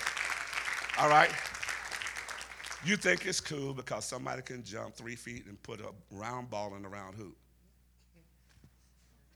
All 1.00 1.10
right. 1.10 1.32
You 2.86 2.98
think 2.98 3.26
it's 3.26 3.40
cool 3.40 3.74
because 3.74 4.04
somebody 4.04 4.42
can 4.42 4.64
jump 4.64 4.96
three 4.96 5.16
feet 5.16 5.46
and 5.48 5.62
put 5.64 5.80
a 5.80 5.92
round 6.12 6.50
ball 6.50 6.76
in 6.76 6.84
a 6.84 6.90
round 6.90 7.16
hoop. 7.16 7.38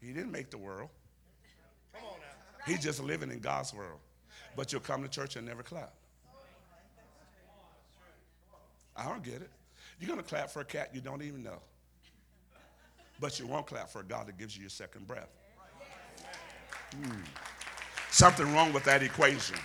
He 0.02 0.12
didn't 0.12 0.32
make 0.32 0.50
the 0.50 0.58
world. 0.58 0.90
He's 2.68 2.84
just 2.84 3.02
living 3.02 3.32
in 3.32 3.40
God's 3.40 3.74
world. 3.74 4.00
But 4.56 4.72
you'll 4.72 4.82
come 4.82 5.02
to 5.04 5.10
church 5.10 5.36
and 5.36 5.48
never 5.48 5.64
clap. 5.64 5.94
I 8.96 9.06
don't 9.06 9.24
get 9.24 9.36
it. 9.36 9.50
You're 10.00 10.08
going 10.08 10.22
to 10.22 10.28
clap 10.28 10.50
for 10.50 10.62
a 10.62 10.66
cat 10.66 10.90
you 10.94 11.02
don't 11.02 11.22
even 11.22 11.44
know. 11.44 11.60
But 13.20 13.40
you 13.40 13.48
won't 13.48 13.66
clap 13.66 13.90
for 13.90 14.02
a 14.02 14.04
God 14.04 14.28
that 14.28 14.38
gives 14.38 14.56
you 14.56 14.62
your 14.62 14.70
second 14.70 15.08
breath. 15.08 15.30
Hmm. 16.92 17.22
Something 18.12 18.54
wrong 18.54 18.74
with 18.74 18.84
that 18.86 19.04
equation. 19.04 19.58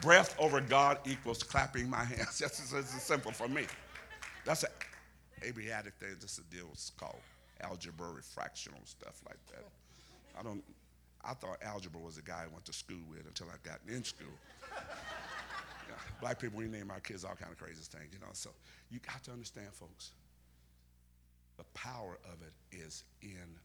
Breath 0.00 0.36
over 0.38 0.60
God 0.60 0.98
equals 1.04 1.42
clapping 1.42 1.90
my 1.90 2.04
hands. 2.04 2.38
That's 2.40 2.72
it's 2.72 3.02
simple 3.02 3.32
for 3.32 3.48
me. 3.48 3.66
That's 4.44 4.62
an 4.62 4.70
Abiatic 5.42 5.94
thing. 5.94 6.16
This 6.20 6.32
is 6.32 6.38
a 6.38 6.54
deal. 6.54 6.66
It's 6.72 6.90
called 6.90 7.20
algebra, 7.60 8.08
fractional 8.22 8.80
stuff 8.84 9.20
like 9.26 9.38
that. 9.50 9.64
I 10.38 10.42
don't 10.42 10.62
I 11.24 11.34
thought 11.34 11.58
algebra 11.62 12.00
was 12.00 12.18
a 12.18 12.22
guy 12.22 12.44
I 12.44 12.52
went 12.52 12.64
to 12.66 12.72
school 12.72 13.00
with 13.08 13.26
until 13.26 13.48
I 13.48 13.56
got 13.68 13.80
in 13.88 14.04
school. 14.04 14.28
black 16.20 16.38
people, 16.40 16.58
we 16.58 16.68
name 16.68 16.90
our 16.90 17.00
kids 17.00 17.24
all 17.24 17.34
kind 17.34 17.52
of 17.52 17.58
crazy 17.58 17.82
things, 17.82 18.12
you 18.12 18.20
know. 18.20 18.32
So 18.32 18.50
you 18.90 19.00
got 19.00 19.22
to 19.24 19.32
understand, 19.32 19.68
folks, 19.72 20.12
the 21.56 21.64
power 21.74 22.18
of 22.24 22.38
it 22.42 22.76
is 22.76 23.04
in 23.22 23.58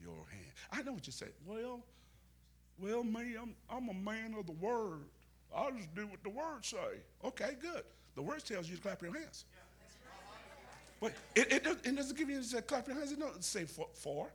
your 0.00 0.24
hand. 0.30 0.52
I 0.72 0.82
know 0.82 0.92
what 0.92 1.06
you 1.06 1.12
say. 1.12 1.26
Well, 1.46 1.80
well, 2.78 3.04
me, 3.04 3.36
I'm, 3.40 3.54
I'm 3.70 3.88
a 3.88 3.94
man 3.94 4.34
of 4.38 4.46
the 4.46 4.52
word. 4.52 5.04
I'll 5.54 5.72
just 5.72 5.94
do 5.94 6.06
what 6.06 6.22
the 6.22 6.30
word 6.30 6.64
say. 6.64 7.00
Okay, 7.24 7.56
good. 7.60 7.82
The 8.14 8.22
word 8.22 8.44
tells 8.44 8.68
you 8.68 8.76
to 8.76 8.82
clap 8.82 9.02
your 9.02 9.14
hands. 9.14 9.44
But 11.00 11.12
it, 11.34 11.52
it, 11.52 11.66
it 11.84 11.96
doesn't 11.96 12.16
give 12.16 12.30
you 12.30 12.38
to 12.38 12.44
say, 12.44 12.62
clap 12.62 12.88
your 12.88 12.96
hands. 12.96 13.12
It 13.12 13.20
doesn't 13.20 13.44
say 13.44 13.64
for. 13.64 13.86
for. 13.92 14.28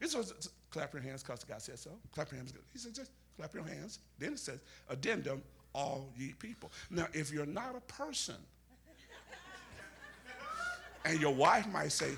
It 0.00 0.10
says 0.10 0.50
clap 0.74 0.92
your 0.92 1.02
hands 1.02 1.22
because 1.22 1.44
God 1.44 1.62
said 1.62 1.78
so. 1.78 1.90
Clap 2.12 2.32
your 2.32 2.38
hands. 2.38 2.52
He 2.72 2.78
said, 2.80 2.94
just 2.94 3.12
clap 3.36 3.54
your 3.54 3.64
hands. 3.64 4.00
Then 4.18 4.32
it 4.32 4.40
says, 4.40 4.58
addendum, 4.90 5.40
all 5.72 6.10
ye 6.18 6.32
people. 6.32 6.72
Now, 6.90 7.06
if 7.12 7.32
you're 7.32 7.46
not 7.46 7.76
a 7.76 7.80
person, 7.80 8.34
and 11.04 11.20
your 11.20 11.32
wife 11.32 11.68
might 11.68 11.92
say, 11.92 12.10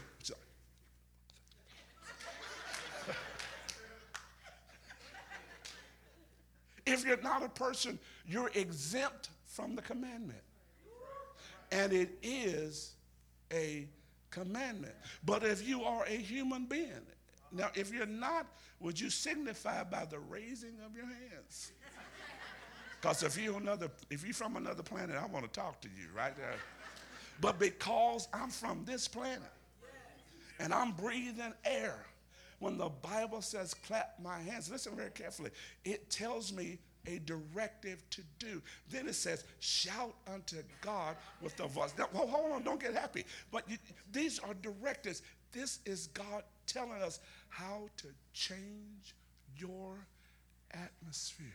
if 6.86 7.04
you're 7.04 7.20
not 7.20 7.42
a 7.42 7.48
person, 7.50 7.98
you're 8.26 8.50
exempt 8.54 9.28
from 9.44 9.76
the 9.76 9.82
commandment. 9.82 10.40
And 11.72 11.92
it 11.92 12.16
is 12.22 12.94
a 13.52 13.86
commandment. 14.30 14.94
But 15.24 15.42
if 15.42 15.66
you 15.66 15.82
are 15.82 16.04
a 16.04 16.16
human 16.16 16.64
being, 16.64 17.04
now, 17.57 17.70
if 17.74 17.92
you're 17.92 18.07
not, 18.07 18.46
would 18.80 19.00
you 19.00 19.11
signify 19.11 19.84
by 19.84 20.04
the 20.04 20.18
raising 20.18 20.74
of 20.84 20.94
your 20.94 21.07
hands? 21.07 21.72
Because 22.98 23.22
if 23.22 23.38
you're 23.38 23.59
another, 23.59 23.90
if 24.11 24.24
you're 24.24 24.32
from 24.32 24.57
another 24.57 24.82
planet, 24.82 25.16
I 25.16 25.26
want 25.26 25.44
to 25.44 25.50
talk 25.61 25.80
to 25.82 25.88
you 25.88 26.09
right 26.16 26.34
there. 26.34 26.54
But 27.40 27.59
because 27.59 28.26
I'm 28.32 28.48
from 28.48 28.84
this 28.84 29.07
planet 29.07 29.42
and 30.59 30.72
I'm 30.72 30.92
breathing 30.92 31.52
air, 31.64 31.94
when 32.59 32.78
the 32.78 32.88
Bible 32.88 33.42
says 33.42 33.74
clap 33.74 34.14
my 34.20 34.40
hands, 34.40 34.70
listen 34.70 34.96
very 34.96 35.11
carefully. 35.11 35.50
It 35.84 36.09
tells 36.11 36.52
me 36.52 36.78
a 37.07 37.18
directive 37.20 38.02
to 38.11 38.22
do. 38.38 38.62
Then 38.90 39.09
it 39.09 39.14
says, 39.14 39.44
shout 39.61 40.14
unto 40.32 40.57
God 40.80 41.16
with 41.40 41.57
the 41.57 41.66
voice. 41.66 41.94
Now, 41.96 42.09
hold 42.12 42.52
on, 42.52 42.62
don't 42.62 42.80
get 42.80 42.94
happy. 42.94 43.24
But 43.52 43.68
you, 43.68 43.76
these 44.11 44.38
are 44.38 44.54
directives. 44.54 45.22
This 45.52 45.80
is 45.84 46.09
God 46.09 46.42
telling 46.67 47.03
us 47.03 47.21
how 47.49 47.89
to 47.97 48.09
change 48.33 49.14
your 49.57 49.97
atmosphere 50.73 51.47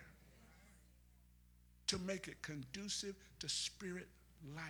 to 1.87 1.99
make 1.99 2.27
it 2.27 2.41
conducive 2.41 3.15
to 3.39 3.49
spirit 3.49 4.07
life. 4.55 4.63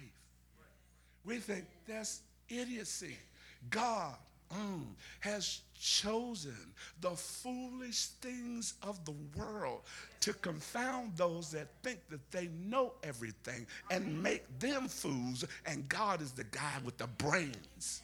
We 1.24 1.38
think 1.38 1.66
that's 1.88 2.22
idiocy. 2.50 3.16
God 3.70 4.16
mm, 4.52 4.82
has 5.20 5.62
chosen 5.80 6.58
the 7.00 7.12
foolish 7.12 8.08
things 8.22 8.74
of 8.82 9.04
the 9.06 9.14
world 9.36 9.82
to 10.22 10.34
confound 10.34 11.16
those 11.16 11.52
that 11.52 11.68
think 11.84 12.00
that 12.10 12.32
they 12.32 12.50
know 12.68 12.94
everything 13.04 13.68
and 13.92 14.22
make 14.22 14.44
them 14.60 14.88
fools, 14.88 15.46
and 15.66 15.88
God 15.89 16.22
is 16.22 16.32
the 16.32 16.44
guy 16.46 16.74
with 16.84 16.98
the 16.98 17.08
brains 17.08 18.02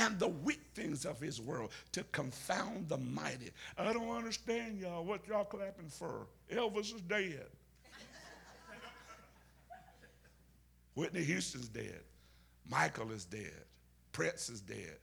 and 0.00 0.18
the 0.18 0.28
weak 0.28 0.62
things 0.74 1.04
of 1.04 1.20
his 1.20 1.40
world 1.40 1.70
to 1.92 2.02
confound 2.04 2.88
the 2.88 2.96
mighty. 2.96 3.50
I 3.76 3.92
don't 3.92 4.10
understand 4.10 4.80
y'all. 4.80 5.04
What 5.04 5.28
y'all 5.28 5.44
clapping 5.44 5.88
for? 5.88 6.26
Elvis 6.50 6.94
is 6.94 7.02
dead. 7.02 7.46
Whitney 10.94 11.22
Houston's 11.22 11.68
dead. 11.68 12.00
Michael 12.68 13.12
is 13.12 13.26
dead. 13.26 13.64
Prince 14.12 14.48
is 14.48 14.62
dead. 14.62 14.96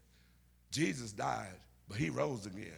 Jesus 0.72 1.12
died, 1.12 1.56
but 1.88 1.98
he 1.98 2.10
rose 2.10 2.48
again. 2.48 2.74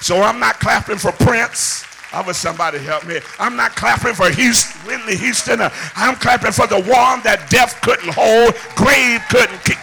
So 0.00 0.20
I'm 0.20 0.40
not 0.40 0.58
clapping 0.58 0.98
for 0.98 1.12
Prince. 1.12 1.84
I 2.14 2.22
wish 2.22 2.36
somebody 2.36 2.78
help 2.78 3.04
me. 3.06 3.18
I'm 3.40 3.56
not 3.56 3.74
clapping 3.74 4.14
for 4.14 4.30
Houston, 4.30 4.80
Whitney 4.86 5.16
Houston. 5.16 5.60
Uh, 5.60 5.70
I'm 5.96 6.14
clapping 6.14 6.52
for 6.52 6.68
the 6.68 6.76
one 6.76 7.20
that 7.24 7.46
death 7.50 7.80
couldn't 7.82 8.14
hold, 8.14 8.54
grave 8.76 9.20
couldn't 9.28 9.58
keep. 9.64 9.78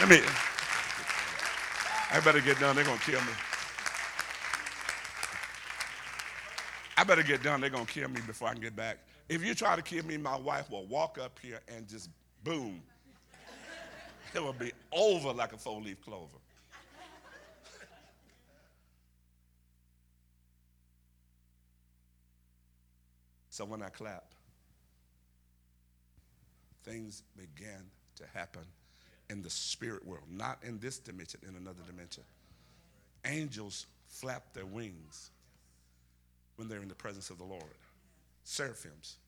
Let 0.00 0.08
me. 0.08 0.20
I 2.10 2.20
better 2.20 2.40
get 2.40 2.58
done. 2.58 2.74
They're 2.74 2.86
gonna 2.86 2.98
kill 3.00 3.20
me. 3.20 3.32
I 6.96 7.04
better 7.04 7.22
get 7.22 7.42
done. 7.42 7.60
They're 7.60 7.68
gonna 7.68 7.84
kill 7.84 8.08
me 8.08 8.22
before 8.26 8.48
I 8.48 8.52
can 8.54 8.62
get 8.62 8.74
back. 8.74 8.96
If 9.28 9.44
you 9.44 9.54
try 9.54 9.76
to 9.76 9.82
kill 9.82 10.06
me, 10.06 10.16
my 10.16 10.36
wife 10.36 10.70
will 10.70 10.86
walk 10.86 11.18
up 11.22 11.38
here 11.42 11.60
and 11.68 11.86
just 11.86 12.08
boom. 12.44 12.80
It 14.34 14.42
will 14.42 14.54
be 14.54 14.72
over 14.90 15.34
like 15.34 15.52
a 15.52 15.58
four-leaf 15.58 16.00
clover. 16.02 16.38
So 23.60 23.66
when 23.66 23.82
I 23.82 23.90
clap, 23.90 24.24
things 26.82 27.24
begin 27.36 27.82
to 28.16 28.24
happen 28.32 28.62
in 29.28 29.42
the 29.42 29.50
spirit 29.50 30.02
world, 30.06 30.24
not 30.30 30.60
in 30.66 30.78
this 30.78 30.98
dimension, 30.98 31.40
in 31.46 31.54
another 31.56 31.82
dimension. 31.86 32.22
Angels 33.26 33.84
flap 34.08 34.54
their 34.54 34.64
wings 34.64 35.28
when 36.56 36.68
they're 36.70 36.80
in 36.80 36.88
the 36.88 36.94
presence 36.94 37.28
of 37.28 37.36
the 37.36 37.44
Lord. 37.44 37.76
Seraphims, 38.44 39.18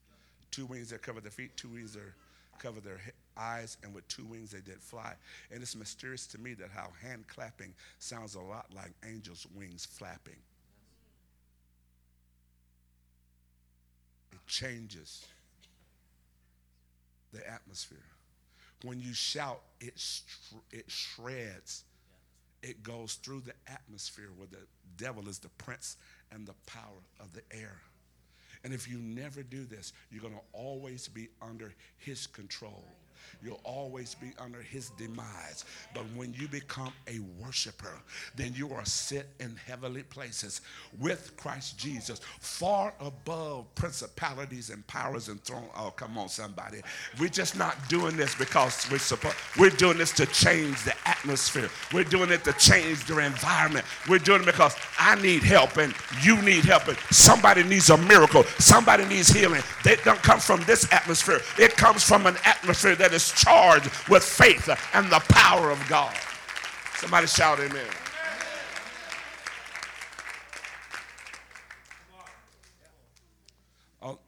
two 0.51 0.65
wings 0.65 0.89
that 0.89 1.03
cover 1.03 1.21
their 1.21 1.31
feet, 1.31 1.55
two 1.59 1.69
wings 1.69 1.93
that 1.93 2.01
cover 2.59 2.81
their 2.81 3.03
eyes, 3.37 3.77
and 3.83 3.95
with 3.95 4.09
two 4.09 4.25
wings 4.25 4.53
they 4.53 4.61
did 4.61 4.81
fly. 4.81 5.13
And 5.51 5.61
it's 5.61 5.77
mysterious 5.77 6.27
to 6.29 6.39
me 6.39 6.55
that 6.55 6.71
how 6.75 6.89
hand 7.03 7.29
clapping 7.29 7.75
sounds 7.99 8.35
a 8.35 8.41
lot 8.41 8.65
like 8.75 8.93
angels' 9.07 9.47
wings 9.55 9.85
flapping. 9.85 10.39
Changes 14.53 15.25
the 17.33 17.49
atmosphere. 17.51 18.05
When 18.85 19.01
you 19.01 19.15
shout, 19.15 19.63
it, 19.81 19.95
it 20.71 20.91
shreds. 20.91 21.85
It 22.63 22.83
goes 22.83 23.15
through 23.15 23.41
the 23.41 23.55
atmosphere 23.67 24.29
where 24.37 24.49
the 24.49 24.67
devil 25.03 25.29
is 25.29 25.39
the 25.39 25.49
prince 25.51 25.97
and 26.31 26.47
the 26.47 26.55
power 26.67 27.01
of 27.19 27.33
the 27.33 27.43
air. 27.51 27.81
And 28.63 28.75
if 28.75 28.89
you 28.89 28.99
never 28.99 29.43
do 29.43 29.65
this, 29.65 29.93
you're 30.11 30.21
going 30.21 30.35
to 30.35 30.41
always 30.53 31.09
be 31.09 31.29
under 31.41 31.73
his 31.97 32.27
control. 32.27 32.85
You'll 33.43 33.61
always 33.65 34.15
be 34.15 34.33
under 34.39 34.61
his 34.61 34.91
demise. 34.91 35.65
But 35.95 36.05
when 36.15 36.33
you 36.35 36.49
become 36.49 36.93
a 37.09 37.19
worshiper, 37.43 38.01
then 38.37 38.53
you 38.55 38.73
are 38.73 38.85
set 38.85 39.27
in 39.41 39.57
heavenly 39.67 40.03
places 40.05 40.61
with 41.01 41.37
Christ 41.37 41.79
Jesus, 41.79 42.21
far 42.41 42.95
above 43.01 43.75
principalities 43.75 44.71
and 44.71 44.87
powers 44.87 45.29
and 45.29 45.43
thrones. 45.43 45.69
Oh, 45.77 45.91
come 45.91 46.19
on, 46.19 46.29
somebody. 46.29 46.81
We're 47.19 47.29
just 47.29 47.57
not 47.57 47.77
doing 47.89 48.17
this 48.17 48.35
because 48.35 48.89
we're 48.91 48.99
supposed. 48.99 49.37
We're 49.59 49.71
doing 49.71 49.99
this 49.99 50.13
to 50.13 50.27
change 50.27 50.83
the 50.85 50.95
atmosphere. 51.07 51.69
We're 51.93 52.05
doing 52.05 52.31
it 52.31 52.45
to 52.45 52.53
change 52.55 53.05
the 53.07 53.19
environment. 53.19 53.85
We're 54.09 54.19
doing 54.19 54.43
it 54.43 54.47
because 54.47 54.77
I 54.99 55.21
need 55.21 55.43
help 55.43 55.77
and 55.77 55.95
you 56.23 56.41
need 56.43 56.65
help 56.65 56.89
and 56.89 56.97
somebody 57.11 57.63
needs 57.63 57.91
a 57.91 57.97
miracle. 57.97 58.45
Somebody 58.59 59.05
needs 59.07 59.29
healing. 59.29 59.63
They 59.85 59.97
don't 59.97 60.23
come 60.23 60.41
from 60.41 60.63
this 60.65 60.91
atmosphere. 60.93 61.41
It 61.59 61.77
comes 61.77 62.03
from 62.03 62.27
an 62.27 62.37
atmosphere 62.45 62.95
that 62.97 63.12
is 63.13 63.31
charged 63.33 63.91
with 64.09 64.23
faith 64.23 64.69
and 64.95 65.11
the 65.11 65.21
power 65.29 65.71
of 65.71 65.85
God. 65.89 66.17
Somebody 66.97 67.27
shout 67.27 67.59
amen. 67.59 67.87
Oh, 74.01 74.19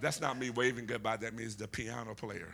that's 0.00 0.20
not 0.20 0.38
me 0.38 0.50
waving 0.50 0.86
goodbye. 0.86 1.16
That 1.16 1.34
means 1.34 1.56
the 1.56 1.68
piano 1.68 2.14
player. 2.14 2.48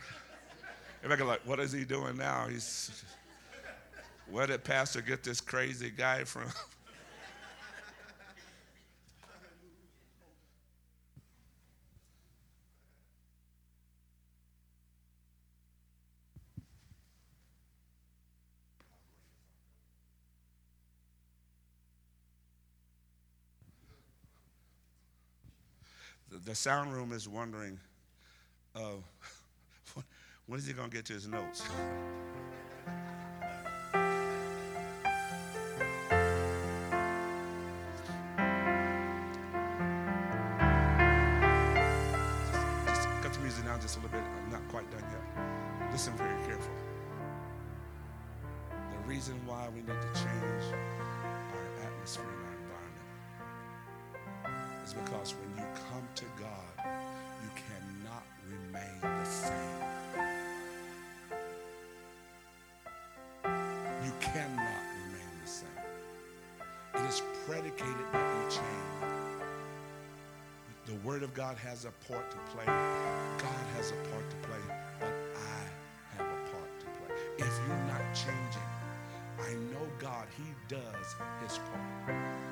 Everybody 1.03 1.29
like, 1.29 1.47
what 1.47 1.61
is 1.61 1.73
he 1.73 1.85
doing 1.85 2.17
now? 2.17 2.47
He's 2.49 3.05
where 4.31 4.47
did 4.47 4.65
Pastor 4.65 5.03
get 5.03 5.23
this 5.23 5.41
crazy 5.41 5.91
guy 5.91 6.25
from? 6.25 6.45
The 26.55 26.59
sound 26.59 26.95
room 26.95 27.11
is 27.11 27.29
wondering 27.29 27.81
uh, 28.77 28.93
when 30.47 30.61
is 30.61 30.65
he 30.65 30.73
going 30.73 30.89
to 30.89 30.97
get 30.97 31.05
to 31.05 31.13
his 31.13 31.27
notes? 31.27 31.63
just, 42.87 43.09
cut 43.21 43.33
the 43.33 43.41
music 43.41 43.65
down 43.65 43.81
just 43.81 43.97
a 43.97 44.01
little 44.01 44.17
bit. 44.17 44.23
I'm 44.23 44.53
not 44.53 44.63
quite 44.69 44.89
done 44.93 45.03
yet. 45.11 45.91
Listen 45.91 46.13
very 46.13 46.41
careful. 46.47 46.71
The 48.71 49.09
reason 49.09 49.35
why 49.45 49.69
we 49.71 49.81
need 49.81 49.89
to 49.89 50.21
change 50.21 50.73
our 50.73 51.85
atmosphere 51.85 52.44
is 54.85 54.93
because 54.93 55.35
when 55.35 55.51
you 55.57 55.65
come 55.89 56.07
to 56.15 56.25
God, 56.39 56.87
you 57.43 57.51
cannot 57.57 58.23
remain 58.47 59.01
the 59.01 59.25
same. 59.25 59.81
You 64.05 64.13
cannot 64.21 64.83
remain 65.01 65.33
the 65.43 65.51
same. 65.51 65.69
It 66.97 67.09
is 67.09 67.23
predicated 67.47 68.07
that 68.13 68.27
you 68.37 68.51
change. 68.51 68.85
The 70.87 70.97
Word 71.07 71.23
of 71.23 71.33
God 71.33 71.57
has 71.57 71.87
a 71.87 71.93
part 72.07 72.31
to 72.31 72.37
play. 72.53 72.67
God 72.67 73.65
has 73.77 73.91
a 73.91 74.11
part 74.11 74.29
to 74.29 74.37
play, 74.49 74.61
but 75.01 75.15
I 75.35 76.19
have 76.19 76.27
a 76.27 76.41
part 76.53 76.81
to 76.81 76.87
play. 76.87 77.17
If 77.39 77.61
you're 77.67 77.87
not 77.87 78.03
changing, 78.15 78.71
I 79.41 79.55
know 79.73 79.87
God, 79.99 80.27
He 80.37 80.45
does 80.69 81.17
His 81.43 81.59
part 81.59 82.44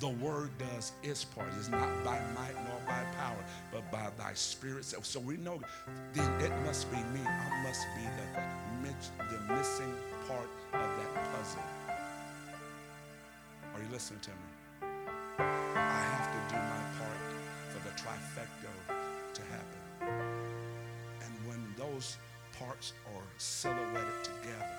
the 0.00 0.08
word 0.08 0.50
does 0.58 0.92
its 1.02 1.24
part. 1.24 1.48
It's 1.58 1.68
not 1.68 1.88
by 2.04 2.20
might 2.34 2.54
nor 2.66 2.78
by 2.86 3.02
power, 3.16 3.44
but 3.72 3.90
by 3.90 4.08
thy 4.16 4.32
spirit. 4.34 4.84
So 4.84 5.20
we 5.20 5.36
know 5.36 5.60
then 6.12 6.40
it 6.40 6.52
must 6.64 6.90
be 6.90 6.98
me. 6.98 7.20
I 7.24 7.62
must 7.64 7.86
be 7.96 8.04
the, 8.04 9.24
the 9.24 9.54
missing 9.54 9.92
part 10.28 10.48
of 10.72 10.80
that 10.98 11.32
puzzle. 11.32 11.62
Are 13.74 13.80
you 13.80 13.88
listening 13.90 14.20
to 14.20 14.30
me? 14.30 14.88
I 15.76 16.02
have 16.12 16.26
to 16.32 16.54
do 16.54 16.60
my 16.60 16.82
part 16.98 17.20
for 17.72 17.80
the 17.88 17.94
trifecta 18.00 18.72
to 19.34 19.42
happen. 19.42 19.80
And 21.22 21.32
when 21.46 21.74
those 21.76 22.16
parts 22.58 22.92
are 23.16 23.22
silhouetted 23.38 24.24
together, 24.24 24.78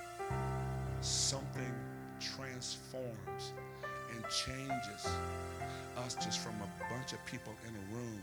something 1.01 1.73
transforms 2.19 3.53
and 4.13 4.23
changes 4.29 5.07
us 5.97 6.15
just 6.15 6.39
from 6.39 6.55
a 6.61 6.93
bunch 6.93 7.13
of 7.13 7.25
people 7.25 7.53
in 7.67 7.73
a 7.75 7.95
room 7.95 8.21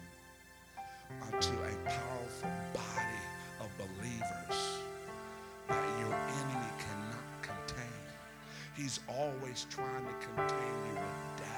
onto 1.23 1.55
a 1.55 1.89
powerful 1.89 2.51
body 2.73 3.23
of 3.61 3.69
believers 3.79 4.79
that 5.69 5.99
your 6.01 6.15
enemy 6.15 6.71
cannot 6.79 7.43
contain. 7.43 8.03
He's 8.77 9.01
always 9.09 9.67
trying 9.71 10.05
to 10.05 10.27
contain 10.27 10.75
you 10.87 10.95
with 10.95 11.39
doubt 11.39 11.56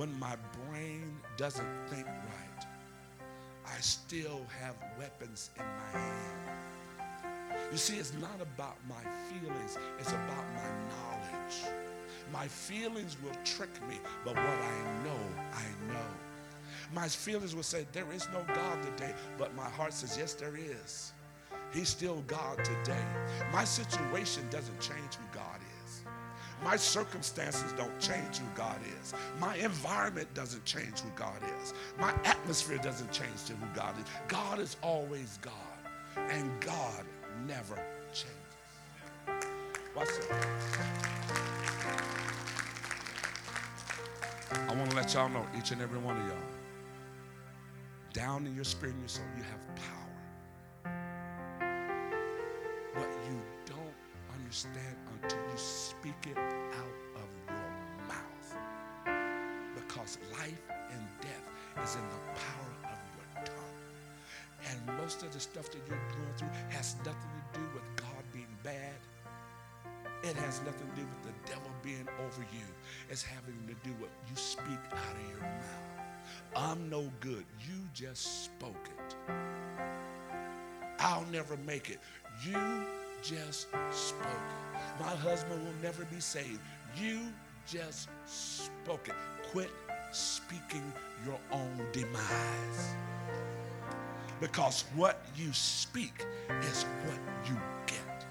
when 0.00 0.18
my 0.18 0.34
brain 0.64 1.14
doesn't 1.36 1.68
think 1.90 2.06
right, 2.06 2.64
I 3.66 3.78
still 3.80 4.46
have 4.58 4.74
weapons 4.98 5.50
in 5.58 5.62
my 5.62 6.00
hand. 6.00 6.58
You 7.70 7.76
see, 7.76 7.98
it's 7.98 8.14
not 8.14 8.40
about 8.40 8.78
my 8.88 9.02
feelings, 9.28 9.76
it's 9.98 10.08
about 10.08 10.46
my 10.54 10.70
knowledge. 10.88 11.74
My 12.32 12.48
feelings 12.48 13.18
will 13.22 13.36
trick 13.44 13.68
me, 13.90 13.96
but 14.24 14.36
what 14.36 14.46
I 14.46 15.04
know, 15.04 15.20
I 15.52 15.92
know. 15.92 16.08
My 16.94 17.06
feelings 17.06 17.54
will 17.54 17.62
say, 17.62 17.86
There 17.92 18.10
is 18.10 18.26
no 18.32 18.42
God 18.54 18.82
today. 18.82 19.14
But 19.36 19.54
my 19.54 19.68
heart 19.68 19.92
says, 19.92 20.16
Yes, 20.16 20.32
there 20.32 20.56
is. 20.56 21.12
He's 21.74 21.90
still 21.90 22.24
God 22.26 22.56
today. 22.64 23.04
My 23.52 23.64
situation 23.64 24.44
doesn't 24.50 24.80
change 24.80 25.18
is. 25.29 25.29
My 26.70 26.76
circumstances 26.76 27.72
don't 27.72 27.98
change 27.98 28.38
who 28.38 28.46
God 28.54 28.78
is. 29.02 29.12
My 29.40 29.56
environment 29.56 30.32
doesn't 30.34 30.64
change 30.64 31.00
who 31.00 31.10
God 31.16 31.42
is. 31.60 31.74
My 31.98 32.14
atmosphere 32.24 32.78
doesn't 32.78 33.10
change 33.10 33.44
to 33.46 33.54
who 33.54 33.66
God 33.74 33.98
is. 33.98 34.04
God 34.28 34.60
is 34.60 34.76
always 34.80 35.40
God, 35.42 35.52
and 36.30 36.48
God 36.60 37.04
never 37.44 37.74
changes. 38.12 38.30
Watch 39.96 40.10
this. 40.10 40.28
I 44.52 44.72
want 44.72 44.90
to 44.90 44.96
let 44.96 45.12
y'all 45.12 45.28
know, 45.28 45.44
each 45.58 45.72
and 45.72 45.82
every 45.82 45.98
one 45.98 46.18
of 46.18 46.28
y'all, 46.28 46.36
down 48.12 48.46
in 48.46 48.54
your 48.54 48.62
spirit 48.62 48.92
and 48.92 49.02
your 49.02 49.08
soul, 49.08 49.24
you 49.36 49.42
have 49.42 49.60
power. 49.74 50.92
What 52.94 53.08
you 53.28 53.40
don't 53.66 53.96
understand 54.38 54.96
until 55.20 55.38
you 55.38 55.58
speak 55.58 56.14
it 56.28 56.49
Life 60.32 60.62
and 60.90 61.02
death 61.20 61.84
is 61.84 61.94
in 61.94 62.02
the 62.02 62.40
power 62.40 62.92
of 62.92 62.98
your 63.14 63.44
tongue. 63.44 63.78
And 64.68 64.98
most 64.98 65.22
of 65.22 65.32
the 65.32 65.38
stuff 65.38 65.70
that 65.70 65.78
you're 65.86 65.96
going 65.96 66.34
through 66.36 66.48
has 66.70 66.96
nothing 66.98 67.30
to 67.52 67.60
do 67.60 67.66
with 67.74 67.84
God 67.96 68.24
being 68.32 68.56
bad. 68.64 68.98
It 70.22 70.36
has 70.36 70.60
nothing 70.66 70.88
to 70.90 70.96
do 71.00 71.06
with 71.06 71.22
the 71.22 71.50
devil 71.50 71.70
being 71.82 72.08
over 72.26 72.42
you. 72.52 72.66
It's 73.08 73.22
having 73.22 73.54
to 73.68 73.88
do 73.88 73.94
with 74.00 74.10
you 74.28 74.36
speak 74.36 74.80
out 74.92 75.14
of 75.14 75.30
your 75.30 75.40
mouth. 75.40 75.90
I'm 76.56 76.90
no 76.90 77.10
good. 77.20 77.44
You 77.60 77.76
just 77.94 78.44
spoke 78.46 78.88
it. 78.98 79.16
I'll 80.98 81.26
never 81.32 81.56
make 81.66 81.88
it. 81.88 82.00
You 82.44 82.84
just 83.22 83.68
spoke 83.90 84.26
it. 84.26 85.00
My 85.00 85.14
husband 85.14 85.64
will 85.64 85.82
never 85.82 86.04
be 86.06 86.20
saved. 86.20 86.60
You 86.96 87.20
just 87.66 88.08
spoke 88.26 89.08
it. 89.08 89.14
Quit 89.52 89.70
speaking 90.12 90.92
your 91.26 91.38
own 91.52 91.86
demise. 91.92 92.94
Because 94.40 94.84
what 94.96 95.22
you 95.36 95.52
speak 95.52 96.24
is 96.62 96.84
what 97.04 97.18
you 97.46 97.56
get. 97.86 98.24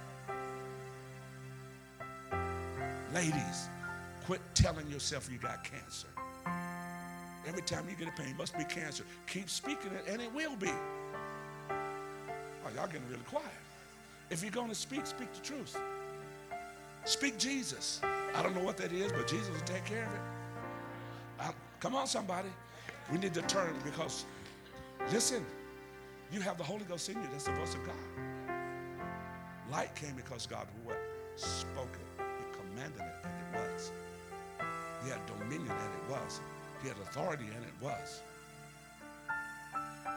Ladies, 3.14 3.70
quit 4.26 4.42
telling 4.56 4.90
yourself 4.90 5.30
you 5.32 5.38
got 5.38 5.64
cancer. 5.64 6.08
Every 7.48 7.62
time 7.62 7.86
you 7.90 7.96
get 7.96 8.08
a 8.08 8.22
pain, 8.22 8.32
it 8.32 8.38
must 8.38 8.58
be 8.58 8.64
cancer. 8.64 9.04
Keep 9.28 9.50
speaking 9.50 9.92
it, 9.92 10.12
and 10.12 10.22
it 10.22 10.34
will 10.34 10.56
be. 10.56 10.72
Oh, 11.70 12.70
y'all 12.76 12.88
getting 12.88 13.08
really 13.10 13.24
quiet. 13.28 13.48
If 14.30 14.44
you're 14.44 14.52
going 14.52 14.70
to 14.70 14.76
speak, 14.76 15.06
speak 15.06 15.34
the 15.34 15.42
truth. 15.42 15.80
Speak 17.06 17.38
Jesus. 17.40 18.02
I 18.36 18.44
don't 18.44 18.56
know 18.56 18.64
what 18.64 18.78
that 18.78 18.92
is, 18.92 19.12
but 19.12 19.28
Jesus 19.28 19.50
will 19.50 19.60
take 19.62 19.86
care 19.86 20.06
of 20.06 20.14
it. 20.14 20.39
Come 21.80 21.96
on, 21.96 22.08
somebody. 22.08 22.50
We 23.12 23.18
need 23.18 23.34
to 23.34 23.42
turn 23.44 23.74
because, 23.86 24.26
listen, 25.12 25.46
you 26.32 26.42
have 26.42 26.58
the 26.58 26.64
Holy 26.64 26.84
Ghost 26.84 27.08
in 27.08 27.16
you. 27.16 27.28
That's 27.32 27.46
the 27.46 27.54
voice 27.54 27.74
of 27.74 27.86
God. 27.86 27.96
Light 29.72 29.96
came 29.96 30.14
because 30.16 30.46
God 30.46 30.68
what? 30.84 30.98
Spoke 31.36 31.96
it. 31.96 32.24
He 32.38 32.60
commanded 32.60 33.00
it, 33.00 33.16
and 33.24 33.34
it 33.34 33.60
was. 33.60 33.92
He 35.04 35.10
had 35.10 35.26
dominion, 35.26 35.72
and 35.72 35.94
it 35.96 36.12
was. 36.12 36.42
He 36.82 36.90
had 36.90 36.98
authority, 36.98 37.46
and 37.46 37.64
it 37.64 37.74
was. 37.82 38.22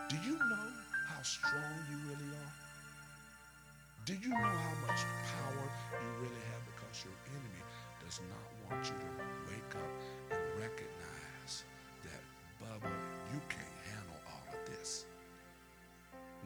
Do 0.09 0.17
you 0.17 0.33
know 0.33 0.69
how 1.09 1.23
strong 1.23 1.75
you 1.91 1.97
really 2.11 2.31
are? 2.43 2.53
Do 4.05 4.15
you 4.15 4.31
know 4.31 4.37
how 4.37 4.75
much 4.89 5.01
power 5.31 5.71
you 5.95 6.11
really 6.27 6.43
have? 6.51 6.63
Because 6.75 7.05
your 7.05 7.15
enemy 7.31 7.63
does 8.05 8.21
not 8.27 8.47
want 8.67 8.85
you 8.85 8.97
to 8.99 9.11
wake 9.49 9.77
up 9.77 9.91
and 10.33 10.61
recognize 10.61 11.12
Bubba, 12.73 12.89
you 13.35 13.41
can't 13.51 13.77
handle 13.93 14.17
all 14.27 14.49
of 14.49 14.71
this. 14.71 15.05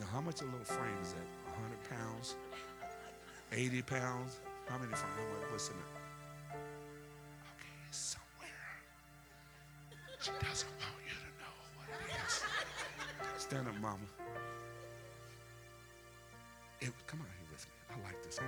Now, 0.01 0.07
how 0.07 0.21
much 0.21 0.41
a 0.41 0.45
little 0.45 0.65
frame 0.65 0.99
is 1.01 1.13
that? 1.13 1.27
100 1.55 1.91
pounds? 1.91 2.35
80 3.53 3.83
pounds? 3.83 4.41
How 4.67 4.79
many 4.79 4.89
frames? 4.89 5.15
How 5.15 5.41
much? 5.41 5.53
What's 5.53 5.69
in 5.69 5.77
it? 5.77 6.59
Okay, 7.55 7.75
it's 7.89 7.99
somewhere. 8.19 8.75
She 10.21 10.31
doesn't 10.43 10.69
want 10.83 10.99
you 11.07 11.15
to 11.15 11.31
know 11.39 11.55
what 11.79 11.87
it 11.95 12.11
is. 12.27 12.43
Stand 13.41 13.69
up, 13.69 13.75
mama. 13.81 13.99
It, 16.81 16.91
come 17.07 17.21
on 17.21 17.27
here 17.27 17.47
with 17.53 17.65
me. 17.67 17.73
I 17.95 18.05
like 18.05 18.21
this. 18.25 18.41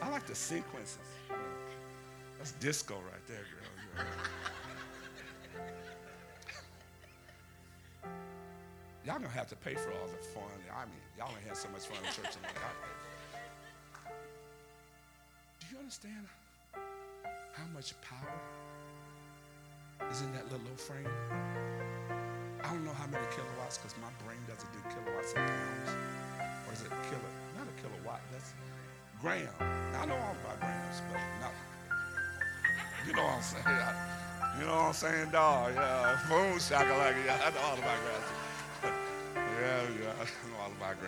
I 0.00 0.08
like 0.10 0.26
the 0.26 0.34
sequences. 0.36 0.98
That's 2.38 2.52
disco 2.52 2.94
right 2.94 3.26
there, 3.26 3.44
girl. 3.50 4.06
Y'all 9.06 9.16
gonna 9.16 9.28
have 9.28 9.48
to 9.48 9.56
pay 9.56 9.74
for 9.74 9.90
all 9.92 10.06
the 10.08 10.18
fun. 10.34 10.44
I 10.70 10.84
mean, 10.84 11.00
y'all 11.16 11.30
ain't 11.32 11.46
had 11.48 11.56
so 11.56 11.68
much 11.70 11.86
fun 11.86 11.96
in 12.04 12.12
church. 12.12 12.36
I- 12.36 14.10
Do 15.60 15.66
you 15.72 15.78
understand 15.78 16.26
how 17.56 17.64
much 17.74 17.94
power 18.02 18.36
is 20.10 20.20
in 20.20 20.32
that 20.34 20.44
little 20.52 20.66
old 20.68 20.80
frame? 20.80 21.08
I 22.60 22.68
don't 22.68 22.84
know 22.84 22.92
how 22.92 23.06
many 23.06 23.24
kilowatts 23.34 23.78
because 23.78 23.96
my 24.02 24.10
brain 24.24 24.38
doesn't 24.46 24.70
do 24.72 24.80
kilowatts 24.92 25.32
and 25.34 25.48
pounds. 25.48 25.90
Or 26.68 26.72
is 26.74 26.82
it 26.82 26.90
kilo? 27.08 27.30
Not 27.56 27.66
a 27.66 27.74
kilowatt. 27.80 28.20
That's 28.30 28.52
gram. 29.20 29.48
Now, 29.92 30.02
I 30.02 30.06
know 30.06 30.14
all 30.16 30.36
about 30.44 30.60
grams, 30.60 31.00
but 31.10 31.20
not. 31.40 31.54
You 33.06 33.14
know 33.14 33.24
what 33.24 33.36
I'm 33.36 33.42
saying? 33.42 33.64
I- 33.66 34.56
you 34.60 34.66
know 34.66 34.76
what 34.76 34.84
I'm 34.88 34.92
saying, 34.92 35.30
dog? 35.30 35.72
Yeah, 35.74 36.18
boom, 36.28 36.58
shaka 36.60 36.92
like 37.00 37.16
yeah, 37.24 37.40
I 37.42 37.50
know 37.50 37.60
all 37.64 37.78
about 37.78 37.96
grams. 38.04 38.39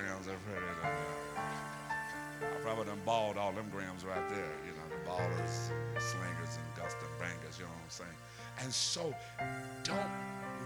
Grams. 0.02 0.26
Uh, 0.26 0.32
I 2.40 2.60
probably 2.62 2.84
done 2.86 3.00
balled 3.04 3.36
all 3.36 3.52
them 3.52 3.68
grams 3.70 4.04
right 4.04 4.28
there. 4.28 4.52
You 4.66 4.72
know, 4.72 4.86
the 4.90 4.96
ballers, 5.08 5.70
slingers, 6.00 6.58
and 6.58 6.74
gust 6.76 6.96
and 7.00 7.18
bangers. 7.20 7.58
You 7.58 7.64
know 7.64 7.70
what 7.70 7.84
I'm 7.84 7.90
saying? 7.90 8.18
And 8.60 8.72
so, 8.72 9.14
don't 9.84 10.12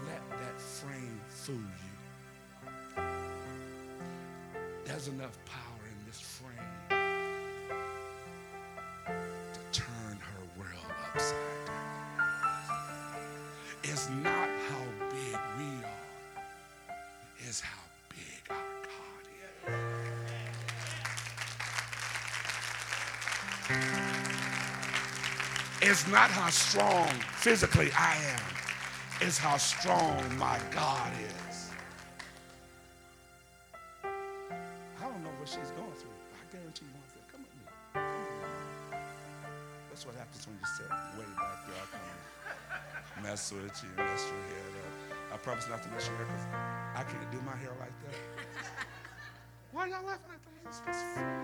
let 0.07 0.29
that 0.31 0.59
frame 0.59 1.19
fool 1.29 1.55
you. 1.55 3.03
There's 4.85 5.07
enough 5.07 5.37
power 5.45 5.66
It's 25.97 26.07
not 26.09 26.29
how 26.29 26.51
strong 26.51 27.09
physically 27.41 27.89
I 27.97 28.13
am, 28.37 28.45
it's 29.19 29.39
how 29.39 29.57
strong 29.57 30.21
my 30.37 30.59
God 30.69 31.11
is. 31.25 31.71
I 34.05 35.09
don't 35.09 35.23
know 35.23 35.33
what 35.41 35.49
she's 35.49 35.73
going 35.73 35.97
through. 35.97 36.13
I 36.37 36.45
guarantee 36.53 36.85
you 36.85 36.93
one 36.93 37.09
thing. 37.09 37.25
Come 37.33 37.41
with 37.41 37.49
me. 37.57 37.65
That's 39.89 40.05
what 40.05 40.13
happens 40.13 40.45
when 40.45 40.61
you 40.61 40.67
sit 40.77 40.85
way 41.17 41.25
back 41.33 41.65
there. 41.65 41.81
I 41.81 41.89
come 41.89 43.23
mess 43.23 43.51
with 43.51 43.63
you, 43.81 43.89
mess 43.97 44.21
your 44.29 44.37
head 44.53 44.77
up. 44.85 45.33
I 45.33 45.37
promise 45.37 45.67
not 45.67 45.81
to 45.81 45.89
mess 45.89 46.05
your 46.05 46.17
hair 46.17 46.27
because 46.29 46.45
I 46.93 47.01
can't 47.09 47.31
do 47.31 47.41
my 47.41 47.57
hair 47.57 47.73
like 47.81 47.97
that. 48.05 48.21
Why 49.71 49.81
are 49.81 49.87
y'all 49.87 50.05
laughing 50.05 50.29
at 50.29 50.85
that? 50.85 51.36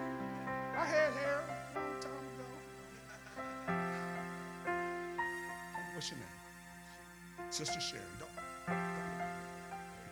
What's 6.03 6.11
your 6.11 6.19
name? 6.19 7.49
Sister 7.49 7.79
Sharon. 7.79 8.03
Don't. 8.19 8.35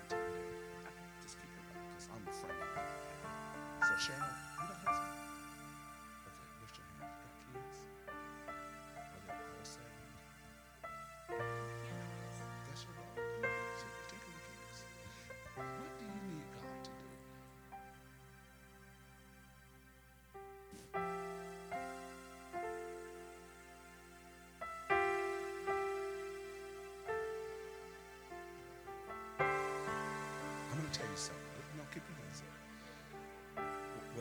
don't. 0.07 0.23
Just 1.21 1.35
keep 1.35 1.51
it 1.51 1.67
right, 1.67 1.83
because 1.91 2.07
I'm 2.15 2.23
the 2.23 2.31
friend. 2.31 2.55
So 3.83 3.91
Sharon, 3.99 4.23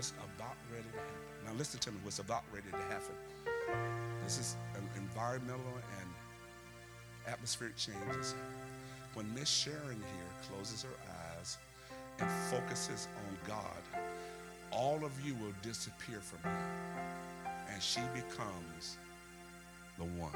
what's 0.01 0.15
about 0.35 0.57
ready 0.73 0.89
to 0.95 0.97
happen. 0.97 1.45
Now 1.45 1.53
listen 1.59 1.79
to 1.81 1.93
me, 1.93 1.99
what's 2.05 2.21
about 2.21 2.43
ready 2.55 2.71
to 2.71 2.77
happen. 2.89 3.15
This 4.25 4.39
is 4.39 4.57
an 4.75 4.89
environmental 4.97 5.75
and 6.01 6.09
atmospheric 7.29 7.77
changes. 7.77 8.35
When 9.13 9.27
Miss 9.35 9.51
Sharon 9.51 9.99
here 9.99 10.31
closes 10.49 10.83
her 10.85 10.97
eyes 11.37 11.59
and 12.19 12.31
focuses 12.51 13.09
on 13.15 13.37
God, 13.47 14.01
all 14.73 15.05
of 15.05 15.13
you 15.23 15.35
will 15.35 15.53
disappear 15.61 16.21
from 16.21 16.51
here. 16.51 17.53
And 17.71 17.83
she 17.83 18.01
becomes 18.15 18.97
the 19.99 20.05
one. 20.19 20.33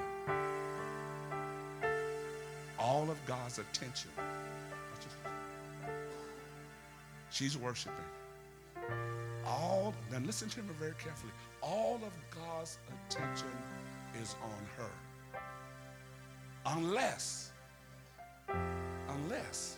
All 2.78 3.10
of 3.10 3.16
God's 3.24 3.60
attention. 3.60 4.10
She's 7.30 7.56
worshiping. 7.56 7.94
All, 9.46 9.94
now 10.10 10.18
listen 10.18 10.48
to 10.50 10.62
me 10.62 10.70
very 10.78 10.94
carefully. 10.98 11.32
All 11.60 12.00
of 12.04 12.12
God's 12.34 12.78
attention 13.08 13.48
is 14.20 14.34
on 14.42 14.66
her. 14.78 15.40
Unless, 16.66 17.52
unless, 19.08 19.76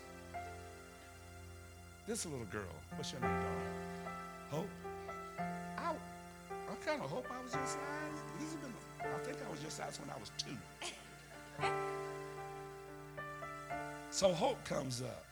this 2.06 2.24
little 2.24 2.46
girl, 2.46 2.62
what's 2.94 3.12
your 3.12 3.20
name, 3.20 3.30
darling? 3.40 3.76
Hope. 4.50 4.68
I, 5.38 5.90
I 6.50 6.86
kind 6.86 7.02
of 7.02 7.10
hope 7.10 7.26
I 7.28 7.42
was 7.42 7.52
your 7.52 7.66
size. 7.66 8.22
Elizabeth, 8.38 8.70
I 9.00 9.18
think 9.24 9.38
I 9.46 9.50
was 9.50 9.60
your 9.60 9.70
size 9.70 9.98
when 10.00 10.10
I 10.10 10.20
was 10.20 10.30
two. 10.38 10.56
So 14.10 14.32
Hope 14.32 14.64
comes 14.64 15.02
up. 15.02 15.25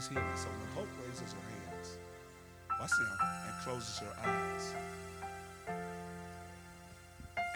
So 0.00 0.14
when 0.14 0.24
Hope 0.74 0.88
raises 1.06 1.34
her 1.34 1.44
hands, 1.50 1.98
watch 2.80 2.90
them, 2.90 3.18
and 3.20 3.54
closes 3.62 3.98
her 3.98 4.14
eyes, 4.24 4.74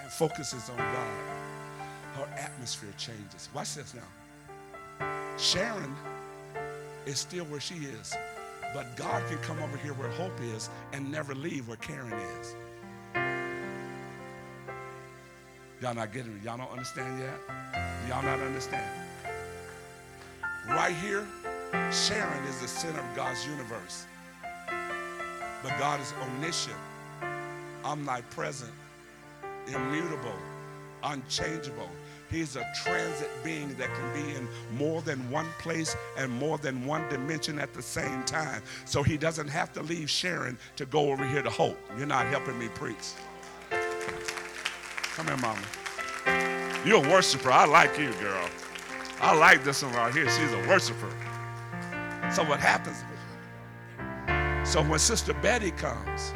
and 0.02 0.12
focuses 0.12 0.68
on 0.68 0.76
God, 0.76 2.16
her 2.16 2.28
atmosphere 2.38 2.92
changes. 2.98 3.48
Watch 3.54 3.74
this 3.76 3.94
now. 3.94 5.06
Sharon 5.38 5.94
is 7.06 7.18
still 7.18 7.46
where 7.46 7.60
she 7.60 7.76
is, 7.76 8.14
but 8.74 8.94
God 8.94 9.26
can 9.28 9.38
come 9.38 9.58
over 9.62 9.78
here 9.78 9.94
where 9.94 10.10
Hope 10.10 10.38
is 10.42 10.68
and 10.92 11.10
never 11.10 11.34
leave 11.34 11.66
where 11.66 11.78
Karen 11.78 12.12
is. 12.12 12.54
Y'all 15.80 15.94
not 15.94 16.12
getting 16.12 16.36
it. 16.36 16.42
Y'all 16.44 16.58
don't 16.58 16.70
understand 16.70 17.20
yet? 17.20 17.40
Y'all 18.06 18.22
not 18.22 18.38
understand? 18.40 18.90
Right 20.68 20.94
here, 20.96 21.26
Sharon 21.92 22.44
is 22.44 22.60
the 22.60 22.68
center 22.68 23.00
of 23.00 23.16
God's 23.16 23.46
universe. 23.46 24.06
But 25.62 25.78
God 25.78 26.00
is 26.00 26.12
omniscient, 26.22 26.76
omnipresent, 27.84 28.72
immutable, 29.66 30.36
unchangeable. 31.02 31.88
He's 32.30 32.56
a 32.56 32.66
transit 32.82 33.30
being 33.42 33.74
that 33.76 33.88
can 33.94 34.12
be 34.12 34.34
in 34.34 34.48
more 34.76 35.02
than 35.02 35.18
one 35.30 35.46
place 35.58 35.96
and 36.18 36.30
more 36.32 36.58
than 36.58 36.84
one 36.84 37.08
dimension 37.08 37.58
at 37.58 37.72
the 37.72 37.82
same 37.82 38.24
time. 38.24 38.62
So 38.84 39.02
he 39.02 39.16
doesn't 39.16 39.48
have 39.48 39.72
to 39.74 39.82
leave 39.82 40.10
Sharon 40.10 40.58
to 40.76 40.86
go 40.86 41.12
over 41.12 41.26
here 41.26 41.42
to 41.42 41.50
hope. 41.50 41.78
You're 41.96 42.06
not 42.06 42.26
helping 42.26 42.58
me 42.58 42.68
preach. 42.68 43.12
Come 45.14 45.26
here, 45.26 45.36
mama. 45.36 45.60
You're 46.84 47.04
a 47.04 47.08
worshiper. 47.08 47.50
I 47.50 47.66
like 47.66 47.98
you, 47.98 48.12
girl. 48.14 48.48
I 49.20 49.34
like 49.34 49.64
this 49.64 49.82
one 49.82 49.92
right 49.94 50.12
here. 50.12 50.28
She's 50.28 50.52
a 50.52 50.68
worshiper. 50.68 51.08
So 52.34 52.42
what 52.42 52.58
happens? 52.58 53.04
So 54.68 54.82
when 54.82 54.98
Sister 54.98 55.34
Betty 55.34 55.70
comes 55.70 56.32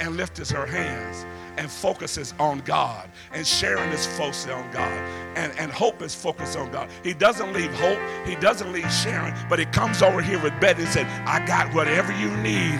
and 0.00 0.16
lifts 0.16 0.50
her 0.50 0.64
hands 0.64 1.26
and 1.58 1.70
focuses 1.70 2.32
on 2.38 2.60
God, 2.60 3.10
and 3.34 3.46
Sharon 3.46 3.90
is 3.90 4.06
focused 4.06 4.48
on 4.48 4.70
God, 4.72 4.90
and, 5.36 5.52
and 5.58 5.70
Hope 5.70 6.00
is 6.00 6.14
focused 6.14 6.56
on 6.56 6.72
God. 6.72 6.88
He 7.02 7.12
doesn't 7.12 7.52
leave 7.52 7.74
Hope, 7.74 7.98
he 8.26 8.36
doesn't 8.36 8.72
leave 8.72 8.90
Sharon, 8.90 9.34
but 9.50 9.58
he 9.58 9.66
comes 9.66 10.00
over 10.00 10.22
here 10.22 10.42
with 10.42 10.58
Betty 10.60 10.84
and 10.84 10.90
said, 10.90 11.06
I 11.28 11.44
got 11.44 11.74
whatever 11.74 12.12
you 12.12 12.34
need. 12.38 12.78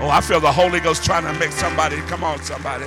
Oh, 0.00 0.08
I 0.10 0.22
feel 0.22 0.40
the 0.40 0.50
Holy 0.50 0.80
Ghost 0.80 1.04
trying 1.04 1.24
to 1.24 1.38
make 1.38 1.52
somebody, 1.52 1.96
come 2.02 2.24
on, 2.24 2.42
somebody. 2.42 2.86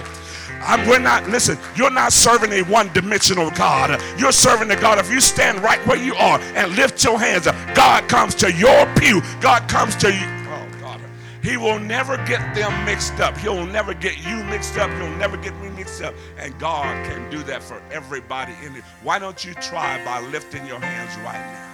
I'm, 0.61 0.87
we're 0.87 0.99
not, 0.99 1.27
listen, 1.29 1.57
you're 1.75 1.91
not 1.91 2.13
serving 2.13 2.51
a 2.53 2.61
one 2.63 2.91
dimensional 2.93 3.49
God. 3.51 4.01
You're 4.17 4.31
serving 4.31 4.67
the 4.67 4.75
God. 4.75 4.99
If 4.99 5.11
you 5.11 5.21
stand 5.21 5.59
right 5.59 5.79
where 5.87 5.97
you 5.97 6.15
are 6.15 6.39
and 6.55 6.75
lift 6.75 7.03
your 7.03 7.19
hands 7.19 7.47
God 7.73 8.07
comes 8.09 8.35
to 8.35 8.51
your 8.51 8.85
pew. 8.95 9.21
God 9.41 9.67
comes 9.69 9.95
to 9.97 10.11
you. 10.11 10.25
Oh, 10.49 10.67
God. 10.81 11.01
He 11.41 11.57
will 11.57 11.79
never 11.79 12.17
get 12.25 12.53
them 12.53 12.85
mixed 12.85 13.19
up. 13.19 13.37
He'll 13.37 13.65
never 13.65 13.93
get 13.93 14.17
you 14.25 14.43
mixed 14.45 14.77
up. 14.77 14.89
He'll 14.91 15.15
never 15.17 15.37
get 15.37 15.55
me 15.61 15.69
mixed 15.69 16.01
up. 16.01 16.13
And 16.37 16.57
God 16.59 17.05
can 17.05 17.29
do 17.29 17.43
that 17.43 17.63
for 17.63 17.81
everybody 17.91 18.53
in 18.63 18.75
it. 18.75 18.83
Why 19.03 19.19
don't 19.19 19.43
you 19.45 19.53
try 19.55 20.03
by 20.03 20.21
lifting 20.27 20.65
your 20.65 20.79
hands 20.79 21.15
right 21.17 21.39
now? 21.53 21.69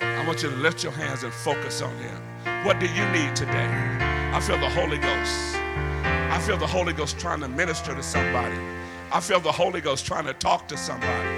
I 0.00 0.26
want 0.26 0.42
you 0.42 0.50
to 0.50 0.56
lift 0.56 0.82
your 0.82 0.92
hands 0.92 1.22
and 1.22 1.32
focus 1.32 1.80
on 1.80 1.96
Him. 1.98 2.20
What 2.64 2.80
do 2.80 2.86
you 2.86 3.08
need 3.10 3.36
today? 3.36 3.68
I 4.32 4.40
feel 4.40 4.58
the 4.58 4.68
Holy 4.68 4.98
Ghost. 4.98 5.67
I 6.30 6.38
feel 6.40 6.56
the 6.56 6.66
Holy 6.66 6.92
Ghost 6.92 7.18
trying 7.18 7.40
to 7.40 7.48
minister 7.48 7.94
to 7.94 8.02
somebody. 8.02 8.56
I 9.10 9.20
feel 9.20 9.40
the 9.40 9.52
Holy 9.52 9.80
Ghost 9.80 10.06
trying 10.06 10.26
to 10.26 10.34
talk 10.34 10.68
to 10.68 10.76
somebody. 10.76 11.28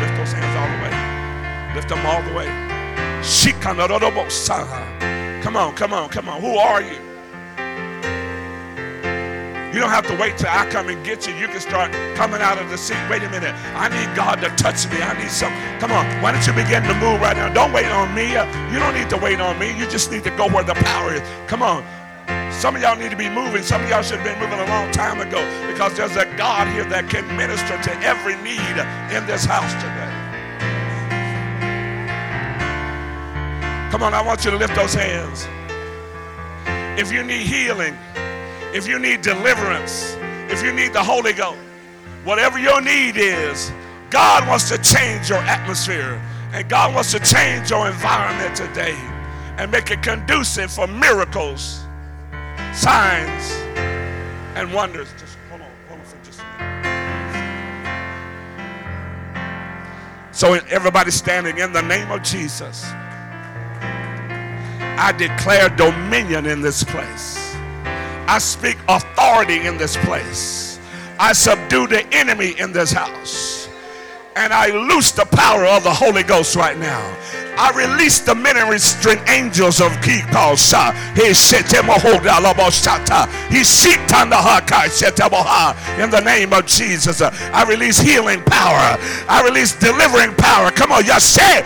Lift 0.00 0.16
those 0.16 0.32
hands 0.32 0.56
all 0.58 0.68
the 0.68 0.82
way. 0.82 1.74
Lift 1.74 1.88
them 1.88 2.04
all 2.04 2.22
the 2.22 2.34
way. 2.34 2.48
Come 5.42 5.56
on, 5.56 5.74
come 5.74 5.92
on, 5.92 6.08
come 6.08 6.28
on. 6.28 6.40
Who 6.40 6.56
are 6.58 6.82
you? 6.82 7.13
You 9.74 9.80
don't 9.80 9.90
have 9.90 10.06
to 10.06 10.14
wait 10.14 10.38
till 10.38 10.50
I 10.50 10.70
come 10.70 10.88
and 10.88 11.04
get 11.04 11.26
you. 11.26 11.34
You 11.34 11.48
can 11.48 11.58
start 11.58 11.90
coming 12.14 12.40
out 12.40 12.62
of 12.62 12.70
the 12.70 12.78
seat. 12.78 12.96
Wait 13.10 13.24
a 13.24 13.28
minute. 13.28 13.52
I 13.74 13.88
need 13.88 14.14
God 14.14 14.36
to 14.42 14.48
touch 14.50 14.88
me. 14.88 15.02
I 15.02 15.18
need 15.18 15.32
some. 15.32 15.52
Come 15.80 15.90
on. 15.90 16.06
Why 16.22 16.30
don't 16.30 16.46
you 16.46 16.52
begin 16.52 16.84
to 16.84 16.94
move 16.94 17.20
right 17.20 17.36
now? 17.36 17.52
Don't 17.52 17.72
wait 17.72 17.90
on 17.90 18.14
me. 18.14 18.36
Uh, 18.36 18.46
you 18.70 18.78
don't 18.78 18.94
need 18.94 19.10
to 19.10 19.16
wait 19.16 19.40
on 19.40 19.58
me. 19.58 19.76
You 19.76 19.90
just 19.90 20.12
need 20.12 20.22
to 20.22 20.30
go 20.30 20.46
where 20.46 20.62
the 20.62 20.74
power 20.74 21.14
is. 21.14 21.22
Come 21.48 21.60
on. 21.60 21.82
Some 22.52 22.76
of 22.76 22.82
y'all 22.82 22.94
need 22.94 23.10
to 23.10 23.16
be 23.16 23.28
moving. 23.28 23.64
Some 23.64 23.82
of 23.82 23.90
y'all 23.90 24.02
should 24.02 24.20
have 24.20 24.24
been 24.24 24.38
moving 24.38 24.60
a 24.60 24.70
long 24.70 24.92
time 24.92 25.18
ago 25.20 25.42
because 25.66 25.96
there's 25.96 26.14
a 26.14 26.26
God 26.36 26.68
here 26.68 26.84
that 26.84 27.10
can 27.10 27.26
minister 27.36 27.74
to 27.74 27.92
every 28.06 28.36
need 28.46 28.78
in 29.10 29.26
this 29.26 29.44
house 29.44 29.74
today. 29.82 30.12
Come 33.90 34.04
on, 34.04 34.14
I 34.14 34.22
want 34.22 34.44
you 34.44 34.52
to 34.52 34.56
lift 34.56 34.76
those 34.76 34.94
hands. 34.94 35.48
If 36.96 37.10
you 37.10 37.24
need 37.24 37.42
healing, 37.44 37.98
if 38.74 38.88
you 38.88 38.98
need 38.98 39.22
deliverance, 39.22 40.16
if 40.50 40.60
you 40.60 40.72
need 40.72 40.92
the 40.92 41.02
Holy 41.02 41.32
Ghost, 41.32 41.60
whatever 42.24 42.58
your 42.58 42.80
need 42.80 43.16
is, 43.16 43.70
God 44.10 44.48
wants 44.48 44.68
to 44.68 44.78
change 44.78 45.30
your 45.30 45.38
atmosphere 45.38 46.20
and 46.52 46.68
God 46.68 46.92
wants 46.92 47.12
to 47.12 47.20
change 47.20 47.70
your 47.70 47.86
environment 47.86 48.56
today 48.56 48.96
and 49.58 49.70
make 49.70 49.92
it 49.92 50.02
conducive 50.02 50.72
for 50.72 50.88
miracles, 50.88 51.84
signs, 52.72 53.52
and 54.56 54.74
wonders. 54.74 55.08
Just 55.20 55.36
hold 55.48 55.62
on, 55.62 55.68
hold 55.88 56.00
on 56.00 56.06
for 56.06 56.16
just 56.24 56.40
a 56.40 56.44
minute. 56.58 56.84
So, 60.32 60.54
everybody 60.68 61.12
standing 61.12 61.58
in 61.58 61.72
the 61.72 61.82
name 61.82 62.10
of 62.10 62.24
Jesus, 62.24 62.84
I 64.96 65.14
declare 65.16 65.68
dominion 65.68 66.46
in 66.46 66.60
this 66.60 66.82
place. 66.82 67.43
I 68.26 68.38
speak 68.38 68.76
authority 68.88 69.66
in 69.66 69.76
this 69.76 69.96
place. 69.98 70.78
I 71.18 71.32
subdue 71.32 71.86
the 71.86 72.06
enemy 72.14 72.54
in 72.58 72.72
this 72.72 72.92
house. 72.92 73.68
And 74.36 74.52
I 74.52 74.70
loose 74.70 75.12
the 75.12 75.26
power 75.26 75.64
of 75.64 75.84
the 75.84 75.92
Holy 75.92 76.24
Ghost 76.24 76.56
right 76.56 76.76
now. 76.78 77.16
I 77.56 77.70
release 77.70 78.18
the 78.18 78.34
ministering 78.34 79.20
angels 79.28 79.80
of 79.80 79.92
Kikosha. 80.02 80.92
He 81.14 81.32
in 86.02 86.10
the 86.10 86.20
name 86.20 86.52
of 86.52 86.66
Jesus. 86.66 87.22
I 87.22 87.64
release 87.68 88.00
healing 88.00 88.42
power. 88.42 88.98
I 89.28 89.42
release 89.44 89.78
delivering 89.78 90.34
power. 90.34 90.70
Come 90.72 90.90
on, 90.90 91.04
Yashe. 91.04 91.62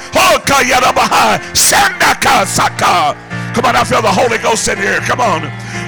Come 3.55 3.65
on, 3.65 3.77
I 3.77 3.85
feel 3.85 4.03
the 4.03 4.13
Holy 4.13 4.39
Ghost 4.39 4.69
in 4.69 4.79
here. 4.79 5.01
Come 5.01 5.21
on. 5.21 5.43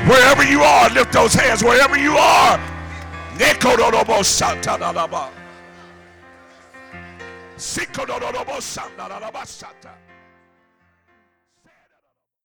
Wherever 0.08 0.44
you 0.44 0.62
are, 0.62 0.90
lift 0.90 1.12
those 1.12 1.34
hands. 1.34 1.62
Wherever 1.62 1.98
you 1.98 2.16
are. 2.16 2.60
Sikododobo 7.56 8.60